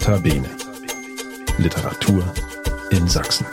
Notabene. 0.00 0.48
Literatur 1.58 2.24
in 2.90 3.06
Sachsen. 3.06 3.44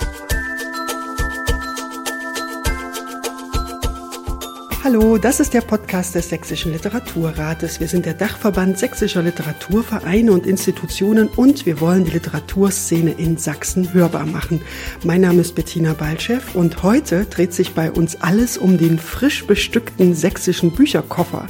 Hallo, 4.82 5.18
das 5.18 5.42
ist 5.42 5.54
der 5.54 5.60
Podcast 5.60 6.16
des 6.16 6.30
Sächsischen 6.30 6.72
Literaturrates. 6.72 7.82
Wir 7.82 7.90
sind 7.90 8.06
der 8.06 8.14
Dachverband 8.14 8.80
sächsischer 8.80 9.24
Literaturvereine 9.24 10.32
und 10.32 10.48
Institutionen 10.48 11.28
und 11.28 11.66
wir 11.66 11.82
wollen 11.82 12.06
die 12.06 12.12
Literaturszene 12.12 13.12
in 13.12 13.36
Sachsen 13.36 13.94
hörbar 13.94 14.26
machen. 14.26 14.62
Mein 15.04 15.22
Name 15.22 15.42
ist 15.42 15.54
Bettina 15.54 15.96
Balchev 15.96 16.56
und 16.56 16.82
heute 16.82 17.26
dreht 17.26 17.54
sich 17.54 17.74
bei 17.74 17.92
uns 17.92 18.22
alles 18.22 18.58
um 18.58 18.78
den 18.78 19.00
frisch 19.00 19.46
bestückten 19.46 20.16
sächsischen 20.16 20.72
Bücherkoffer. 20.72 21.48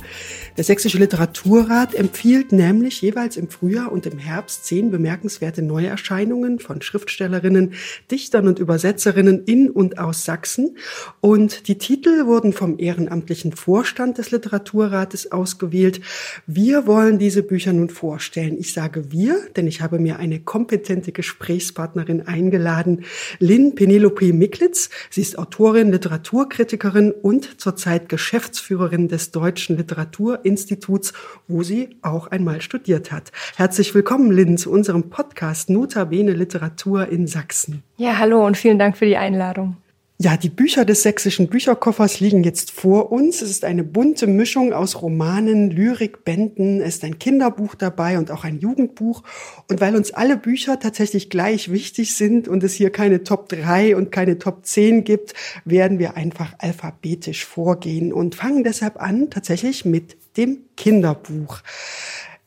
Der 0.58 0.64
Sächsische 0.64 0.98
Literaturrat 0.98 1.94
empfiehlt 1.94 2.52
nämlich 2.52 3.00
jeweils 3.04 3.38
im 3.38 3.48
Frühjahr 3.48 3.92
und 3.92 4.08
im 4.08 4.18
Herbst 4.18 4.66
zehn 4.66 4.90
bemerkenswerte 4.90 5.62
Neuerscheinungen 5.62 6.58
von 6.58 6.82
Schriftstellerinnen, 6.82 7.74
Dichtern 8.10 8.48
und 8.48 8.58
Übersetzerinnen 8.58 9.44
in 9.46 9.70
und 9.70 10.00
aus 10.00 10.26
Sachsen. 10.26 10.76
Und 11.22 11.68
die 11.68 11.78
Titel 11.78 12.26
wurden 12.26 12.54
vom 12.54 12.80
ehrenamtlichen 12.80 13.52
Vorstand 13.52 14.18
des 14.18 14.32
Literaturrates 14.32 15.32
ausgewählt. 15.32 16.02
Wir 16.48 16.88
wollen 16.88 17.20
diese 17.20 17.44
Bücher 17.44 17.72
nun 17.72 17.90
vorstellen. 17.90 18.58
Ich 18.58 18.74
sage 18.74 19.12
wir, 19.12 19.40
denn 19.56 19.68
ich 19.68 19.82
habe 19.82 20.00
mir 20.00 20.18
eine 20.18 20.40
kompetente 20.40 21.12
Gesprächspartnerin 21.12 22.26
eingeladen, 22.26 23.04
Lynn 23.38 23.76
Penelope 23.76 24.34
Miklitz. 24.34 24.90
Sie 25.12 25.22
ist 25.22 25.38
Autorin, 25.38 25.92
Literaturkritikerin 25.92 27.12
und 27.12 27.62
zurzeit 27.62 28.10
Geschäftsführerin 28.10 29.08
des 29.08 29.30
Deutschen 29.30 29.78
Literatur 29.78 30.46
Instituts, 30.48 31.14
wo 31.48 31.62
sie 31.62 31.98
auch 32.02 32.28
einmal 32.28 32.62
studiert 32.62 33.12
hat. 33.12 33.32
Herzlich 33.56 33.94
willkommen, 33.94 34.32
Lynn, 34.32 34.58
zu 34.58 34.72
unserem 34.72 35.10
Podcast 35.10 35.70
Notabene 35.70 36.32
Literatur 36.32 37.10
in 37.10 37.28
Sachsen. 37.28 37.84
Ja, 37.98 38.18
hallo 38.18 38.46
und 38.46 38.58
vielen 38.58 38.80
Dank 38.80 38.98
für 38.98 39.06
die 39.06 39.18
Einladung. 39.18 39.78
Ja, 40.20 40.36
die 40.36 40.50
Bücher 40.50 40.84
des 40.84 41.04
sächsischen 41.04 41.48
Bücherkoffers 41.48 42.20
liegen 42.20 42.44
jetzt 42.44 42.72
vor 42.72 43.12
uns. 43.12 43.44
Es 43.44 43.52
ist 43.52 43.64
eine 43.64 43.84
bunte 43.84 44.26
Mischung 44.26 44.74
aus 44.74 45.04
Romanen, 45.04 45.70
Lyrik, 45.70 46.26
Bänden. 46.26 46.82
Es 46.82 46.96
ist 46.96 47.04
ein 47.04 47.20
Kinderbuch 47.20 47.76
dabei 47.76 48.18
und 48.18 48.32
auch 48.32 48.44
ein 48.44 48.58
Jugendbuch. 48.58 49.22
Und 49.70 49.80
weil 49.80 49.96
uns 49.96 50.12
alle 50.12 50.36
Bücher 50.36 50.80
tatsächlich 50.80 51.30
gleich 51.30 51.72
wichtig 51.72 52.16
sind 52.16 52.48
und 52.48 52.64
es 52.64 52.74
hier 52.74 52.90
keine 52.90 53.24
Top 53.24 53.48
3 53.50 53.96
und 53.96 54.12
keine 54.12 54.40
Top 54.40 54.66
10 54.66 55.04
gibt, 55.04 55.36
werden 55.66 56.00
wir 56.00 56.18
einfach 56.18 56.56
alphabetisch 56.58 57.46
vorgehen 57.46 58.12
und 58.12 58.34
fangen 58.34 58.64
deshalb 58.64 59.00
an 59.00 59.30
tatsächlich 59.30 59.86
mit 59.86 60.18
dem 60.38 60.60
Kinderbuch. 60.76 61.62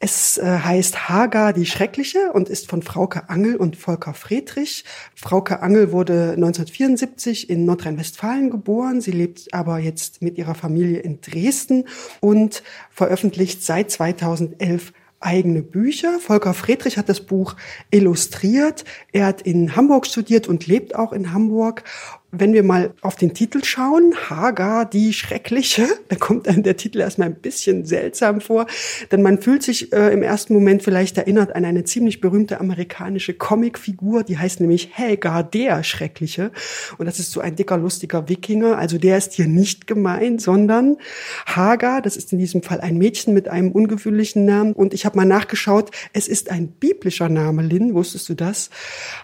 Es 0.03 0.39
äh, 0.39 0.47
heißt 0.47 1.11
Hagar 1.11 1.53
die 1.53 1.67
Schreckliche 1.67 2.33
und 2.33 2.49
ist 2.49 2.71
von 2.71 2.81
Frauke 2.81 3.29
Angel 3.29 3.57
und 3.57 3.77
Volker 3.77 4.15
Friedrich. 4.15 4.87
Frauke 5.15 5.61
Angel 5.61 5.93
wurde 5.93 6.33
1974 6.37 7.51
in 7.51 7.67
Nordrhein-Westfalen 7.67 8.49
geboren. 8.49 9.03
Sie 9.03 9.11
lebt 9.11 9.53
aber 9.53 9.79
jetzt 9.79 10.23
mit 10.23 10.39
ihrer 10.39 10.55
Familie 10.55 11.01
in 11.01 11.21
Dresden 11.21 11.85
und 12.21 12.63
veröffentlicht 12.91 13.63
seit 13.63 13.91
2011 13.91 14.95
eigene 15.21 15.63
Bücher. 15.63 16.19
Volker 16.19 16.55
Friedrich 16.55 16.97
hat 16.97 17.11
das 17.11 17.21
Buch 17.21 17.57
illustriert. 17.91 18.85
Er 19.13 19.27
hat 19.27 19.43
in 19.43 19.77
Hamburg 19.77 20.07
studiert 20.07 20.49
und 20.49 20.67
lebt 20.67 20.95
auch 20.95 21.13
in 21.13 21.35
Hamburg. 21.35 21.85
Wenn 22.33 22.53
wir 22.53 22.63
mal 22.63 22.95
auf 23.01 23.17
den 23.17 23.35
Titel 23.35 23.65
schauen, 23.65 24.15
Hagar 24.29 24.89
die 24.89 25.13
Schreckliche, 25.13 25.89
da 26.09 26.15
kommt 26.15 26.47
dann 26.47 26.63
der 26.63 26.77
Titel 26.77 27.01
erstmal 27.01 27.29
ein 27.29 27.35
bisschen 27.35 27.85
seltsam 27.85 28.41
vor, 28.41 28.67
denn 29.11 29.21
man 29.21 29.43
fühlt 29.43 29.65
sich 29.65 29.93
äh, 29.93 30.13
im 30.13 30.23
ersten 30.23 30.55
Moment 30.55 30.85
vielleicht 30.85 31.19
erinnert 31.19 31.57
an 31.57 31.65
eine 31.65 31.83
ziemlich 31.83 32.21
berühmte 32.21 32.61
amerikanische 32.61 33.35
Comicfigur, 33.35 34.23
die 34.23 34.39
heißt 34.39 34.61
nämlich 34.61 34.97
Hagar 34.97 35.43
der 35.43 35.83
Schreckliche. 35.83 36.53
Und 36.99 37.07
das 37.07 37.19
ist 37.19 37.33
so 37.33 37.41
ein 37.41 37.57
dicker, 37.57 37.77
lustiger 37.77 38.29
Wikinger, 38.29 38.79
also 38.79 38.97
der 38.97 39.19
ist 39.19 39.33
hier 39.33 39.49
nicht 39.49 39.89
gemeint, 39.89 40.41
sondern 40.41 40.99
Hagar, 41.47 42.01
das 42.01 42.17
ist 42.17 42.33
in 42.33 42.39
diesem 42.39 42.63
Fall 42.63 42.81
ein 42.81 42.97
Mädchen 42.97 43.35
mit 43.35 43.49
einem 43.49 43.73
ungewöhnlichen 43.73 44.45
Namen. 44.45 44.73
Und 44.73 44.95
ich 44.95 45.05
habe 45.05 45.17
mal 45.17 45.25
nachgeschaut, 45.25 45.91
es 46.13 46.29
ist 46.29 46.49
ein 46.49 46.69
biblischer 46.69 47.29
Name, 47.29 47.63
Lynn, 47.63 47.95
wusstest 47.95 48.29
du 48.29 48.35
das? 48.35 48.71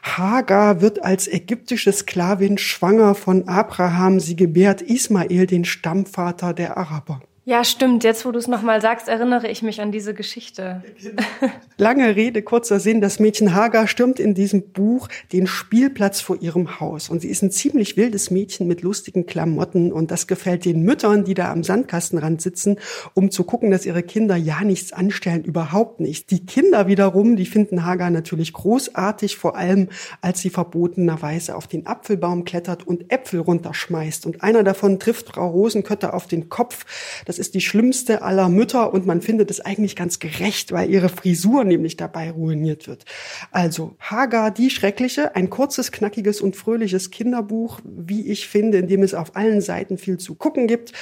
Hagar 0.03 0.81
wird 0.81 1.05
als 1.05 1.29
ägyptische 1.29 1.93
Sklavin 1.93 2.59
schwanger 2.59 2.96
schwanger 2.97 3.15
von 3.15 3.47
Abraham, 3.47 4.21
sie 4.21 4.37
gebärt 4.37 4.81
Ismael, 4.81 5.47
den 5.47 5.67
Stammvater 5.67 6.55
der 6.55 6.79
Araber. 6.79 7.21
Ja, 7.49 7.63
stimmt. 7.63 8.03
Jetzt, 8.03 8.27
wo 8.27 8.33
du 8.33 8.41
es 8.41 8.49
nochmal 8.49 8.81
sagst, 8.81 9.07
erinnere 9.07 9.47
ich 9.47 9.63
mich 9.63 9.81
an 9.81 9.93
diese 9.93 10.15
Geschichte. 10.15 10.83
Lange 11.77 12.17
Rede, 12.17 12.43
kurzer 12.43 12.81
Sinn. 12.81 13.01
Das 13.01 13.21
Mädchen 13.21 13.55
Hagar 13.55 13.87
stürmt 13.87 14.19
in 14.19 14.35
diesem 14.35 14.73
Buch 14.73 15.07
den 15.33 15.47
Spielplatz 15.47 16.21
vor 16.21 16.43
ihrem 16.43 16.81
Haus. 16.81 17.09
Und 17.09 17.21
sie 17.21 17.29
ist 17.29 17.43
ein 17.43 17.53
ziemlich 17.53 17.97
wildes 17.97 18.33
Mädchen 18.33 18.67
mit 18.67 18.83
lustigen 18.83 19.27
Klamotten. 19.27 19.93
Und 19.93 20.11
das 20.11 20.27
gefällt 20.27 20.65
den 20.65 20.83
Müttern, 20.83 21.25
die 21.25 21.35
da 21.35 21.53
am 21.53 21.63
Sandkastenrand 21.63 22.43
sitzen, 22.43 22.81
um 23.15 23.31
zu 23.31 23.45
gucken, 23.45 23.71
dass 23.71 23.87
ihre 23.87 24.03
Kinder 24.03 24.35
ja 24.35 24.65
nichts 24.65 24.93
anstellen, 24.93 25.45
überhaupt 25.45 26.01
nicht. 26.01 26.33
Die 26.33 26.45
Kinder 26.47 26.89
wiederum, 26.89 27.37
die 27.37 27.47
finden 27.47 27.85
Hagar 27.85 28.11
natürlich 28.11 28.55
großartig, 28.55 29.37
vor 29.37 29.57
allem 29.57 29.91
als 30.21 30.41
sie 30.41 30.51
verbotenerweise 30.51 31.55
auf 31.55 31.69
den 31.69 31.87
Apfelbaum 31.87 32.45
klettert 32.45 32.85
und 32.85 33.13
Äpfel 33.13 33.39
runterschmeißt. 33.39 34.27
Und 34.27 34.43
einer 34.43 34.65
davon 34.65 34.99
trifft 34.99 35.29
Frau 35.29 35.49
Rosenkötter 35.49 36.13
auf 36.13 36.27
den 36.27 36.49
Kopf. 36.49 36.85
Das 37.25 37.36
das 37.37 37.49
ist 37.49 37.55
die 37.55 37.61
schlimmste 37.61 38.23
aller 38.23 38.49
Mütter 38.49 38.95
und 38.95 39.05
man 39.05 39.21
findet 39.21 39.51
es 39.51 39.61
eigentlich 39.61 39.95
ganz 39.95 40.19
gerecht, 40.19 40.73
weil 40.73 40.89
ihre 40.89 41.11
Frisur 41.11 41.65
nämlich 41.65 41.99
dabei 41.99 42.31
ruiniert 42.31 42.89
wird. 42.89 43.05
Also 43.51 43.95
Hagar, 44.01 44.51
die 44.51 44.71
Schreckliche, 44.71 45.37
ein 45.37 45.51
kurzes, 45.51 45.93
knackiges 45.93 46.41
und 46.41 46.57
fröhliches 46.57 47.11
Kinderbuch, 47.11 47.81
wie 47.85 48.27
ich 48.27 48.49
finde, 48.49 48.79
in 48.79 48.89
dem 48.89 49.03
es 49.03 49.13
auf 49.13 49.37
allen 49.37 49.61
Seiten 49.61 49.99
viel 49.99 50.17
zu 50.17 50.35
gucken 50.35 50.67
gibt. 50.67 50.93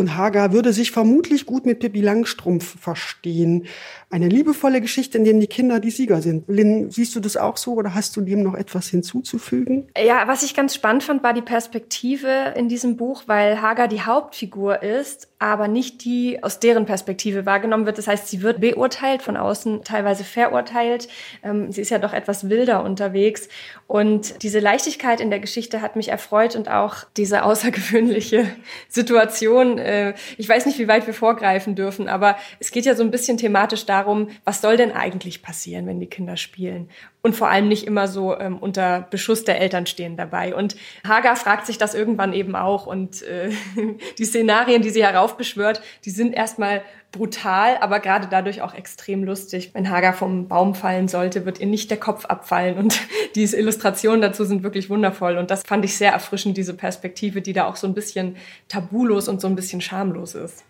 Und 0.00 0.16
Hagar 0.16 0.54
würde 0.54 0.72
sich 0.72 0.92
vermutlich 0.92 1.44
gut 1.44 1.66
mit 1.66 1.78
Pippi 1.78 2.00
Langstrumpf 2.00 2.80
verstehen. 2.80 3.66
Eine 4.08 4.28
liebevolle 4.28 4.80
Geschichte, 4.80 5.18
in 5.18 5.24
dem 5.24 5.38
die 5.38 5.46
Kinder 5.46 5.78
die 5.78 5.90
Sieger 5.90 6.22
sind. 6.22 6.48
Lynn, 6.48 6.90
siehst 6.90 7.14
du 7.14 7.20
das 7.20 7.36
auch 7.36 7.58
so 7.58 7.74
oder 7.74 7.94
hast 7.94 8.16
du 8.16 8.22
dem 8.22 8.42
noch 8.42 8.54
etwas 8.54 8.88
hinzuzufügen? 8.88 9.88
Ja, 9.96 10.26
was 10.26 10.42
ich 10.42 10.56
ganz 10.56 10.74
spannend 10.74 11.04
fand, 11.04 11.22
war 11.22 11.34
die 11.34 11.42
Perspektive 11.42 12.54
in 12.56 12.68
diesem 12.68 12.96
Buch, 12.96 13.24
weil 13.26 13.60
Hagar 13.60 13.88
die 13.88 14.00
Hauptfigur 14.00 14.82
ist, 14.82 15.28
aber 15.38 15.68
nicht 15.68 16.04
die 16.04 16.42
aus 16.42 16.60
deren 16.60 16.86
Perspektive 16.86 17.46
wahrgenommen 17.46 17.86
wird. 17.86 17.98
Das 17.98 18.08
heißt, 18.08 18.28
sie 18.28 18.42
wird 18.42 18.60
beurteilt, 18.60 19.22
von 19.22 19.36
außen 19.36 19.84
teilweise 19.84 20.24
verurteilt. 20.24 21.08
Ähm, 21.42 21.70
sie 21.70 21.80
ist 21.80 21.90
ja 21.90 21.98
doch 21.98 22.12
etwas 22.12 22.48
wilder 22.48 22.82
unterwegs. 22.82 23.48
Und 23.86 24.42
diese 24.42 24.58
Leichtigkeit 24.58 25.20
in 25.20 25.30
der 25.30 25.40
Geschichte 25.40 25.82
hat 25.82 25.96
mich 25.96 26.08
erfreut 26.08 26.56
und 26.56 26.68
auch 26.68 27.04
diese 27.16 27.42
außergewöhnliche 27.44 28.50
Situation, 28.88 29.78
äh, 29.90 30.14
ich 30.38 30.48
weiß 30.48 30.66
nicht, 30.66 30.78
wie 30.78 30.88
weit 30.88 31.06
wir 31.06 31.14
vorgreifen 31.14 31.74
dürfen, 31.74 32.08
aber 32.08 32.36
es 32.60 32.70
geht 32.70 32.86
ja 32.86 32.94
so 32.94 33.02
ein 33.02 33.10
bisschen 33.10 33.36
thematisch 33.36 33.86
darum, 33.86 34.28
was 34.44 34.60
soll 34.60 34.76
denn 34.76 34.92
eigentlich 34.92 35.42
passieren, 35.42 35.86
wenn 35.86 36.00
die 36.00 36.06
Kinder 36.06 36.36
spielen? 36.36 36.88
Und 37.22 37.36
vor 37.36 37.48
allem 37.48 37.68
nicht 37.68 37.86
immer 37.86 38.08
so 38.08 38.38
ähm, 38.38 38.56
unter 38.56 39.06
Beschuss 39.10 39.44
der 39.44 39.60
Eltern 39.60 39.86
stehen 39.86 40.16
dabei. 40.16 40.54
Und 40.54 40.76
Hagar 41.06 41.36
fragt 41.36 41.66
sich 41.66 41.76
das 41.76 41.94
irgendwann 41.94 42.32
eben 42.32 42.56
auch. 42.56 42.86
Und 42.86 43.22
äh, 43.22 43.50
die 44.18 44.24
Szenarien, 44.24 44.80
die 44.80 44.90
sie 44.90 45.04
heraufbeschwört, 45.04 45.82
die 46.06 46.10
sind 46.10 46.32
erstmal 46.32 46.82
brutal, 47.12 47.76
aber 47.80 47.98
gerade 47.98 48.28
dadurch 48.30 48.62
auch 48.62 48.74
extrem 48.74 49.24
lustig. 49.24 49.70
Wenn 49.74 49.90
Hagar 49.90 50.12
vom 50.12 50.46
Baum 50.46 50.74
fallen 50.74 51.08
sollte, 51.08 51.44
wird 51.44 51.58
ihr 51.58 51.66
nicht 51.66 51.90
der 51.90 51.98
Kopf 51.98 52.24
abfallen. 52.26 52.78
Und 52.78 53.00
diese 53.34 53.56
Illustrationen 53.56 54.20
dazu 54.20 54.44
sind 54.44 54.62
wirklich 54.62 54.90
wundervoll. 54.90 55.36
Und 55.36 55.50
das 55.50 55.62
fand 55.62 55.84
ich 55.84 55.96
sehr 55.96 56.12
erfrischend, 56.12 56.56
diese 56.56 56.74
Perspektive, 56.74 57.42
die 57.42 57.52
da 57.52 57.66
auch 57.66 57.76
so 57.76 57.86
ein 57.86 57.94
bisschen 57.94 58.36
tabulos 58.68 59.28
und 59.28 59.40
so 59.40 59.48
ein 59.48 59.56
bisschen 59.56 59.80
schamlos 59.80 60.34
ist. 60.34 60.64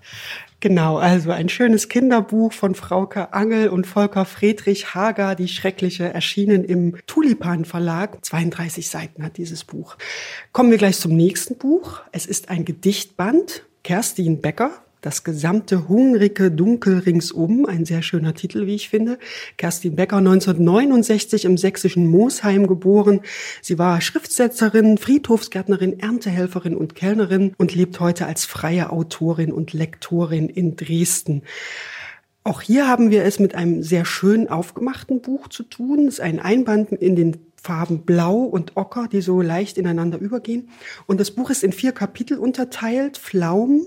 Genau, 0.60 0.98
also 0.98 1.30
ein 1.30 1.48
schönes 1.48 1.88
Kinderbuch 1.88 2.52
von 2.52 2.74
Frauke 2.74 3.32
Angel 3.32 3.68
und 3.68 3.86
Volker 3.86 4.24
Friedrich 4.24 4.94
Hager, 4.94 5.34
die 5.34 5.48
Schreckliche, 5.48 6.12
erschienen 6.12 6.64
im 6.64 6.96
Tulipan 7.06 7.64
Verlag. 7.64 8.24
32 8.24 8.88
Seiten 8.88 9.24
hat 9.24 9.36
dieses 9.36 9.64
Buch. 9.64 9.96
Kommen 10.52 10.70
wir 10.70 10.78
gleich 10.78 10.98
zum 10.98 11.16
nächsten 11.16 11.56
Buch. 11.56 12.02
Es 12.12 12.26
ist 12.26 12.50
ein 12.50 12.64
Gedichtband. 12.64 13.64
Kerstin 13.82 14.42
Becker 14.42 14.82
das 15.00 15.24
gesamte 15.24 15.88
hungrige 15.88 16.50
Dunkel 16.50 16.98
ringsum, 16.98 17.66
ein 17.66 17.84
sehr 17.84 18.02
schöner 18.02 18.34
Titel, 18.34 18.66
wie 18.66 18.74
ich 18.74 18.88
finde. 18.88 19.18
Kerstin 19.56 19.96
Becker, 19.96 20.18
1969 20.18 21.44
im 21.44 21.56
sächsischen 21.56 22.06
Moosheim 22.06 22.66
geboren. 22.66 23.20
Sie 23.62 23.78
war 23.78 24.00
Schriftsetzerin, 24.00 24.98
Friedhofsgärtnerin, 24.98 25.98
Erntehelferin 25.98 26.76
und 26.76 26.94
Kellnerin 26.94 27.54
und 27.56 27.74
lebt 27.74 28.00
heute 28.00 28.26
als 28.26 28.44
freie 28.44 28.90
Autorin 28.90 29.52
und 29.52 29.72
Lektorin 29.72 30.48
in 30.48 30.76
Dresden. 30.76 31.42
Auch 32.42 32.62
hier 32.62 32.88
haben 32.88 33.10
wir 33.10 33.24
es 33.24 33.38
mit 33.38 33.54
einem 33.54 33.82
sehr 33.82 34.04
schön 34.04 34.48
aufgemachten 34.48 35.20
Buch 35.20 35.48
zu 35.48 35.62
tun. 35.62 36.08
Es 36.08 36.14
ist 36.14 36.20
ein 36.20 36.40
Einband 36.40 36.90
in 36.92 37.14
den 37.14 37.36
Farben 37.56 38.06
Blau 38.06 38.38
und 38.38 38.76
Ocker, 38.76 39.08
die 39.12 39.20
so 39.20 39.42
leicht 39.42 39.76
ineinander 39.76 40.18
übergehen. 40.18 40.70
Und 41.06 41.20
das 41.20 41.30
Buch 41.30 41.50
ist 41.50 41.62
in 41.62 41.72
vier 41.72 41.92
Kapitel 41.92 42.38
unterteilt. 42.38 43.18
Pflaum, 43.18 43.86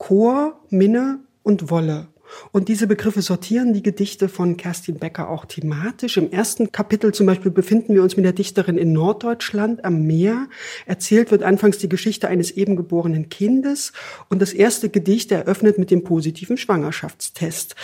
Chor, 0.00 0.58
Minne 0.70 1.20
und 1.42 1.70
Wolle. 1.70 2.08
Und 2.52 2.68
diese 2.68 2.86
Begriffe 2.86 3.22
sortieren 3.22 3.74
die 3.74 3.82
Gedichte 3.82 4.28
von 4.28 4.56
Kerstin 4.56 4.96
Becker 4.96 5.28
auch 5.28 5.44
thematisch. 5.44 6.16
Im 6.16 6.30
ersten 6.30 6.72
Kapitel 6.72 7.12
zum 7.12 7.26
Beispiel 7.26 7.50
befinden 7.50 7.94
wir 7.94 8.02
uns 8.02 8.16
mit 8.16 8.24
der 8.24 8.32
Dichterin 8.32 8.78
in 8.78 8.92
Norddeutschland 8.92 9.84
am 9.84 10.06
Meer. 10.06 10.48
Erzählt 10.86 11.30
wird 11.30 11.42
anfangs 11.42 11.78
die 11.78 11.88
Geschichte 11.88 12.28
eines 12.28 12.50
eben 12.50 12.76
geborenen 12.76 13.28
Kindes. 13.28 13.92
Und 14.28 14.40
das 14.40 14.52
erste 14.52 14.88
Gedicht 14.88 15.30
eröffnet 15.32 15.76
mit 15.76 15.90
dem 15.90 16.02
positiven 16.02 16.56
Schwangerschaftstest. 16.56 17.76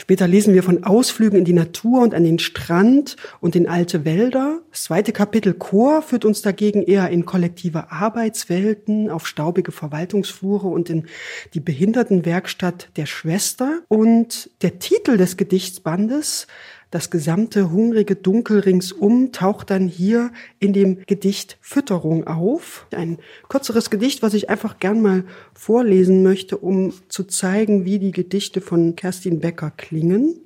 Später 0.00 0.28
lesen 0.28 0.54
wir 0.54 0.62
von 0.62 0.84
Ausflügen 0.84 1.40
in 1.40 1.44
die 1.44 1.52
Natur 1.52 2.02
und 2.02 2.14
an 2.14 2.22
den 2.22 2.38
Strand 2.38 3.16
und 3.40 3.56
in 3.56 3.68
alte 3.68 4.04
Wälder. 4.04 4.60
Das 4.70 4.84
zweite 4.84 5.12
Kapitel 5.12 5.54
Chor 5.54 6.02
führt 6.02 6.24
uns 6.24 6.40
dagegen 6.40 6.84
eher 6.84 7.10
in 7.10 7.24
kollektive 7.24 7.90
Arbeitswelten, 7.90 9.10
auf 9.10 9.26
staubige 9.26 9.72
Verwaltungsflure 9.72 10.68
und 10.68 10.88
in 10.88 11.06
die 11.52 11.60
Behindertenwerkstatt 11.60 12.90
der 12.96 13.06
Schwester. 13.06 13.80
Und 13.88 14.50
der 14.62 14.78
Titel 14.78 15.16
des 15.16 15.36
Gedichtsbandes 15.36 16.46
das 16.90 17.10
gesamte 17.10 17.70
hungrige 17.70 18.16
Dunkel 18.16 18.60
ringsum 18.60 19.30
taucht 19.32 19.70
dann 19.70 19.88
hier 19.88 20.30
in 20.58 20.72
dem 20.72 21.04
Gedicht 21.06 21.58
Fütterung 21.60 22.26
auf. 22.26 22.86
Ein 22.92 23.18
kürzeres 23.48 23.90
Gedicht, 23.90 24.22
was 24.22 24.32
ich 24.32 24.48
einfach 24.48 24.78
gern 24.78 25.02
mal 25.02 25.24
vorlesen 25.52 26.22
möchte, 26.22 26.56
um 26.56 26.94
zu 27.08 27.24
zeigen, 27.24 27.84
wie 27.84 27.98
die 27.98 28.12
Gedichte 28.12 28.62
von 28.62 28.96
Kerstin 28.96 29.40
Becker 29.40 29.70
klingen. 29.76 30.40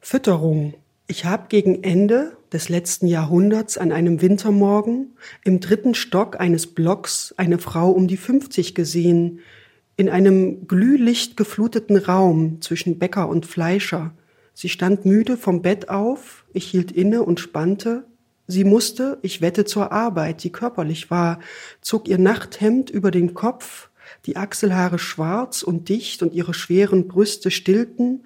Fütterung. 0.00 0.74
Ich 1.08 1.24
habe 1.24 1.46
gegen 1.48 1.82
Ende 1.82 2.36
des 2.52 2.68
letzten 2.68 3.06
Jahrhunderts 3.06 3.78
an 3.78 3.92
einem 3.92 4.20
Wintermorgen 4.20 5.16
im 5.44 5.60
dritten 5.60 5.94
Stock 5.94 6.38
eines 6.38 6.66
Blocks 6.66 7.34
eine 7.38 7.58
Frau 7.58 7.90
um 7.90 8.06
die 8.06 8.16
50 8.16 8.74
gesehen, 8.74 9.40
in 9.96 10.10
einem 10.10 10.68
glühlichtgefluteten 10.68 11.96
Raum 11.96 12.60
zwischen 12.60 12.98
Bäcker 12.98 13.28
und 13.28 13.46
Fleischer, 13.46 14.12
Sie 14.58 14.70
stand 14.70 15.04
müde 15.04 15.36
vom 15.36 15.60
Bett 15.60 15.90
auf, 15.90 16.46
ich 16.54 16.66
hielt 16.66 16.90
inne 16.90 17.22
und 17.22 17.40
spannte. 17.40 18.06
Sie 18.46 18.64
musste, 18.64 19.18
ich 19.20 19.42
wette, 19.42 19.66
zur 19.66 19.92
Arbeit, 19.92 20.42
die 20.44 20.50
körperlich 20.50 21.10
war, 21.10 21.40
zog 21.82 22.08
ihr 22.08 22.16
Nachthemd 22.16 22.88
über 22.88 23.10
den 23.10 23.34
Kopf, 23.34 23.90
die 24.24 24.38
Achselhaare 24.38 24.98
schwarz 24.98 25.62
und 25.62 25.90
dicht 25.90 26.22
und 26.22 26.32
ihre 26.32 26.54
schweren 26.54 27.06
Brüste 27.06 27.50
stillten, 27.50 28.24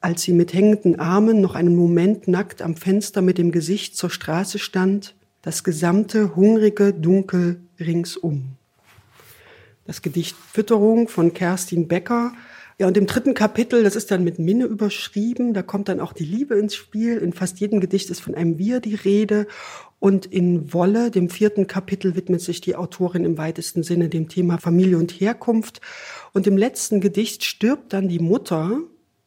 als 0.00 0.22
sie 0.22 0.32
mit 0.32 0.54
hängenden 0.54 1.00
Armen 1.00 1.40
noch 1.40 1.56
einen 1.56 1.74
Moment 1.74 2.28
nackt 2.28 2.62
am 2.62 2.76
Fenster 2.76 3.20
mit 3.20 3.36
dem 3.36 3.50
Gesicht 3.50 3.96
zur 3.96 4.10
Straße 4.10 4.60
stand, 4.60 5.16
das 5.42 5.64
gesamte 5.64 6.36
hungrige 6.36 6.94
Dunkel 6.94 7.60
ringsum. 7.80 8.52
Das 9.84 10.00
Gedicht 10.00 10.36
Fütterung 10.52 11.08
von 11.08 11.34
Kerstin 11.34 11.88
Becker 11.88 12.34
ja, 12.82 12.88
und 12.88 12.96
im 12.96 13.06
dritten 13.06 13.34
Kapitel, 13.34 13.84
das 13.84 13.94
ist 13.94 14.10
dann 14.10 14.24
mit 14.24 14.40
Minne 14.40 14.64
überschrieben, 14.64 15.54
da 15.54 15.62
kommt 15.62 15.88
dann 15.88 16.00
auch 16.00 16.12
die 16.12 16.24
Liebe 16.24 16.56
ins 16.56 16.74
Spiel. 16.74 17.18
In 17.18 17.32
fast 17.32 17.60
jedem 17.60 17.78
Gedicht 17.78 18.10
ist 18.10 18.18
von 18.18 18.34
einem 18.34 18.58
Wir 18.58 18.80
die 18.80 18.96
Rede. 18.96 19.46
Und 20.00 20.26
in 20.26 20.72
Wolle, 20.72 21.12
dem 21.12 21.30
vierten 21.30 21.68
Kapitel, 21.68 22.16
widmet 22.16 22.40
sich 22.40 22.60
die 22.60 22.74
Autorin 22.74 23.24
im 23.24 23.38
weitesten 23.38 23.84
Sinne 23.84 24.08
dem 24.08 24.28
Thema 24.28 24.58
Familie 24.58 24.98
und 24.98 25.12
Herkunft. 25.12 25.80
Und 26.32 26.48
im 26.48 26.56
letzten 26.56 27.00
Gedicht 27.00 27.44
stirbt 27.44 27.92
dann 27.92 28.08
die 28.08 28.18
Mutter. 28.18 28.80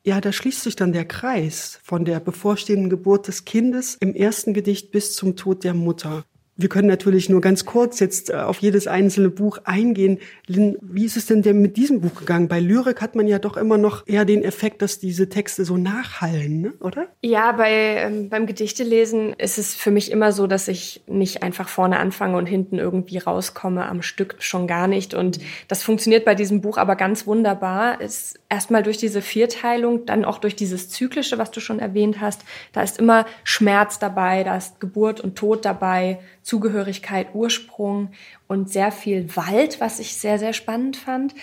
Ja, 0.04 0.20
da 0.20 0.34
schließt 0.34 0.64
sich 0.64 0.76
dann 0.76 0.92
der 0.92 1.06
Kreis 1.06 1.80
von 1.82 2.04
der 2.04 2.20
bevorstehenden 2.20 2.90
Geburt 2.90 3.30
des 3.30 3.46
Kindes 3.46 3.96
im 4.02 4.16
ersten 4.16 4.54
Gedicht 4.54 4.92
bis 4.92 5.16
zum 5.16 5.38
Tod 5.38 5.64
der 5.64 5.74
Mutter. 5.74 6.26
Wir 6.58 6.70
können 6.70 6.88
natürlich 6.88 7.28
nur 7.28 7.42
ganz 7.42 7.66
kurz 7.66 8.00
jetzt 8.00 8.30
äh, 8.30 8.36
auf 8.36 8.60
jedes 8.60 8.88
einzelne 8.88 9.30
Buch 9.30 9.60
eingehen. 9.66 10.20
Lynn, 10.48 10.78
wie 10.82 11.04
ist 11.04 11.18
es 11.18 11.26
denn 11.26 11.42
denn 11.42 11.62
mit 11.62 11.76
diesem 11.76 12.00
Buch 12.00 12.16
gegangen? 12.16 12.48
Bei 12.48 12.62
Lyrik 12.62 13.02
hat 13.02 13.14
man 13.14 13.28
ja 13.28 13.40
doch 13.40 13.58
immer 13.58 13.78
noch 13.78 14.08
eher 14.08 14.24
den 14.24 14.42
Effekt, 14.42 14.82
dass 14.82 14.98
diese 14.98 15.28
Texte 15.28 15.66
so 15.66 15.76
nachhallen, 15.76 16.62
ne? 16.62 16.74
oder? 16.80 17.08
Ja, 17.22 17.52
bei, 17.52 17.72
ähm, 17.72 18.30
beim 18.30 18.46
Gedichelesen 18.46 19.34
ist 19.34 19.58
es 19.58 19.76
für 19.76 19.92
mich 19.92 20.10
immer 20.12 20.32
so, 20.32 20.48
dass 20.48 20.70
ich 20.70 21.04
nicht 21.08 21.44
einfach 21.44 21.68
vorne 21.68 22.00
anfange 22.00 22.38
und 22.38 22.46
hinten 22.46 22.80
irgendwie 22.80 23.18
rauskomme 23.18 23.86
am 23.86 24.02
Stück 24.02 24.38
schon 24.40 24.66
gar 24.66 24.88
nicht. 24.88 25.14
Und 25.14 25.40
das 25.68 25.84
funktioniert 25.84 26.24
bei 26.24 26.36
diesem 26.36 26.62
Buch 26.62 26.78
aber 26.78 26.96
ganz 26.96 27.28
wunderbar. 27.28 28.00
Ist 28.00 28.40
erstmal 28.48 28.82
durch 28.82 28.98
diese 28.98 29.22
Vierteilung, 29.22 30.06
dann 30.06 30.24
auch 30.24 30.38
durch 30.38 30.56
dieses 30.56 30.90
Zyklische, 30.90 31.38
was 31.38 31.52
du 31.52 31.60
schon 31.60 31.80
erwähnt 31.80 32.22
hast. 32.22 32.46
Da 32.72 32.82
ist 32.82 32.98
immer 32.98 33.26
Schmerz 33.44 34.00
dabei, 34.00 34.46
da 34.46 34.56
ist 34.56 34.80
Geburt 34.80 35.20
und 35.20 35.36
Tod 35.36 35.66
dabei 35.66 36.20
Zugehörigkeit, 36.46 37.34
Ursprung 37.34 38.12
und 38.48 38.72
sehr 38.72 38.92
viel 38.92 39.36
Wald, 39.36 39.82
was 39.82 40.00
ich 40.00 40.16
sehr, 40.16 40.38
sehr 40.38 40.54
spannend 40.54 40.96
fand. 40.96 41.34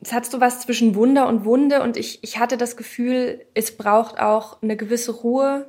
Es 0.00 0.14
hat 0.14 0.24
so 0.24 0.40
was 0.40 0.60
zwischen 0.60 0.94
Wunder 0.94 1.28
und 1.28 1.44
Wunde 1.44 1.82
und 1.82 1.98
ich, 1.98 2.24
ich 2.24 2.38
hatte 2.38 2.56
das 2.56 2.78
Gefühl, 2.78 3.44
es 3.52 3.76
braucht 3.76 4.18
auch 4.18 4.62
eine 4.62 4.78
gewisse 4.78 5.12
Ruhe 5.12 5.66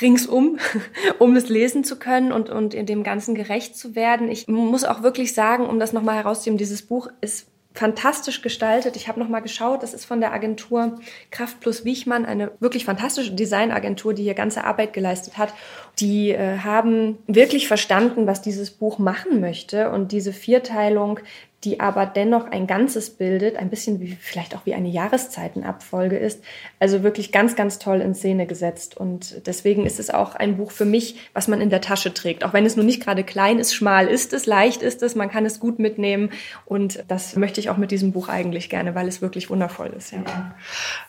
ringsum, 0.00 0.58
um 1.18 1.34
es 1.34 1.48
lesen 1.48 1.82
zu 1.82 1.98
können 1.98 2.30
und, 2.30 2.48
und 2.48 2.74
in 2.74 2.86
dem 2.86 3.02
Ganzen 3.02 3.34
gerecht 3.34 3.76
zu 3.76 3.96
werden. 3.96 4.30
Ich 4.30 4.46
muss 4.46 4.84
auch 4.84 5.02
wirklich 5.02 5.34
sagen, 5.34 5.66
um 5.66 5.80
das 5.80 5.92
nochmal 5.92 6.14
herauszunehmen, 6.14 6.58
dieses 6.58 6.82
Buch 6.82 7.08
ist 7.20 7.48
fantastisch 7.76 8.42
gestaltet. 8.42 8.96
Ich 8.96 9.08
habe 9.08 9.20
noch 9.20 9.28
mal 9.28 9.40
geschaut, 9.40 9.82
das 9.82 9.94
ist 9.94 10.04
von 10.04 10.20
der 10.20 10.32
Agentur 10.32 10.98
Kraft 11.30 11.60
plus 11.60 11.84
Wichmann, 11.84 12.24
eine 12.24 12.52
wirklich 12.60 12.84
fantastische 12.84 13.32
Designagentur, 13.32 14.14
die 14.14 14.22
hier 14.22 14.34
ganze 14.34 14.64
Arbeit 14.64 14.92
geleistet 14.92 15.38
hat. 15.38 15.52
Die 15.98 16.30
äh, 16.30 16.58
haben 16.58 17.18
wirklich 17.26 17.68
verstanden, 17.68 18.26
was 18.26 18.42
dieses 18.42 18.70
Buch 18.70 18.98
machen 18.98 19.40
möchte 19.40 19.90
und 19.90 20.12
diese 20.12 20.32
Vierteilung 20.32 21.20
die 21.66 21.80
aber 21.80 22.06
dennoch 22.06 22.46
ein 22.46 22.68
Ganzes 22.68 23.10
bildet, 23.10 23.56
ein 23.56 23.70
bisschen 23.70 23.98
wie 23.98 24.16
vielleicht 24.20 24.54
auch 24.54 24.64
wie 24.66 24.74
eine 24.74 24.88
Jahreszeitenabfolge 24.88 26.16
ist. 26.16 26.42
Also 26.78 27.02
wirklich 27.02 27.32
ganz, 27.32 27.56
ganz 27.56 27.80
toll 27.80 28.00
in 28.00 28.14
Szene 28.14 28.46
gesetzt. 28.46 28.96
Und 28.96 29.44
deswegen 29.46 29.84
ist 29.84 29.98
es 29.98 30.10
auch 30.10 30.36
ein 30.36 30.58
Buch 30.58 30.70
für 30.70 30.84
mich, 30.84 31.16
was 31.34 31.48
man 31.48 31.60
in 31.60 31.68
der 31.68 31.80
Tasche 31.80 32.14
trägt. 32.14 32.44
Auch 32.44 32.52
wenn 32.52 32.64
es 32.64 32.76
nur 32.76 32.84
nicht 32.84 33.02
gerade 33.02 33.24
klein 33.24 33.58
ist, 33.58 33.74
schmal 33.74 34.06
ist 34.06 34.32
es, 34.32 34.46
leicht 34.46 34.80
ist 34.80 35.02
es, 35.02 35.16
man 35.16 35.28
kann 35.28 35.44
es 35.44 35.58
gut 35.58 35.80
mitnehmen. 35.80 36.30
Und 36.66 37.02
das 37.08 37.34
möchte 37.34 37.58
ich 37.58 37.68
auch 37.68 37.78
mit 37.78 37.90
diesem 37.90 38.12
Buch 38.12 38.28
eigentlich 38.28 38.70
gerne, 38.70 38.94
weil 38.94 39.08
es 39.08 39.20
wirklich 39.20 39.50
wundervoll 39.50 39.92
ist. 39.96 40.12
Ja. 40.12 40.22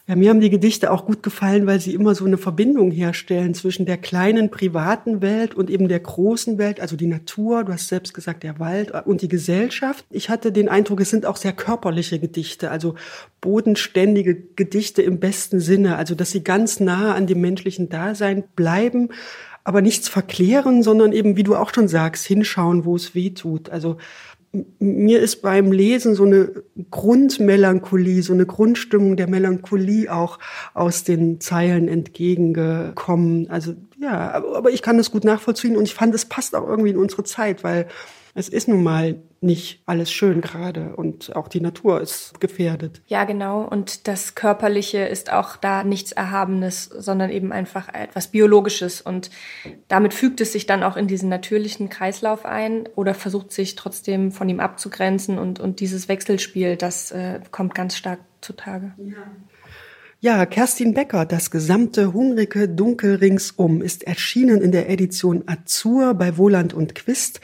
Ja, 0.07 0.15
mir 0.15 0.29
haben 0.31 0.39
die 0.39 0.49
Gedichte 0.49 0.89
auch 0.89 1.05
gut 1.05 1.21
gefallen, 1.21 1.67
weil 1.67 1.79
sie 1.81 1.93
immer 1.93 2.15
so 2.15 2.25
eine 2.25 2.37
Verbindung 2.37 2.89
herstellen 2.89 3.53
zwischen 3.53 3.85
der 3.85 3.97
kleinen 3.97 4.49
privaten 4.49 5.21
Welt 5.21 5.53
und 5.53 5.69
eben 5.69 5.87
der 5.87 5.99
großen 5.99 6.57
Welt, 6.57 6.79
also 6.79 6.95
die 6.95 7.07
Natur, 7.07 7.65
du 7.65 7.73
hast 7.73 7.89
selbst 7.89 8.13
gesagt, 8.13 8.41
der 8.43 8.57
Wald 8.57 8.91
und 9.05 9.21
die 9.21 9.27
Gesellschaft. 9.27 10.05
Ich 10.09 10.29
hatte 10.29 10.46
den 10.51 10.69
Eindruck, 10.69 11.01
es 11.01 11.09
sind 11.09 11.25
auch 11.25 11.37
sehr 11.37 11.53
körperliche 11.53 12.19
Gedichte, 12.19 12.71
also 12.71 12.95
bodenständige 13.41 14.35
Gedichte 14.35 15.01
im 15.01 15.19
besten 15.19 15.59
Sinne, 15.59 15.97
also 15.97 16.15
dass 16.15 16.31
sie 16.31 16.43
ganz 16.43 16.79
nah 16.79 17.13
an 17.15 17.27
dem 17.27 17.41
menschlichen 17.41 17.89
Dasein 17.89 18.43
bleiben, 18.55 19.09
aber 19.63 19.81
nichts 19.81 20.07
verklären, 20.07 20.81
sondern 20.83 21.11
eben, 21.11 21.35
wie 21.35 21.43
du 21.43 21.55
auch 21.55 21.73
schon 21.73 21.87
sagst, 21.87 22.25
hinschauen, 22.25 22.85
wo 22.85 22.95
es 22.95 23.15
weh 23.15 23.31
tut. 23.31 23.69
Also 23.69 23.97
mir 24.79 25.19
ist 25.19 25.41
beim 25.41 25.71
Lesen 25.71 26.15
so 26.15 26.23
eine 26.23 26.51
Grundmelancholie, 26.89 28.23
so 28.23 28.33
eine 28.33 28.45
Grundstimmung 28.45 29.17
der 29.17 29.29
Melancholie 29.29 30.11
auch 30.11 30.39
aus 30.73 31.03
den 31.03 31.41
Zeilen 31.41 31.87
entgegengekommen. 31.87 33.49
Also 33.49 33.73
ja, 33.99 34.41
aber 34.55 34.69
ich 34.69 34.81
kann 34.81 34.97
das 34.97 35.11
gut 35.11 35.25
nachvollziehen 35.25 35.75
und 35.75 35.83
ich 35.83 35.93
fand, 35.93 36.15
es 36.15 36.25
passt 36.25 36.55
auch 36.55 36.67
irgendwie 36.67 36.91
in 36.91 36.97
unsere 36.97 37.23
Zeit, 37.23 37.63
weil 37.63 37.87
es 38.37 38.49
ist 38.49 38.67
nun 38.67 38.83
mal 38.83 39.15
nicht 39.41 39.81
alles 39.87 40.11
schön 40.11 40.41
gerade 40.41 40.95
und 40.95 41.35
auch 41.35 41.47
die 41.47 41.59
Natur 41.59 42.01
ist 42.01 42.39
gefährdet. 42.39 43.01
Ja, 43.07 43.23
genau. 43.23 43.63
Und 43.63 44.07
das 44.07 44.35
Körperliche 44.35 44.99
ist 44.99 45.33
auch 45.33 45.55
da 45.55 45.83
nichts 45.83 46.11
Erhabenes, 46.11 46.85
sondern 46.85 47.31
eben 47.31 47.51
einfach 47.51 47.91
etwas 47.91 48.27
Biologisches. 48.27 49.01
Und 49.01 49.31
damit 49.87 50.13
fügt 50.13 50.39
es 50.39 50.53
sich 50.53 50.67
dann 50.67 50.83
auch 50.83 50.97
in 50.97 51.07
diesen 51.07 51.29
natürlichen 51.29 51.89
Kreislauf 51.89 52.45
ein 52.45 52.87
oder 52.95 53.15
versucht 53.15 53.51
sich 53.51 53.73
trotzdem 53.73 54.31
von 54.31 54.47
ihm 54.49 54.59
abzugrenzen. 54.59 55.39
Und, 55.39 55.59
und 55.59 55.79
dieses 55.79 56.07
Wechselspiel, 56.07 56.75
das 56.75 57.09
äh, 57.09 57.39
kommt 57.49 57.73
ganz 57.73 57.97
stark 57.97 58.19
zutage. 58.41 58.93
Ja. 58.97 59.17
Ja, 60.19 60.47
Kerstin 60.47 60.95
Becker, 60.95 61.27
das 61.27 61.51
gesamte 61.51 62.11
hungrige 62.11 62.67
Dunkel 62.67 63.17
ringsum 63.17 63.83
ist 63.83 64.03
erschienen 64.07 64.61
in 64.63 64.71
der 64.71 64.89
Edition 64.89 65.43
Azur 65.45 66.15
bei 66.15 66.37
Wohland 66.37 66.73
und 66.73 66.95
Quist. 66.95 67.39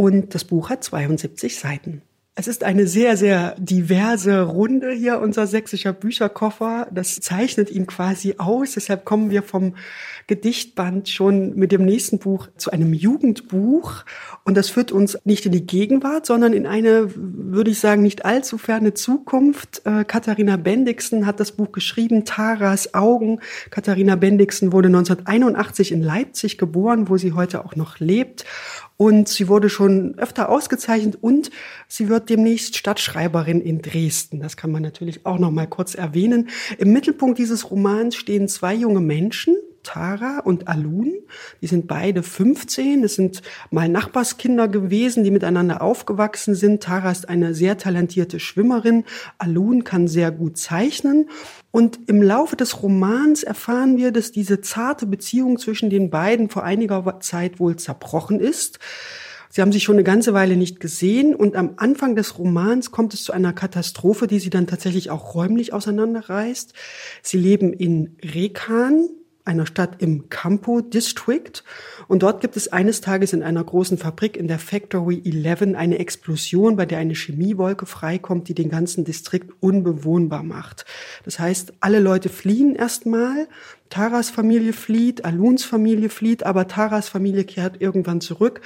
Und 0.00 0.34
das 0.34 0.44
Buch 0.44 0.70
hat 0.70 0.82
72 0.82 1.58
Seiten. 1.58 2.00
Es 2.34 2.48
ist 2.48 2.64
eine 2.64 2.86
sehr, 2.86 3.18
sehr 3.18 3.54
diverse 3.58 4.40
Runde 4.40 4.92
hier, 4.92 5.20
unser 5.20 5.46
sächsischer 5.46 5.92
Bücherkoffer. 5.92 6.86
Das 6.90 7.20
zeichnet 7.20 7.70
ihn 7.70 7.86
quasi 7.86 8.36
aus. 8.38 8.72
Deshalb 8.72 9.04
kommen 9.04 9.30
wir 9.30 9.42
vom 9.42 9.74
Gedichtband 10.26 11.10
schon 11.10 11.54
mit 11.54 11.70
dem 11.70 11.84
nächsten 11.84 12.18
Buch 12.18 12.48
zu 12.56 12.70
einem 12.70 12.94
Jugendbuch. 12.94 14.06
Und 14.44 14.56
das 14.56 14.70
führt 14.70 14.90
uns 14.90 15.18
nicht 15.24 15.44
in 15.44 15.52
die 15.52 15.66
Gegenwart, 15.66 16.24
sondern 16.24 16.54
in 16.54 16.66
eine, 16.66 17.10
würde 17.14 17.72
ich 17.72 17.78
sagen, 17.78 18.00
nicht 18.00 18.24
allzu 18.24 18.56
ferne 18.56 18.94
Zukunft. 18.94 19.82
Äh, 19.84 20.04
Katharina 20.04 20.56
Bendixen 20.56 21.26
hat 21.26 21.40
das 21.40 21.52
Buch 21.52 21.72
geschrieben, 21.72 22.24
Taras 22.24 22.94
Augen. 22.94 23.40
Katharina 23.68 24.16
Bendixen 24.16 24.72
wurde 24.72 24.86
1981 24.86 25.92
in 25.92 26.00
Leipzig 26.00 26.56
geboren, 26.56 27.10
wo 27.10 27.18
sie 27.18 27.32
heute 27.32 27.66
auch 27.66 27.76
noch 27.76 27.98
lebt 27.98 28.46
Und 29.00 29.30
sie 29.30 29.48
wurde 29.48 29.70
schon 29.70 30.18
öfter 30.18 30.50
ausgezeichnet 30.50 31.16
und 31.22 31.50
sie 31.88 32.10
wird 32.10 32.28
demnächst 32.28 32.76
Stadtschreiberin 32.76 33.62
in 33.62 33.80
Dresden. 33.80 34.40
Das 34.40 34.58
kann 34.58 34.70
man 34.70 34.82
natürlich 34.82 35.24
auch 35.24 35.38
noch 35.38 35.50
mal 35.50 35.66
kurz 35.66 35.94
erwähnen. 35.94 36.50
Im 36.76 36.92
Mittelpunkt 36.92 37.38
dieses 37.38 37.70
Romans 37.70 38.14
stehen 38.14 38.46
zwei 38.46 38.74
junge 38.74 39.00
Menschen, 39.00 39.56
Tara 39.82 40.40
und 40.40 40.68
Alun. 40.68 41.14
Die 41.60 41.66
sind 41.66 41.86
beide 41.86 42.22
15. 42.22 43.04
Es 43.04 43.14
sind 43.14 43.42
mal 43.70 43.88
Nachbarskinder 43.88 44.68
gewesen, 44.68 45.24
die 45.24 45.30
miteinander 45.30 45.82
aufgewachsen 45.82 46.54
sind. 46.54 46.82
Tara 46.82 47.10
ist 47.10 47.28
eine 47.28 47.54
sehr 47.54 47.78
talentierte 47.78 48.40
Schwimmerin. 48.40 49.04
Alun 49.38 49.84
kann 49.84 50.08
sehr 50.08 50.30
gut 50.30 50.58
zeichnen. 50.58 51.28
Und 51.70 52.08
im 52.08 52.22
Laufe 52.22 52.56
des 52.56 52.82
Romans 52.82 53.42
erfahren 53.42 53.96
wir, 53.96 54.12
dass 54.12 54.32
diese 54.32 54.60
zarte 54.60 55.06
Beziehung 55.06 55.58
zwischen 55.58 55.90
den 55.90 56.10
beiden 56.10 56.50
vor 56.50 56.64
einiger 56.64 57.20
Zeit 57.20 57.60
wohl 57.60 57.76
zerbrochen 57.76 58.40
ist. 58.40 58.78
Sie 59.52 59.60
haben 59.60 59.72
sich 59.72 59.82
schon 59.82 59.96
eine 59.96 60.04
ganze 60.04 60.32
Weile 60.32 60.56
nicht 60.56 60.78
gesehen 60.78 61.34
und 61.34 61.56
am 61.56 61.74
Anfang 61.76 62.14
des 62.14 62.38
Romans 62.38 62.92
kommt 62.92 63.14
es 63.14 63.24
zu 63.24 63.32
einer 63.32 63.52
Katastrophe, 63.52 64.28
die 64.28 64.38
sie 64.38 64.48
dann 64.48 64.68
tatsächlich 64.68 65.10
auch 65.10 65.34
räumlich 65.34 65.72
auseinanderreißt. 65.72 66.72
Sie 67.22 67.36
leben 67.36 67.72
in 67.72 68.16
Rekan, 68.22 69.08
einer 69.44 69.66
Stadt 69.66 70.02
im 70.02 70.28
Campo 70.28 70.80
District. 70.80 71.62
Und 72.08 72.22
dort 72.22 72.40
gibt 72.40 72.56
es 72.56 72.68
eines 72.68 73.00
Tages 73.00 73.32
in 73.32 73.42
einer 73.42 73.62
großen 73.62 73.98
Fabrik 73.98 74.36
in 74.36 74.48
der 74.48 74.58
Factory 74.58 75.22
11 75.24 75.74
eine 75.76 75.98
Explosion, 75.98 76.76
bei 76.76 76.86
der 76.86 76.98
eine 76.98 77.14
Chemiewolke 77.14 77.86
freikommt, 77.86 78.48
die 78.48 78.54
den 78.54 78.68
ganzen 78.68 79.04
Distrikt 79.04 79.52
unbewohnbar 79.60 80.42
macht. 80.42 80.84
Das 81.24 81.38
heißt, 81.38 81.74
alle 81.80 82.00
Leute 82.00 82.28
fliehen 82.28 82.74
erstmal. 82.74 83.48
Taras 83.90 84.30
Familie 84.30 84.72
flieht, 84.72 85.24
Aluns 85.24 85.64
Familie 85.64 86.08
flieht, 86.08 86.44
aber 86.44 86.68
Taras 86.68 87.08
Familie 87.08 87.44
kehrt 87.44 87.80
irgendwann 87.80 88.20
zurück 88.20 88.62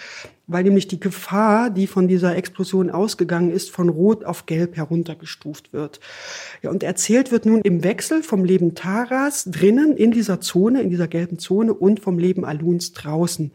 weil 0.47 0.65
nämlich 0.65 0.89
die 0.89 1.01
Gefahr, 1.01 1.71
die 1.71 1.87
von 1.87 2.07
dieser 2.07 2.37
Explosion 2.37 2.91
ausgegangen 2.91 3.51
ist, 3.51 3.71
von 3.71 3.89
Rot 3.89 4.25
auf 4.25 4.47
Gelb 4.47 4.77
heruntergestuft 4.77 5.73
wird. 5.73 6.01
Ja, 6.63 6.71
und 6.71 6.83
erzählt 6.83 7.33
wird 7.33 7.47
nun 7.47 7.63
im 7.63 7.83
Wechsel 7.83 8.23
vom 8.23 8.45
Leben 8.45 8.75
Taras 8.75 9.45
drinnen 9.45 9.97
in 9.97 10.11
dieser 10.11 10.41
Zone, 10.41 10.83
in 10.83 10.91
dieser 10.91 11.09
gelben 11.09 11.39
Zone 11.39 11.73
und 11.73 12.01
vom 12.01 12.19
Leben 12.19 12.45
Aluns 12.45 12.93
draußen. 12.93 13.53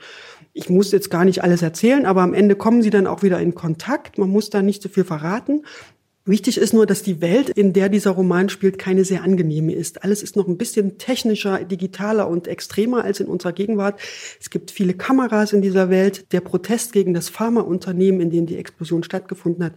Ich 0.53 0.69
muss 0.69 0.91
jetzt 0.91 1.11
gar 1.11 1.25
nicht 1.25 1.43
alles 1.43 1.61
erzählen, 1.61 2.05
aber 2.05 2.21
am 2.21 2.33
Ende 2.33 2.55
kommen 2.55 2.81
sie 2.81 2.89
dann 2.89 3.07
auch 3.07 3.21
wieder 3.21 3.39
in 3.39 3.53
Kontakt. 3.53 4.17
Man 4.17 4.29
muss 4.29 4.49
da 4.49 4.61
nicht 4.61 4.81
so 4.81 4.89
viel 4.89 5.03
verraten. 5.03 5.63
Wichtig 6.29 6.59
ist 6.59 6.75
nur, 6.75 6.85
dass 6.85 7.01
die 7.01 7.21
Welt, 7.21 7.49
in 7.49 7.73
der 7.73 7.89
dieser 7.89 8.11
Roman 8.11 8.49
spielt, 8.49 8.77
keine 8.77 9.03
sehr 9.03 9.23
angenehme 9.23 9.73
ist. 9.73 10.03
Alles 10.03 10.21
ist 10.21 10.35
noch 10.35 10.47
ein 10.47 10.59
bisschen 10.59 10.99
technischer, 10.99 11.63
digitaler 11.63 12.27
und 12.27 12.47
extremer 12.47 13.03
als 13.03 13.19
in 13.19 13.25
unserer 13.25 13.51
Gegenwart. 13.51 13.99
Es 14.39 14.51
gibt 14.51 14.69
viele 14.69 14.93
Kameras 14.93 15.53
in 15.53 15.63
dieser 15.63 15.89
Welt. 15.89 16.31
Der 16.31 16.41
Protest 16.41 16.93
gegen 16.93 17.15
das 17.15 17.29
Pharmaunternehmen, 17.29 18.21
in 18.21 18.29
dem 18.29 18.45
die 18.45 18.57
Explosion 18.57 19.01
stattgefunden 19.01 19.63
hat, 19.63 19.73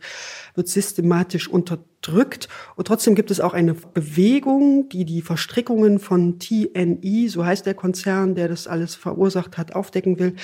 wird 0.55 0.69
systematisch 0.69 1.49
unterdrückt 1.49 1.93
drückt. 2.03 2.49
Und 2.77 2.89
trotzdem 2.89 3.15
gibt 3.15 3.31
es 3.31 3.41
auch 3.41 3.55
eine 3.55 3.75
Bewegung, 3.75 4.89
die 4.89 5.05
die 5.05 5.23
Verstrickungen 5.23 5.99
von 5.99 6.39
TNI, 6.39 7.29
so 7.29 7.47
heißt 7.47 7.65
der 7.65 7.75
Konzern, 7.75 8.35
der 8.35 8.49
das 8.49 8.67
alles 8.67 8.95
verursacht 8.95 9.57
hat, 9.57 9.75
aufdecken 9.75 10.19
will. 10.19 10.35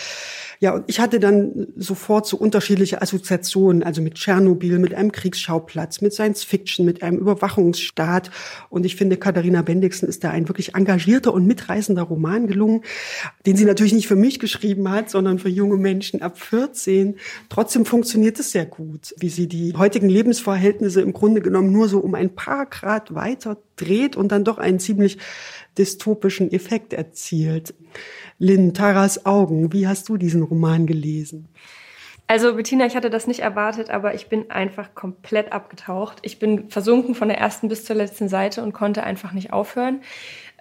Ja, 0.61 0.75
und 0.75 0.85
ich 0.87 1.01
hatte 1.01 1.21
dann 1.21 1.69
sofort 1.77 2.27
so 2.27 2.37
unterschiedliche 2.37 3.03
Assoziationen, 3.03 3.83
also 3.83 4.01
mit 4.01 4.15
Tschernobyl, 4.15 4.79
mit 4.79 4.95
einem 4.95 5.13
Kriegsschauplatz, 5.13 6.01
mit 6.01 6.13
Science 6.13 6.45
Fiction, 6.45 6.87
mit 6.87 7.03
einem 7.03 7.19
Überwachungsstaat. 7.19 8.31
Und 8.71 8.87
ich 8.87 8.97
finde, 8.97 9.17
Katharina 9.17 9.63
Bendixen 9.63 10.09
ist 10.09 10.25
da 10.25 10.31
ein 10.31 10.49
wirklich 10.49 10.75
engagierter 10.75 11.35
und 11.35 11.47
mitreißender 11.47 12.03
Roman 12.03 12.47
gelungen, 12.47 12.83
den 13.47 13.57
sie 13.57 13.65
natürlich 13.65 13.93
nicht 13.93 14.09
für 14.09 14.17
mich 14.17 14.39
geschrieben 14.39 14.91
hat, 14.91 15.11
sondern 15.11 15.39
für 15.39 15.49
junge 15.49 15.77
Menschen 15.77 16.23
ab 16.23 16.39
14. 16.39 17.17
Trotzdem 17.49 17.85
funktioniert 17.85 18.39
es 18.39 18.53
sehr 18.53 18.67
gut, 18.67 19.15
wie 19.19 19.29
sie 19.29 19.49
die 19.49 19.75
heutigen 19.99 20.11
Lebensverhältnisse 20.11 21.01
im 21.01 21.13
Grunde 21.13 21.41
genommen 21.41 21.73
nur 21.73 21.89
so 21.89 21.99
um 21.99 22.15
ein 22.15 22.33
paar 22.33 22.67
Grad 22.67 23.17
weiter 23.17 23.57
dreht 23.75 24.15
und 24.15 24.31
dann 24.31 24.45
doch 24.45 24.59
einen 24.59 24.79
ziemlich 24.79 25.19
dystopischen 25.77 26.53
Effekt 26.53 26.93
erzielt. 26.93 27.75
Lynn, 28.39 28.75
Taras 28.75 29.27
Augen, 29.27 29.73
wie 29.73 29.89
hast 29.89 30.09
du 30.09 30.17
diesen 30.17 30.43
Roman 30.43 30.87
gelesen? 30.87 31.49
Also 32.29 32.55
Bettina, 32.55 32.87
ich 32.87 32.95
hatte 32.95 33.11
das 33.11 33.27
nicht 33.27 33.41
erwartet, 33.41 33.91
aber 33.91 34.15
ich 34.15 34.29
bin 34.29 34.53
einfach 34.53 34.95
komplett 34.95 35.51
abgetaucht. 35.51 36.19
Ich 36.23 36.39
bin 36.39 36.71
versunken 36.71 37.17
von 37.17 37.27
der 37.27 37.39
ersten 37.39 37.69
bis 37.69 37.85
zur 37.85 37.97
letzten 37.97 38.29
Seite 38.29 38.63
und 38.63 38.73
konnte 38.73 39.03
einfach 39.03 39.33
nicht 39.33 39.53
aufhören. 39.53 40.03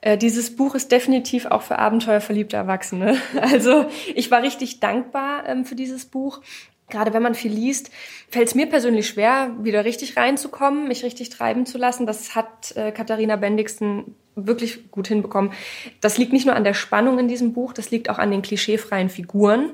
Äh, 0.02 0.18
dieses 0.18 0.56
Buch 0.56 0.74
ist 0.74 0.92
definitiv 0.92 1.46
auch 1.46 1.62
für 1.62 1.78
abenteuerverliebte 1.78 2.56
Erwachsene. 2.56 3.18
Also 3.40 3.86
ich 4.16 4.32
war 4.32 4.42
richtig 4.42 4.80
dankbar 4.80 5.48
ähm, 5.48 5.64
für 5.64 5.76
dieses 5.76 6.06
Buch 6.06 6.42
gerade 6.90 7.14
wenn 7.14 7.22
man 7.22 7.36
viel 7.36 7.52
liest, 7.52 7.92
fällt 8.30 8.48
es 8.48 8.56
mir 8.56 8.68
persönlich 8.68 9.08
schwer, 9.08 9.52
wieder 9.62 9.86
richtig 9.86 10.18
reinzukommen, 10.18 10.88
mich 10.88 11.04
richtig 11.04 11.30
treiben 11.30 11.66
zu 11.66 11.78
lassen. 11.78 12.06
Das 12.06 12.36
hat 12.36 12.76
äh, 12.76 12.92
Katharina 12.92 13.36
Bendixen 13.36 14.16
wirklich 14.36 14.92
gut 14.92 15.08
hinbekommen. 15.08 15.52
Das 16.00 16.18
liegt 16.18 16.32
nicht 16.32 16.46
nur 16.46 16.56
an 16.56 16.64
der 16.64 16.76
Spannung 16.76 17.20
in 17.20 17.28
diesem 17.28 17.54
Buch, 17.54 17.74
das 17.74 17.92
liegt 17.92 18.10
auch 18.10 18.20
an 18.20 18.32
den 18.32 18.42
klischeefreien 18.42 19.10
Figuren. 19.10 19.72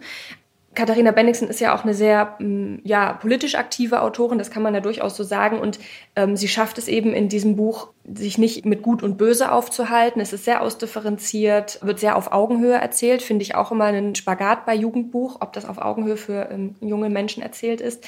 Katharina 0.75 1.11
Bennigsen 1.11 1.47
ist 1.47 1.59
ja 1.59 1.75
auch 1.75 1.83
eine 1.83 1.93
sehr 1.93 2.35
mm, 2.39 2.79
ja, 2.83 3.13
politisch 3.13 3.55
aktive 3.55 4.01
Autorin, 4.01 4.37
das 4.37 4.51
kann 4.51 4.63
man 4.63 4.73
ja 4.73 4.79
durchaus 4.79 5.15
so 5.15 5.23
sagen. 5.23 5.59
Und 5.59 5.79
ähm, 6.15 6.35
sie 6.35 6.47
schafft 6.47 6.77
es 6.77 6.87
eben 6.87 7.13
in 7.13 7.29
diesem 7.29 7.55
Buch, 7.55 7.89
sich 8.11 8.37
nicht 8.37 8.65
mit 8.65 8.81
Gut 8.81 9.01
und 9.01 9.17
Böse 9.17 9.51
aufzuhalten. 9.51 10.21
Es 10.21 10.33
ist 10.33 10.45
sehr 10.45 10.61
ausdifferenziert, 10.61 11.79
wird 11.81 11.99
sehr 11.99 12.17
auf 12.17 12.31
Augenhöhe 12.31 12.75
erzählt. 12.75 13.21
Finde 13.21 13.43
ich 13.43 13.55
auch 13.55 13.71
immer 13.71 13.85
einen 13.85 14.15
Spagat 14.15 14.65
bei 14.65 14.75
Jugendbuch, 14.75 15.37
ob 15.39 15.53
das 15.53 15.65
auf 15.65 15.77
Augenhöhe 15.77 16.17
für 16.17 16.49
ähm, 16.51 16.75
junge 16.81 17.09
Menschen 17.09 17.41
erzählt 17.41 17.79
ist. 17.79 18.05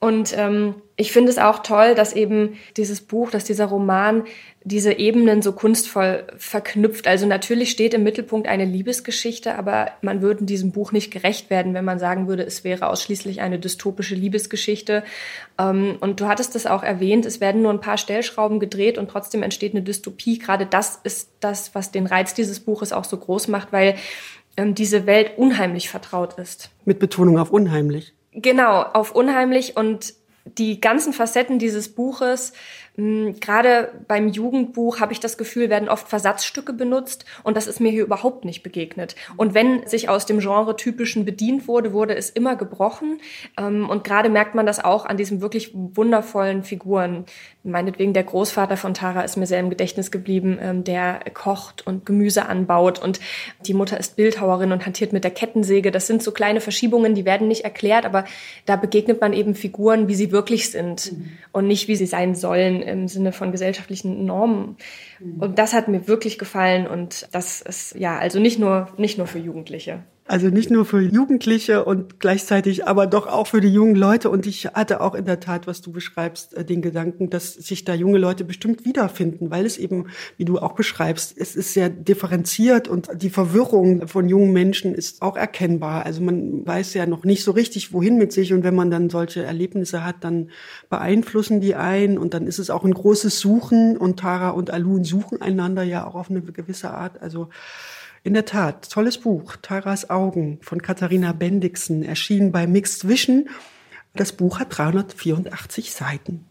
Und 0.00 0.36
ähm, 0.36 0.74
ich 0.96 1.12
finde 1.12 1.30
es 1.30 1.38
auch 1.38 1.60
toll, 1.60 1.94
dass 1.94 2.12
eben 2.12 2.58
dieses 2.76 3.00
Buch, 3.00 3.30
dass 3.30 3.44
dieser 3.44 3.66
Roman 3.66 4.24
diese 4.68 4.92
Ebenen 4.92 5.42
so 5.42 5.52
kunstvoll 5.52 6.24
verknüpft. 6.36 7.06
Also 7.06 7.26
natürlich 7.26 7.70
steht 7.70 7.94
im 7.94 8.02
Mittelpunkt 8.02 8.46
eine 8.46 8.64
Liebesgeschichte, 8.64 9.56
aber 9.56 9.90
man 10.02 10.22
würde 10.22 10.44
diesem 10.44 10.72
Buch 10.72 10.92
nicht 10.92 11.10
gerecht 11.10 11.50
werden, 11.50 11.74
wenn 11.74 11.84
man 11.84 11.98
sagen 11.98 12.28
würde, 12.28 12.44
es 12.44 12.64
wäre 12.64 12.88
ausschließlich 12.88 13.40
eine 13.40 13.58
dystopische 13.58 14.14
Liebesgeschichte. 14.14 15.02
Ähm, 15.58 15.96
und 16.00 16.20
du 16.20 16.28
hattest 16.28 16.54
es 16.54 16.66
auch 16.66 16.82
erwähnt, 16.82 17.26
es 17.26 17.40
werden 17.40 17.62
nur 17.62 17.72
ein 17.72 17.80
paar 17.80 17.98
Stellschrauben 17.98 18.60
gedreht 18.60 18.98
und 18.98 19.10
trotzdem 19.10 19.42
entsteht 19.42 19.72
eine 19.72 19.82
Dystopie. 19.82 20.38
Gerade 20.38 20.66
das 20.66 21.00
ist 21.02 21.30
das, 21.40 21.74
was 21.74 21.90
den 21.90 22.06
Reiz 22.06 22.34
dieses 22.34 22.60
Buches 22.60 22.92
auch 22.92 23.04
so 23.04 23.16
groß 23.16 23.48
macht, 23.48 23.72
weil 23.72 23.96
ähm, 24.56 24.74
diese 24.74 25.06
Welt 25.06 25.32
unheimlich 25.36 25.88
vertraut 25.88 26.38
ist. 26.38 26.70
Mit 26.84 26.98
Betonung 26.98 27.38
auf 27.38 27.50
unheimlich. 27.50 28.12
Genau, 28.32 28.82
auf 28.82 29.14
unheimlich 29.14 29.76
und 29.76 30.14
die 30.56 30.80
ganzen 30.80 31.12
Facetten 31.12 31.58
dieses 31.58 31.88
Buches 31.90 32.52
gerade 32.98 33.92
beim 34.08 34.28
Jugendbuch 34.28 34.98
habe 34.98 35.12
ich 35.12 35.20
das 35.20 35.38
Gefühl, 35.38 35.70
werden 35.70 35.88
oft 35.88 36.08
Versatzstücke 36.08 36.72
benutzt 36.72 37.24
und 37.44 37.56
das 37.56 37.68
ist 37.68 37.80
mir 37.80 37.92
hier 37.92 38.02
überhaupt 38.02 38.44
nicht 38.44 38.64
begegnet. 38.64 39.14
Und 39.36 39.54
wenn 39.54 39.86
sich 39.86 40.08
aus 40.08 40.26
dem 40.26 40.40
Genre 40.40 40.74
typischen 40.74 41.24
bedient 41.24 41.68
wurde, 41.68 41.92
wurde 41.92 42.16
es 42.16 42.28
immer 42.28 42.56
gebrochen. 42.56 43.20
Ähm, 43.56 43.88
und 43.88 44.02
gerade 44.02 44.28
merkt 44.28 44.56
man 44.56 44.66
das 44.66 44.84
auch 44.84 45.06
an 45.06 45.16
diesen 45.16 45.40
wirklich 45.40 45.70
wundervollen 45.74 46.64
Figuren. 46.64 47.24
Meinetwegen 47.62 48.14
der 48.14 48.24
Großvater 48.24 48.76
von 48.76 48.94
Tara 48.94 49.22
ist 49.22 49.36
mir 49.36 49.46
sehr 49.46 49.60
im 49.60 49.70
Gedächtnis 49.70 50.10
geblieben, 50.10 50.58
ähm, 50.60 50.82
der 50.82 51.20
kocht 51.34 51.86
und 51.86 52.04
Gemüse 52.04 52.46
anbaut 52.46 52.98
und 52.98 53.20
die 53.64 53.74
Mutter 53.74 54.00
ist 54.00 54.16
Bildhauerin 54.16 54.72
und 54.72 54.86
hantiert 54.86 55.12
mit 55.12 55.22
der 55.22 55.30
Kettensäge. 55.30 55.92
Das 55.92 56.08
sind 56.08 56.20
so 56.20 56.32
kleine 56.32 56.60
Verschiebungen, 56.60 57.14
die 57.14 57.24
werden 57.24 57.46
nicht 57.46 57.62
erklärt, 57.62 58.04
aber 58.04 58.24
da 58.66 58.74
begegnet 58.74 59.20
man 59.20 59.32
eben 59.32 59.54
Figuren, 59.54 60.08
wie 60.08 60.16
sie 60.16 60.32
wirklich 60.32 60.72
sind 60.72 61.12
mhm. 61.12 61.30
und 61.52 61.68
nicht 61.68 61.86
wie 61.86 61.94
sie 61.94 62.06
sein 62.06 62.34
sollen 62.34 62.87
im 62.90 63.08
Sinne 63.08 63.32
von 63.32 63.52
gesellschaftlichen 63.52 64.24
Normen. 64.24 64.76
Mhm. 65.20 65.40
Und 65.40 65.58
das 65.58 65.72
hat 65.72 65.88
mir 65.88 66.08
wirklich 66.08 66.38
gefallen 66.38 66.86
und 66.86 67.28
das 67.32 67.60
ist 67.60 67.94
ja 67.94 68.18
also 68.18 68.38
nicht 68.38 68.58
nur 68.58 68.88
nicht 68.96 69.18
nur 69.18 69.26
für 69.26 69.38
Jugendliche. 69.38 70.04
Also 70.28 70.48
nicht 70.48 70.70
nur 70.70 70.84
für 70.84 71.00
Jugendliche 71.00 71.86
und 71.86 72.20
gleichzeitig 72.20 72.86
aber 72.86 73.06
doch 73.06 73.26
auch 73.26 73.46
für 73.46 73.62
die 73.62 73.72
jungen 73.72 73.96
Leute. 73.96 74.28
Und 74.28 74.46
ich 74.46 74.66
hatte 74.66 75.00
auch 75.00 75.14
in 75.14 75.24
der 75.24 75.40
Tat, 75.40 75.66
was 75.66 75.80
du 75.80 75.90
beschreibst, 75.90 76.52
äh, 76.52 76.66
den 76.66 76.82
Gedanken, 76.82 77.30
dass 77.30 77.54
sich 77.54 77.86
da 77.86 77.94
junge 77.94 78.18
Leute 78.18 78.44
bestimmt 78.44 78.84
wiederfinden, 78.84 79.50
weil 79.50 79.64
es 79.64 79.78
eben, 79.78 80.08
wie 80.36 80.44
du 80.44 80.58
auch 80.58 80.74
beschreibst, 80.74 81.34
es 81.38 81.56
ist 81.56 81.72
sehr 81.72 81.88
differenziert 81.88 82.88
und 82.88 83.08
die 83.16 83.30
Verwirrung 83.30 84.06
von 84.06 84.28
jungen 84.28 84.52
Menschen 84.52 84.94
ist 84.94 85.22
auch 85.22 85.34
erkennbar. 85.34 86.04
Also 86.04 86.20
man 86.20 86.66
weiß 86.66 86.92
ja 86.92 87.06
noch 87.06 87.24
nicht 87.24 87.42
so 87.42 87.52
richtig, 87.52 87.94
wohin 87.94 88.18
mit 88.18 88.30
sich. 88.30 88.52
Und 88.52 88.64
wenn 88.64 88.74
man 88.74 88.90
dann 88.90 89.08
solche 89.08 89.44
Erlebnisse 89.44 90.04
hat, 90.04 90.16
dann 90.24 90.50
beeinflussen 90.90 91.62
die 91.62 91.74
ein. 91.74 92.18
Und 92.18 92.34
dann 92.34 92.46
ist 92.46 92.58
es 92.58 92.68
auch 92.68 92.84
ein 92.84 92.92
großes 92.92 93.40
Suchen. 93.40 93.96
Und 93.96 94.20
Tara 94.20 94.50
und 94.50 94.70
Alun 94.70 95.04
suchen 95.04 95.40
einander 95.40 95.84
ja 95.84 96.06
auch 96.06 96.16
auf 96.16 96.28
eine 96.28 96.42
gewisse 96.42 96.90
Art. 96.90 97.22
Also 97.22 97.48
in 98.22 98.34
der 98.34 98.44
Tat, 98.44 98.90
tolles 98.90 99.18
Buch. 99.18 99.56
Taras 99.56 100.10
Augen 100.10 100.58
von 100.62 100.82
Katharina 100.82 101.32
Bendixen, 101.32 102.02
erschienen 102.02 102.52
bei 102.52 102.66
Mixed 102.66 103.08
Vision. 103.08 103.48
Das 104.14 104.32
Buch 104.32 104.58
hat 104.58 104.76
384 104.76 105.92
Seiten. 105.92 106.46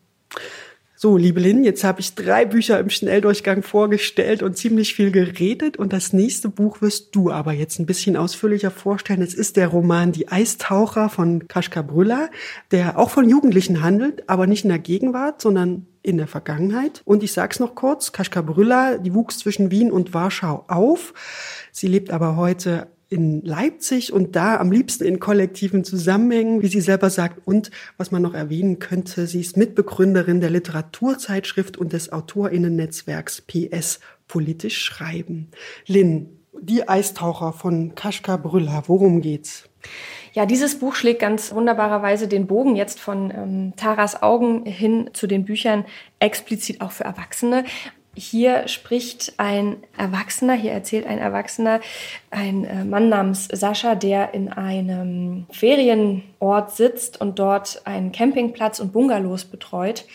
So, 1.00 1.16
liebe 1.16 1.40
Lynn, 1.40 1.64
jetzt 1.64 1.84
habe 1.84 2.00
ich 2.00 2.16
drei 2.16 2.44
Bücher 2.44 2.80
im 2.80 2.90
Schnelldurchgang 2.90 3.62
vorgestellt 3.62 4.42
und 4.42 4.58
ziemlich 4.58 4.96
viel 4.96 5.12
geredet. 5.12 5.78
Und 5.78 5.94
das 5.94 6.12
nächste 6.12 6.50
Buch 6.50 6.82
wirst 6.82 7.16
du 7.16 7.30
aber 7.30 7.54
jetzt 7.54 7.78
ein 7.78 7.86
bisschen 7.86 8.18
ausführlicher 8.18 8.72
vorstellen. 8.72 9.22
Es 9.22 9.36
ist 9.36 9.58
der 9.58 9.68
Roman 9.68 10.12
Die 10.12 10.28
Eistaucher 10.28 11.10
von 11.10 11.48
Kaschka 11.48 11.84
Brüller, 11.84 12.32
der 12.72 12.98
auch 12.98 13.12
von 13.12 13.30
Jugendlichen 13.30 13.84
handelt, 13.84 14.28
aber 14.28 14.48
nicht 14.48 14.64
in 14.64 14.70
der 14.70 14.80
Gegenwart, 14.80 15.40
sondern 15.40 15.86
in 16.02 16.18
der 16.18 16.26
Vergangenheit. 16.26 17.04
Und 17.06 17.22
ich 17.22 17.32
sag's 17.32 17.60
noch 17.60 17.76
kurz, 17.76 18.12
Kaschka 18.12 18.42
Brüller, 18.42 18.98
die 18.98 19.14
wuchs 19.14 19.38
zwischen 19.38 19.70
Wien 19.70 19.92
und 19.92 20.16
Warschau 20.16 20.66
auf. 20.68 21.14
Sie 21.72 21.88
lebt 21.88 22.10
aber 22.10 22.38
heute 22.38 22.88
in 23.10 23.42
Leipzig 23.42 24.12
und 24.12 24.36
da 24.36 24.58
am 24.58 24.72
liebsten 24.72 25.06
in 25.06 25.20
kollektiven 25.20 25.84
Zusammenhängen, 25.84 26.62
wie 26.62 26.68
sie 26.68 26.82
selber 26.82 27.10
sagt. 27.10 27.46
Und 27.46 27.72
was 27.98 28.12
man 28.12 28.22
noch 28.22 28.34
erwähnen 28.34 28.80
könnte, 28.80 29.28
sie 29.28 29.42
ist 29.42 29.58
Mitbegründerin 29.58 30.42
der 30.42 30.50
Literaturzeitschrift 30.50 31.78
und 31.78 31.94
des 31.94 32.12
Autorinnennetzwerks 32.12 33.42
PS 33.42 34.00
Politisch 34.28 34.84
Schreiben. 34.84 35.50
Lynn, 35.88 36.38
die 36.60 36.88
Eistaucher 36.88 37.54
von 37.54 37.96
Kaschka 37.96 38.38
Brüller, 38.38 38.84
worum 38.88 39.22
geht's? 39.22 39.70
Ja, 40.34 40.46
dieses 40.46 40.80
Buch 40.80 40.96
schlägt 40.96 41.22
ganz 41.22 41.54
wunderbarerweise 41.54 42.28
den 42.28 42.48
Bogen 42.48 42.76
jetzt 42.76 43.00
von 43.00 43.32
ähm, 43.32 43.74
Taras 43.78 44.22
Augen 44.22 44.66
hin 44.66 45.10
zu 45.14 45.28
den 45.28 45.46
Büchern 45.46 45.86
explizit 46.20 46.82
auch 46.82 46.92
für 46.92 47.06
Erwachsene. 47.06 47.64
Hier 48.20 48.68
spricht 48.68 49.34
ein 49.38 49.78
Erwachsener, 49.96 50.54
hier 50.54 50.72
erzählt 50.72 51.06
ein 51.06 51.20
Erwachsener, 51.20 51.82
ein 52.32 52.66
äh, 52.66 52.84
Mann 52.84 53.10
namens 53.10 53.48
Sascha, 53.48 53.94
der 53.94 54.34
in 54.34 54.52
einem 54.52 55.46
Ferienort 55.52 56.72
sitzt 56.72 57.22
und 57.22 57.38
dort 57.38 57.84
einen 57.86 58.12
Campingplatz 58.12 58.80
und 58.80 58.92
Bungalows 58.92 59.46
betreut. 59.46 60.06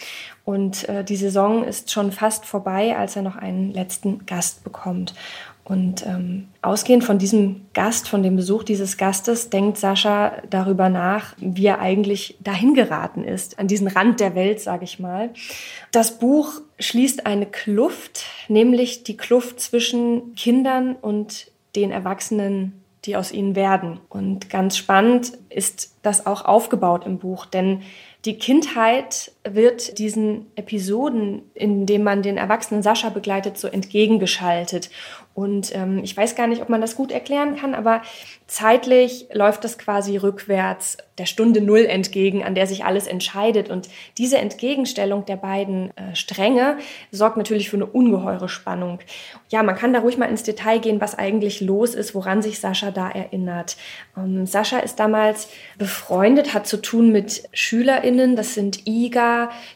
Und 0.45 0.89
äh, 0.89 1.05
die 1.05 1.15
Saison 1.15 1.63
ist 1.63 1.93
schon 1.93 2.11
fast 2.11 2.45
vorbei, 2.45 2.97
als 2.97 3.15
er 3.15 3.23
noch 3.23 3.37
einen 3.37 3.73
letzten 3.73 4.27
Gast 4.27 4.65
bekommt. 4.65 5.15
Und 5.65 6.05
ähm, 6.07 6.49
ausgehend 6.61 7.05
von 7.05 7.19
diesem 7.19 7.63
Gast, 7.73 8.09
von 8.09 8.23
dem 8.23 8.35
Besuch 8.35 8.65
dieses 8.65 8.97
Gastes, 8.97 9.49
denkt 9.49 9.79
Sascha 9.79 10.33
darüber 10.51 10.89
nach, 10.89 11.35
wie 11.39 11.67
er 11.67 11.81
eigentlich 11.81 12.37
dahin 12.41 12.75
geraten 12.75 13.23
ist, 13.23 13.61
an 13.61 13.69
diesen 13.69 13.87
Rand 13.87 14.19
der 14.19 14.35
Welt, 14.35 14.61
sage 14.61 14.85
ich 14.85 14.99
mal. 14.99 15.31
Das 15.93 16.19
Buch 16.19 16.61
schließt 16.81 17.27
eine 17.27 17.47
Kluft, 17.47 18.25
nämlich 18.49 19.05
die 19.05 19.17
Kluft 19.17 19.61
zwischen 19.61 20.35
Kindern 20.35 20.97
und 20.97 21.47
den 21.77 21.93
Erwachsenen, 21.93 22.83
die 23.05 23.17
aus 23.17 23.31
ihnen 23.31 23.55
werden. 23.55 24.01
Und 24.09 24.51
ganz 24.51 24.77
spannend 24.77 25.33
ist 25.49 25.95
das 26.03 26.27
auch 26.27 26.45
aufgebaut 26.45 27.07
im 27.07 27.19
Buch, 27.19 27.47
denn 27.47 27.83
die 28.25 28.39
Kindheit 28.39 29.33
wird 29.45 29.99
diesen 29.99 30.47
Episoden, 30.55 31.43
in 31.55 31.85
denen 31.85 32.05
man 32.05 32.23
den 32.23 32.37
erwachsenen 32.37 32.83
Sascha 32.83 33.09
begleitet, 33.09 33.59
so 33.59 33.67
entgegengeschaltet. 33.67 34.89
Und 35.35 35.75
ähm, 35.75 36.01
ich 36.05 36.17
weiß 36.17 36.37
gar 36.37 36.47
nicht, 36.47 36.63
ob 36.63 36.69
man 36.69 36.81
das 36.81 36.95
gut 36.95 37.11
erklären 37.11 37.57
kann, 37.57 37.75
aber 37.75 38.03
zeitlich 38.47 39.29
läuft 39.33 39.65
das 39.65 39.79
quasi 39.79 40.19
rückwärts 40.19 40.99
der 41.19 41.25
Stunde 41.27 41.61
Null 41.61 41.87
entgegen, 41.87 42.43
an 42.43 42.55
der 42.55 42.67
sich 42.67 42.85
alles 42.85 43.07
entscheidet. 43.07 43.71
Und 43.71 43.89
diese 44.19 44.39
Entgegenstellung 44.39 45.25
der 45.25 45.37
beiden 45.37 45.91
äh, 45.97 46.15
Stränge 46.15 46.79
sorgt 47.11 47.37
natürlich 47.37 47.71
für 47.71 47.77
eine 47.77 47.87
ungeheure 47.87 48.49
Spannung. 48.49 48.99
Ja, 49.49 49.63
man 49.63 49.75
kann 49.75 49.93
da 49.93 50.01
ruhig 50.01 50.19
mal 50.19 50.27
ins 50.27 50.43
Detail 50.43 50.79
gehen, 50.79 51.01
was 51.01 51.19
eigentlich 51.19 51.61
los 51.61 51.95
ist, 51.95 52.15
woran 52.15 52.43
sich 52.43 52.61
Sascha 52.61 52.91
da 52.91 53.11
erinnert. 53.11 53.77
Ähm, 54.17 54.47
Sascha 54.47 54.79
ist 54.79 55.01
damals 55.01 55.49
befreundet, 55.79 56.53
hat 56.53 56.67
zu 56.67 56.81
tun 56.81 57.11
mit 57.11 57.45
SchülerInnen, 57.53 58.37
das 58.37 58.55
sind 58.55 58.87
Iga, 58.87 59.32